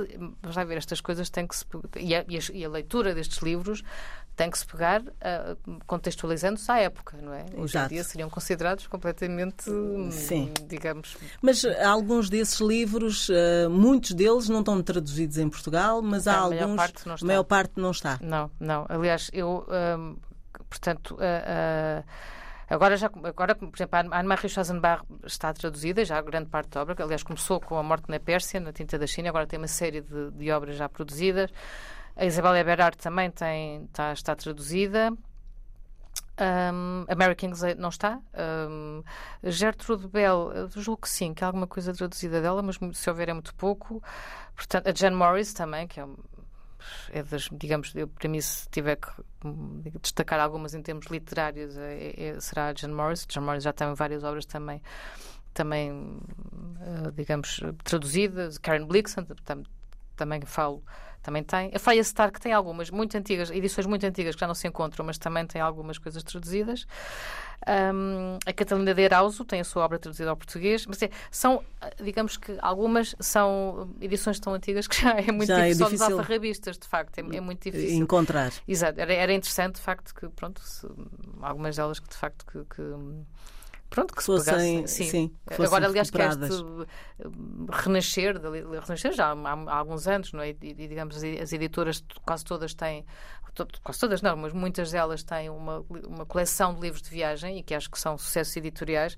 vamos 0.43 0.57
lá 0.57 0.65
ver, 0.65 0.79
estas 0.79 1.01
coisas 1.01 1.31
têm 1.31 1.47
que 1.47 1.57
se. 1.57 1.65
E 1.99 2.15
a, 2.15 2.25
e 2.53 2.65
a 2.65 2.69
leitura 2.69 3.15
destes 3.15 3.39
livros 3.39 3.83
tem 4.37 4.51
que 4.51 4.59
se 4.59 4.67
pegar 4.67 5.01
uh, 5.01 5.81
contextualizando-se 5.87 6.71
à 6.71 6.79
época, 6.79 7.17
não 7.23 7.33
é? 7.33 7.47
Hoje 7.57 7.79
em 7.79 7.89
dia 7.89 8.05
seriam 8.05 8.29
considerados 8.29 8.87
completamente, 8.87 9.65
Sim. 10.11 10.53
digamos... 10.69 11.17
Mas 11.41 11.65
alguns 11.65 12.29
desses 12.29 12.61
livros, 12.61 13.31
uh, 13.31 13.71
muitos 13.71 14.13
deles 14.13 14.49
não 14.49 14.61
estão 14.61 14.83
traduzidos 14.83 15.39
em 15.39 15.49
Portugal, 15.49 16.03
mas 16.03 16.29
há 16.29 16.37
alguns... 16.37 16.61
A 16.61 16.67
maior 16.67 16.77
parte 16.77 17.09
não 17.09 17.15
está. 17.15 17.27
maior 17.27 17.45
parte 17.45 17.73
não 17.81 17.91
está. 17.91 18.19
Não, 18.21 18.51
não. 18.61 18.87
Aliás, 18.89 19.31
eu, 19.33 19.67
um, 19.99 20.17
portanto... 20.69 21.15
Uh, 21.15 22.05
Agora, 22.69 22.97
já, 22.97 23.07
agora, 23.07 23.55
por 23.55 23.71
exemplo, 23.77 23.97
a 24.11 24.19
Anne-Marie 24.19 24.49
Schwarzenbach 24.49 25.05
está 25.25 25.53
traduzida, 25.53 26.05
já 26.05 26.19
a 26.19 26.23
grande 26.23 26.49
parte 26.51 26.71
da 26.71 26.83
obra, 26.83 26.97
aliás 26.99 27.23
começou 27.23 27.61
com 27.61 27.79
A 27.79 27.83
Morte 27.83 28.11
na 28.11 28.19
Pérsia, 28.19 28.59
na 28.59 28.73
Tinta 28.73 28.99
da 28.99 29.07
China, 29.07 29.29
agora 29.29 29.47
tem 29.47 29.57
uma 29.57 29.69
série 29.69 30.01
de, 30.01 30.33
de 30.33 30.51
obras 30.51 30.75
já 30.75 30.89
produzidas. 30.89 31.49
A 32.17 32.25
Isabel 32.25 32.57
Eberhard 32.57 32.97
também 32.97 33.31
tem, 33.31 33.85
está, 33.85 34.13
está 34.13 34.35
traduzida. 34.35 35.13
Um, 36.39 37.05
a 37.09 37.15
Mary 37.15 37.35
Kingsley 37.35 37.75
não 37.75 37.91
está. 37.91 38.21
Um, 38.69 39.03
Gertrude 39.43 40.09
Bell, 40.09 40.69
julgo 40.75 41.03
que 41.03 41.09
sim, 41.09 41.33
que 41.33 41.43
há 41.43 41.47
alguma 41.47 41.67
coisa 41.67 41.93
traduzida 41.93 42.41
dela, 42.41 42.63
mas 42.63 42.79
se 42.95 43.11
houver 43.11 43.29
é 43.29 43.33
muito 43.33 43.55
pouco. 43.55 44.03
Portanto, 44.55 44.89
a 44.89 44.93
Jan 44.95 45.13
Morris 45.13 45.53
também, 45.53 45.87
que 45.87 46.01
é, 46.01 46.07
é 47.11 47.23
das, 47.23 47.49
digamos, 47.53 47.95
eu, 47.95 48.09
para 48.09 48.29
mim, 48.29 48.41
se 48.41 48.69
tiver 48.71 48.97
que 48.97 49.09
hum, 49.45 49.83
destacar 50.01 50.41
algumas 50.41 50.75
em 50.75 50.83
termos 50.83 51.07
literários, 51.07 51.77
é, 51.77 52.15
é, 52.17 52.41
será 52.41 52.69
a 52.69 52.75
Jan 52.75 52.95
Morris. 52.95 53.27
Jan 53.29 53.43
Morris 53.43 53.63
já 53.63 53.73
tem 53.73 53.93
várias 53.95 54.23
obras 54.25 54.45
também, 54.45 54.83
também 55.55 55.91
uh, 55.91 57.13
digamos, 57.15 57.61
traduzidas. 57.85 58.59
Karen 58.59 58.87
Blixen, 58.87 59.27
também 60.17 60.41
falo 60.43 60.83
também 61.27 61.43
tem. 61.43 61.73
A 61.75 61.79
Freya 61.81 62.03
Stark 62.03 62.41
tem 62.41 62.53
algumas 62.53 62.89
muito 62.89 63.17
antigas, 63.19 63.51
edições 63.51 63.85
muito 63.85 64.07
antigas 64.07 64.37
que 64.37 64.41
já 64.41 64.47
não 64.47 64.55
se 64.55 64.69
encontram, 64.69 65.05
mas 65.05 65.19
também 65.19 65.45
tem 65.45 65.61
algumas 65.61 65.99
coisas 65.99 66.23
traduzidas. 66.23 66.87
Um, 67.67 68.39
a 68.47 68.53
Catalina 68.53 68.95
de 68.95 69.05
Arauso 69.07 69.45
tem 69.45 69.61
a 69.61 69.65
sua 69.65 69.85
obra 69.85 69.99
traduzida 69.99 70.31
ao 70.31 70.37
português, 70.37 70.87
mas 70.87 71.03
é, 71.03 71.11
são, 71.29 71.65
digamos 72.01 72.37
que 72.37 72.57
algumas 72.61 73.17
são 73.19 73.91
edições 74.01 74.39
tão 74.39 74.55
antigas 74.55 74.87
que 74.87 75.03
já 75.03 75.19
é 75.19 75.33
muito 75.33 75.49
já 75.49 75.57
difícil, 75.57 75.87
é 75.87 75.89
difícil. 75.89 75.99
são 75.99 76.19
alfarrabistas, 76.19 76.79
de 76.79 76.87
facto, 76.87 77.19
é, 77.19 77.37
é, 77.37 77.41
muito 77.41 77.65
difícil. 77.65 77.97
Encontrar. 77.97 78.53
Exato, 78.69 79.01
era, 79.01 79.13
era 79.13 79.33
interessante, 79.33 79.77
de 79.77 79.81
facto, 79.81 80.15
que, 80.15 80.29
pronto, 80.29 80.61
se, 80.63 80.87
algumas 81.43 81.75
delas 81.75 81.99
que, 81.99 82.09
de 82.09 82.17
facto, 82.17 82.47
que, 82.47 82.63
que 82.73 82.83
pronto, 83.89 84.15
que 84.15 84.23
se 84.23 84.27
fossem, 84.27 84.55
pegassem. 84.55 84.87
Sim. 84.87 85.11
sim 85.11 85.37
que 85.49 85.63
Agora, 85.63 85.87
aliás, 85.87 86.11
que 86.11 86.19
este 86.19 86.65
renascer, 87.71 88.41
renascer 88.83 89.13
já 89.13 89.33
há, 89.33 89.33
há, 89.33 89.77
alguns 89.77 90.07
anos, 90.07 90.33
não 90.33 90.41
é? 90.41 90.51
E, 90.51 90.55
digamos, 90.55 91.17
as 91.17 91.53
editoras 91.53 92.05
quase 92.25 92.45
todas 92.45 92.75
têm, 92.75 93.05
quase 93.83 93.99
todas 93.99 94.23
não, 94.23 94.37
mas 94.37 94.53
muitas 94.53 94.91
delas 94.91 95.23
têm 95.23 95.49
uma, 95.49 95.85
uma 96.07 96.27
coleção 96.27 96.75
de 96.75 96.81
livros 96.81 97.03
de 97.03 97.11
viagem 97.11 97.59
e 97.59 97.63
que 97.63 97.75
acho 97.75 97.91
que 97.91 97.99
são 97.99 98.19
sucessos 98.19 98.57
editoriais 98.57 99.17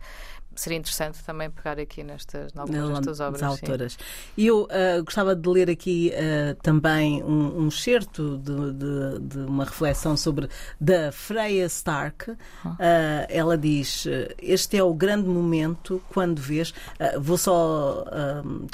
seria 0.58 0.78
interessante 0.78 1.22
também 1.24 1.50
pegar 1.50 1.78
aqui 1.78 2.02
nestas, 2.02 2.52
em 2.54 2.58
algumas 2.58 2.88
destas 2.88 3.20
obras. 3.20 3.42
autoras. 3.42 3.98
E 4.36 4.46
eu 4.46 4.64
uh, 4.64 5.04
gostava 5.04 5.34
de 5.34 5.48
ler 5.48 5.70
aqui 5.70 6.12
uh, 6.12 6.54
também 6.62 7.22
um, 7.22 7.62
um 7.62 7.68
excerto 7.68 8.38
de, 8.38 8.72
de, 8.72 9.18
de, 9.20 9.38
uma 9.38 9.64
reflexão 9.64 10.16
sobre 10.16 10.48
da 10.80 11.12
Freya 11.12 11.66
Stark. 11.66 12.30
Uh, 12.30 12.36
ela 13.28 13.56
diz: 13.56 14.06
Este 14.42 14.76
é 14.76 14.82
o 14.82 14.92
grande 14.92 15.28
momento 15.28 16.02
quando 16.08 16.40
vês. 16.40 16.74
vou 17.20 17.38
só 17.38 18.04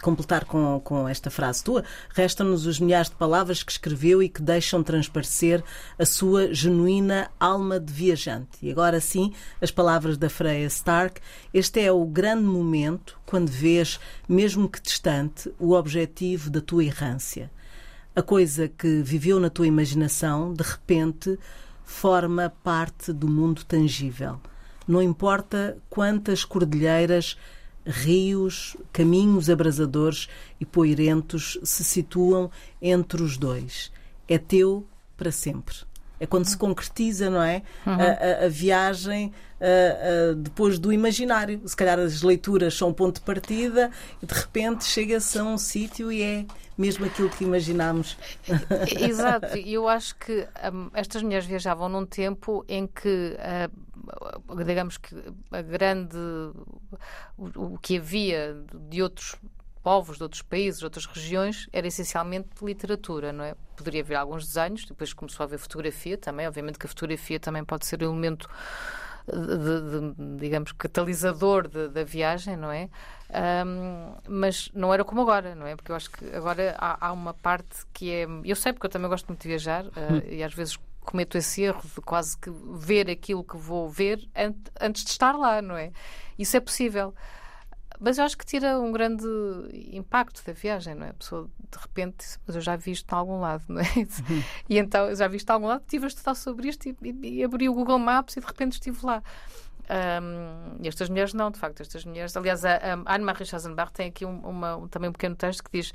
completar 0.03 0.45
com, 0.45 0.81
com 0.81 1.09
esta 1.09 1.31
frase 1.31 1.63
tua. 1.63 1.85
Restam-nos 2.11 2.67
os 2.67 2.81
milhares 2.81 3.11
de 3.11 3.17
palavras 3.17 3.63
que 3.63 3.73
escreveu 3.73 4.23
e 4.23 4.29
que 4.29 4.41
deixam 4.41 4.83
transparecer 4.83 5.63
a 5.99 6.07
sua 6.07 6.53
genuína 6.53 7.31
alma 7.39 7.79
de 7.79 7.93
viajante. 7.93 8.59
E 8.63 8.71
agora 8.71 9.01
sim, 9.01 9.33
as 9.61 9.71
palavras 9.71 10.17
da 10.17 10.31
Freya 10.31 10.67
Stark. 10.67 11.21
Este 11.53 11.74
este 11.75 11.87
é 11.87 11.91
o 11.91 12.05
grande 12.05 12.45
momento, 12.45 13.19
quando 13.27 13.49
vês, 13.51 13.99
mesmo 14.29 14.69
que 14.69 14.81
distante, 14.81 15.53
o 15.59 15.73
objetivo 15.73 16.49
da 16.49 16.61
tua 16.61 16.85
errância. 16.85 17.51
A 18.15 18.23
coisa 18.23 18.69
que 18.69 19.03
viveu 19.03 19.41
na 19.41 19.51
tua 19.51 19.67
imaginação, 19.67 20.55
de 20.55 20.63
repente, 20.63 21.37
forma 21.85 22.49
parte 22.63 23.13
do 23.13 23.27
mundo 23.27 23.65
tangível. 23.65 24.41
Não 24.87 25.03
importa 25.03 25.77
quantas 25.91 26.45
cordilheiras, 26.45 27.37
rios, 27.85 28.77
caminhos 28.93 29.51
abrasadores 29.51 30.29
e 30.61 30.65
poeirentos 30.65 31.59
se 31.65 31.83
situam 31.83 32.53
entre 32.81 33.21
os 33.21 33.37
dois. 33.37 33.91
É 34.29 34.39
teu 34.39 34.87
para 35.17 35.33
sempre. 35.33 35.75
É 36.25 36.27
quando 36.27 36.47
se 36.47 36.57
concretiza, 36.57 37.29
não 37.29 37.43
é? 37.43 37.63
Uhum. 37.87 37.93
A, 37.93 38.43
a, 38.43 38.45
a, 38.47 38.49
viagem 38.49 39.27
uh, 39.61 40.33
uh, 40.33 40.35
depois 40.37 40.79
do 40.79 40.91
imaginário. 40.91 41.61
Se 41.67 41.77
calhar 41.77 41.99
as 41.99 42.23
leituras 42.23 42.75
são 42.75 42.89
um 42.89 42.93
ponto 42.95 43.17
de 43.17 43.21
partida 43.21 43.91
e 44.23 44.27
de 44.27 44.33
repente 44.33 44.87
chega-se 44.87 45.39
a 45.39 45.45
um 45.45 45.59
sítio 45.59 46.11
e 46.11 46.23
é 46.23 46.47
mesmo 46.79 47.05
aquilo 47.05 47.29
que 47.29 47.45
imaginámos. 47.45 48.17
Exato. 48.99 49.55
E 49.59 49.75
eu 49.75 49.87
acho 49.87 50.17
que 50.17 50.49
um, 50.73 50.91
estas 50.95 51.23
mulheres 51.23 51.45
viajavam 51.45 51.91
num 51.91 52.07
tempo 52.07 52.65
em 52.67 52.87
que, 52.87 53.37
uh, 53.39 54.65
digamos 54.65 54.97
que 54.97 55.15
a 55.53 55.61
grande. 55.61 56.17
O, 57.37 57.75
o 57.75 57.79
que 57.79 57.99
havia 57.99 58.57
de 58.89 59.03
outros 59.03 59.37
povos 59.85 60.17
de 60.17 60.23
outros 60.23 60.41
países, 60.41 60.81
de 60.81 60.87
outras 60.87 61.05
regiões, 61.05 61.69
era 61.71 61.87
essencialmente 61.87 62.49
literatura, 62.63 63.33
não 63.35 63.45
é? 63.45 63.55
Poderia 63.77 64.01
haver 64.01 64.17
alguns 64.17 64.47
desenhos, 64.47 64.87
depois 64.87 65.13
começou 65.13 65.45
a 65.45 65.47
haver 65.47 65.59
fotografia 65.59 66.17
também, 66.17 66.49
obviamente 66.49 66.79
que 66.79 66.87
a 66.87 66.89
fotografia 66.89 67.39
também 67.39 67.63
pode 67.63 67.85
ser 67.85 68.01
elemento 68.01 68.49
de, 69.27 70.15
de, 70.15 70.39
digamos, 70.39 70.73
catalisador 70.73 71.69
da 71.69 72.03
viagem, 72.03 72.57
não 72.57 72.73
é? 72.73 72.89
Um, 73.67 74.15
mas 74.27 74.71
não 74.75 74.93
era 74.93 75.05
como 75.05 75.21
agora, 75.21 75.55
não 75.55 75.67
é? 75.67 75.77
Porque 75.77 75.93
eu 75.93 75.97
acho 75.97 76.11
que 76.11 76.35
agora 76.35 76.75
há, 76.79 77.09
há 77.09 77.13
uma 77.13 77.35
parte 77.35 77.85
que 77.93 78.11
é. 78.11 78.27
Eu 78.43 78.57
sei 78.57 78.73
porque 78.73 78.87
eu 78.87 78.91
também 78.91 79.09
gosto 79.09 79.27
muito 79.27 79.43
de 79.43 79.49
viajar 79.49 79.85
uh, 79.87 79.93
e 80.29 80.43
às 80.43 80.55
vezes 80.55 80.79
cometo 81.01 81.37
esse 81.37 81.63
erro 81.63 81.83
de 81.83 82.01
quase 82.01 82.39
que 82.39 82.51
ver 82.75 83.11
aquilo 83.11 83.45
que 83.45 83.57
vou 83.57 83.89
ver 83.91 84.27
antes 84.81 85.05
de 85.05 85.11
estar 85.11 85.37
lá, 85.37 85.61
não 85.61 85.77
é? 85.77 85.93
Isso 86.39 86.57
é 86.57 86.61
possível. 86.61 87.15
Mas 88.01 88.19
eu 88.19 88.25
acho 88.25 88.37
que 88.37 88.45
tira 88.45 88.79
um 88.79 88.91
grande 88.91 89.25
impacto 89.93 90.45
da 90.45 90.53
viagem, 90.53 90.95
não 90.95 91.07
é? 91.07 91.11
A 91.11 91.15
pessoa, 91.15 91.49
de 91.71 91.79
repente, 91.79 92.39
mas 92.47 92.57
eu 92.57 92.63
já 92.63 92.77
vi 92.77 92.91
isto 92.93 93.11
em 93.11 93.17
algum 93.17 93.41
lado, 93.41 93.65
não 93.69 93.81
é? 93.81 93.85
Uhum. 93.85 94.43
E 94.69 94.79
então, 94.79 95.15
já 95.15 95.29
vi 95.29 95.37
isto 95.37 95.51
em 95.51 95.53
algum 95.53 95.67
lado, 95.67 95.83
estive 95.83 96.05
a 96.05 96.09
estudar 96.09 96.35
sobre 96.35 96.69
isto 96.69 96.89
e, 96.89 96.97
e, 97.03 97.39
e 97.39 97.45
abri 97.45 97.69
o 97.69 97.75
Google 97.75 97.99
Maps 97.99 98.37
e 98.37 98.41
de 98.41 98.47
repente 98.47 98.73
estive 98.73 98.99
lá. 99.05 99.23
Um, 99.85 100.83
estas 100.83 101.11
mulheres 101.11 101.35
não, 101.35 101.51
de 101.51 101.59
facto, 101.59 101.81
estas 101.83 102.05
mulheres. 102.07 102.35
Aliás, 102.37 102.65
a, 102.65 102.77
a 102.77 103.15
Anne-Marie 103.15 103.45
Schwarzenbach 103.45 103.93
tem 103.93 104.09
aqui 104.09 104.25
um, 104.25 104.39
uma, 104.39 104.77
um, 104.77 104.89
também 104.89 105.11
um 105.11 105.13
pequeno 105.13 105.37
texto 105.37 105.63
que 105.63 105.71
diz: 105.71 105.93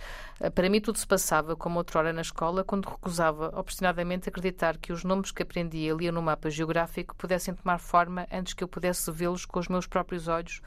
Para 0.54 0.70
mim, 0.70 0.80
tudo 0.80 1.00
se 1.00 1.08
passava 1.08 1.56
como 1.56 1.80
outrora 1.80 2.14
na 2.14 2.22
escola, 2.22 2.64
quando 2.64 2.88
recusava 2.88 3.52
obstinadamente 3.56 4.30
acreditar 4.30 4.78
que 4.78 4.94
os 4.94 5.04
nomes 5.04 5.32
que 5.32 5.42
aprendia 5.42 5.94
lia 5.94 6.12
no 6.12 6.22
mapa 6.22 6.52
geográfico 6.52 7.16
pudessem 7.16 7.54
tomar 7.54 7.80
forma 7.80 8.28
antes 8.32 8.54
que 8.54 8.64
eu 8.64 8.68
pudesse 8.68 9.12
vê-los 9.12 9.46
com 9.46 9.60
os 9.60 9.68
meus 9.68 9.88
próprios 9.88 10.28
olhos 10.28 10.62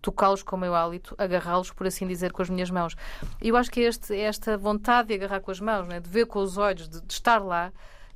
tocá-los 0.00 0.42
com 0.42 0.56
o 0.56 0.58
meu 0.58 0.74
hálito, 0.74 1.14
agarrá-los, 1.18 1.70
por 1.72 1.86
assim 1.86 2.06
dizer, 2.06 2.32
com 2.32 2.42
as 2.42 2.50
minhas 2.50 2.70
mãos. 2.70 2.96
E 3.42 3.48
eu 3.48 3.56
acho 3.56 3.70
que 3.70 3.80
é 3.80 3.84
este, 3.84 4.14
esta 4.16 4.56
vontade 4.56 5.08
de 5.08 5.14
agarrar 5.14 5.40
com 5.40 5.50
as 5.50 5.60
mãos, 5.60 5.86
né, 5.86 6.00
de 6.00 6.08
ver 6.08 6.26
com 6.26 6.40
os 6.40 6.56
olhos, 6.56 6.88
de, 6.88 7.00
de 7.00 7.12
estar 7.12 7.38
lá, 7.38 7.72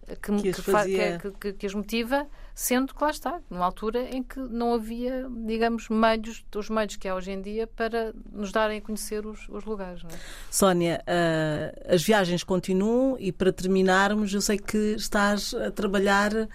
que, 0.07 0.43
que, 0.43 0.53
que, 0.53 0.63
fazia... 0.63 1.21
que, 1.41 1.53
que, 1.53 1.67
as 1.67 1.75
motiva, 1.75 2.27
sendo 2.55 2.95
que 2.95 3.03
lá 3.03 3.11
está, 3.11 3.41
numa 3.49 3.65
altura 3.65 4.03
em 4.11 4.23
que 4.23 4.39
não 4.39 4.75
havia, 4.75 5.29
digamos, 5.47 5.89
meios, 5.89 6.45
os 6.55 6.69
meios 6.69 6.97
que 6.97 7.09
há 7.09 7.15
hoje 7.15 7.31
em 7.31 7.41
dia 7.41 7.67
para 7.67 8.13
nos 8.33 8.51
darem 8.51 8.79
a 8.79 8.81
conhecer 8.81 9.25
os, 9.25 9.49
os 9.49 9.65
lugares. 9.65 10.03
É? 10.05 10.17
Sónia, 10.51 11.03
uh, 11.03 11.95
as 11.95 12.03
viagens 12.03 12.43
continuam 12.43 13.17
e 13.19 13.31
para 13.31 13.53
terminarmos, 13.53 14.35
eu 14.35 14.41
sei 14.41 14.59
que 14.59 14.95
estás 14.97 15.55
a 15.55 15.71
trabalhar 15.71 16.33
uh, 16.33 16.49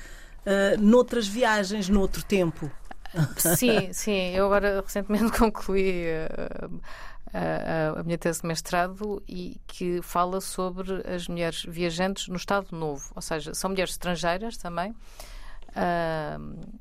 noutras 0.80 1.28
viagens, 1.28 1.90
noutro 1.90 2.24
tempo. 2.24 2.70
Sim, 3.38 3.94
sim. 3.94 4.32
Eu 4.36 4.46
agora 4.46 4.82
recentemente 4.82 5.32
concluí 5.38 6.06
uh, 6.06 6.82
a, 7.34 8.00
a, 8.00 8.04
minha 8.04 8.18
tese 8.18 8.42
de 8.42 8.48
mestrado 8.48 9.22
e 9.28 9.60
que 9.68 10.02
fala 10.02 10.42
sobre 10.42 11.04
as 11.08 11.28
mulheres 11.28 11.64
viajantes 11.68 12.28
no 12.28 12.36
Estado 12.36 12.68
Novo, 12.72 13.12
ou 13.16 13.22
seja, 13.22 13.54
são 13.54 13.70
mulheres 13.70 13.92
estrangeiras 13.92 14.58
também. 14.58 14.92
Uh, 15.70 16.78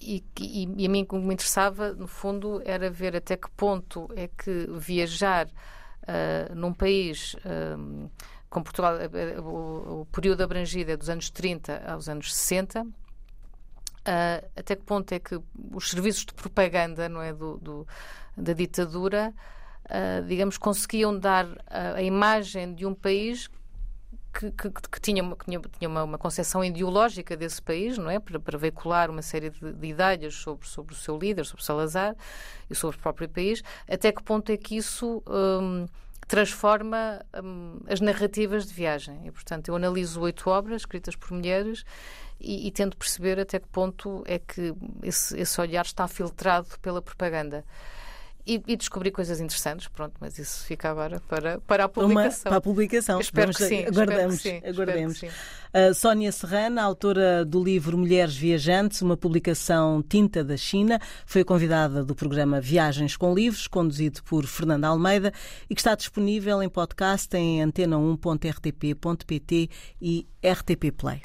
e, 0.00 0.24
e, 0.38 0.68
e, 0.76 0.86
a 0.86 0.88
mim 0.88 1.02
o 1.02 1.06
que 1.06 1.16
me 1.16 1.34
interessava, 1.34 1.92
no 1.92 2.06
fundo, 2.06 2.62
era 2.64 2.88
ver 2.88 3.16
até 3.16 3.36
que 3.36 3.50
ponto 3.50 4.08
é 4.14 4.28
que 4.28 4.68
viajar 4.70 5.46
uh, 5.46 6.54
num 6.54 6.72
país 6.72 7.34
uh, 7.34 8.10
com 8.48 8.62
Portugal, 8.62 8.94
o, 9.42 10.06
período 10.06 10.42
abrangido 10.42 10.90
é 10.90 10.96
dos 10.96 11.10
anos 11.10 11.28
30 11.28 11.82
aos 11.86 12.08
anos 12.08 12.34
60, 12.34 12.86
até 14.56 14.76
que 14.76 14.82
ponto 14.82 15.12
é 15.12 15.18
que 15.18 15.38
os 15.72 15.90
serviços 15.90 16.24
de 16.24 16.34
propaganda 16.34 17.08
não 17.08 17.20
é, 17.20 17.32
do, 17.32 17.58
do 17.58 17.86
da 18.36 18.52
ditadura 18.52 19.34
uh, 19.88 20.24
digamos, 20.26 20.58
conseguiam 20.58 21.18
dar 21.18 21.46
a, 21.66 21.94
a 21.94 22.02
imagem 22.02 22.74
de 22.74 22.86
um 22.86 22.94
país 22.94 23.48
que, 24.32 24.50
que, 24.52 24.70
que, 24.70 25.00
tinha, 25.00 25.22
uma, 25.22 25.36
tinha, 25.36 25.60
tinha 25.78 25.88
uma, 25.88 26.04
uma, 26.04 26.18
concepção 26.18 26.62
ideológica 26.62 27.36
desse 27.36 27.60
país, 27.60 27.98
não 27.98 28.10
é? 28.10 28.20
Para, 28.20 28.38
para 28.38 28.58
veicular 28.58 29.10
uma 29.10 29.22
série 29.22 29.50
de, 29.50 29.72
de, 29.72 29.86
ideias 29.86 30.34
sobre, 30.34 30.68
sobre 30.68 30.94
o 30.94 30.96
seu 30.96 31.18
líder, 31.18 31.44
sobre 31.44 31.64
Salazar 31.64 32.14
e 32.70 32.74
sobre 32.74 32.96
o 32.96 33.00
próprio 33.00 33.28
país. 33.28 33.62
Até 33.88 34.12
que 34.12 34.22
ponto 34.22 34.52
é 34.52 34.56
que 34.56 34.76
isso 34.76 35.22
um, 35.26 35.86
transforma 36.28 37.24
um, 37.42 37.80
as 37.88 38.00
narrativas 38.00 38.66
de 38.66 38.74
viagem? 38.74 39.26
E, 39.26 39.30
portanto, 39.30 39.68
eu 39.68 39.76
analiso 39.76 40.20
oito 40.20 40.48
obras 40.50 40.82
escritas 40.82 41.16
por 41.16 41.32
mulheres 41.32 41.84
e, 42.38 42.68
e 42.68 42.70
tento 42.70 42.96
perceber 42.96 43.40
até 43.40 43.58
que 43.58 43.66
ponto 43.66 44.22
é 44.26 44.38
que 44.38 44.74
esse, 45.02 45.36
esse 45.36 45.60
olhar 45.60 45.84
está 45.84 46.06
filtrado 46.06 46.68
pela 46.80 47.02
propaganda 47.02 47.64
e, 48.48 48.62
e, 48.66 48.76
descobri 48.76 49.10
coisas 49.10 49.40
interessantes, 49.40 49.88
pronto, 49.88 50.14
mas 50.18 50.38
isso 50.38 50.64
fica 50.64 50.90
agora 50.90 51.20
para, 51.28 51.60
para 51.60 51.84
a 51.84 51.88
publicação. 51.88 52.40
Uma, 52.40 52.50
para 52.50 52.56
a 52.56 52.60
publicação. 52.60 53.20
espero, 53.20 53.52
que 53.52 53.62
sim, 53.62 53.84
aguardamos, 53.84 54.40
que 54.40 54.48
sim. 54.48 54.62
Aguardemos. 54.66 55.20
Que 55.20 55.28
sim. 55.28 55.34
Uh, 55.68 55.92
Sónia 55.94 56.32
Serrana, 56.32 56.82
autora 56.82 57.44
do 57.44 57.62
livro 57.62 57.98
Mulheres 57.98 58.34
Viajantes, 58.34 59.02
uma 59.02 59.18
publicação 59.18 60.02
tinta 60.02 60.42
da 60.42 60.56
China, 60.56 60.98
foi 61.26 61.44
convidada 61.44 62.02
do 62.02 62.14
programa 62.14 62.58
Viagens 62.58 63.14
com 63.16 63.34
Livros, 63.34 63.66
conduzido 63.66 64.22
por 64.24 64.46
Fernanda 64.46 64.88
Almeida 64.88 65.30
e 65.68 65.74
que 65.74 65.80
está 65.80 65.94
disponível 65.94 66.62
em 66.62 66.70
podcast 66.70 67.36
em 67.36 67.62
antena1.rtp.pt 67.62 69.68
e 70.00 70.26
RTP 70.42 70.90
Play. 70.96 71.20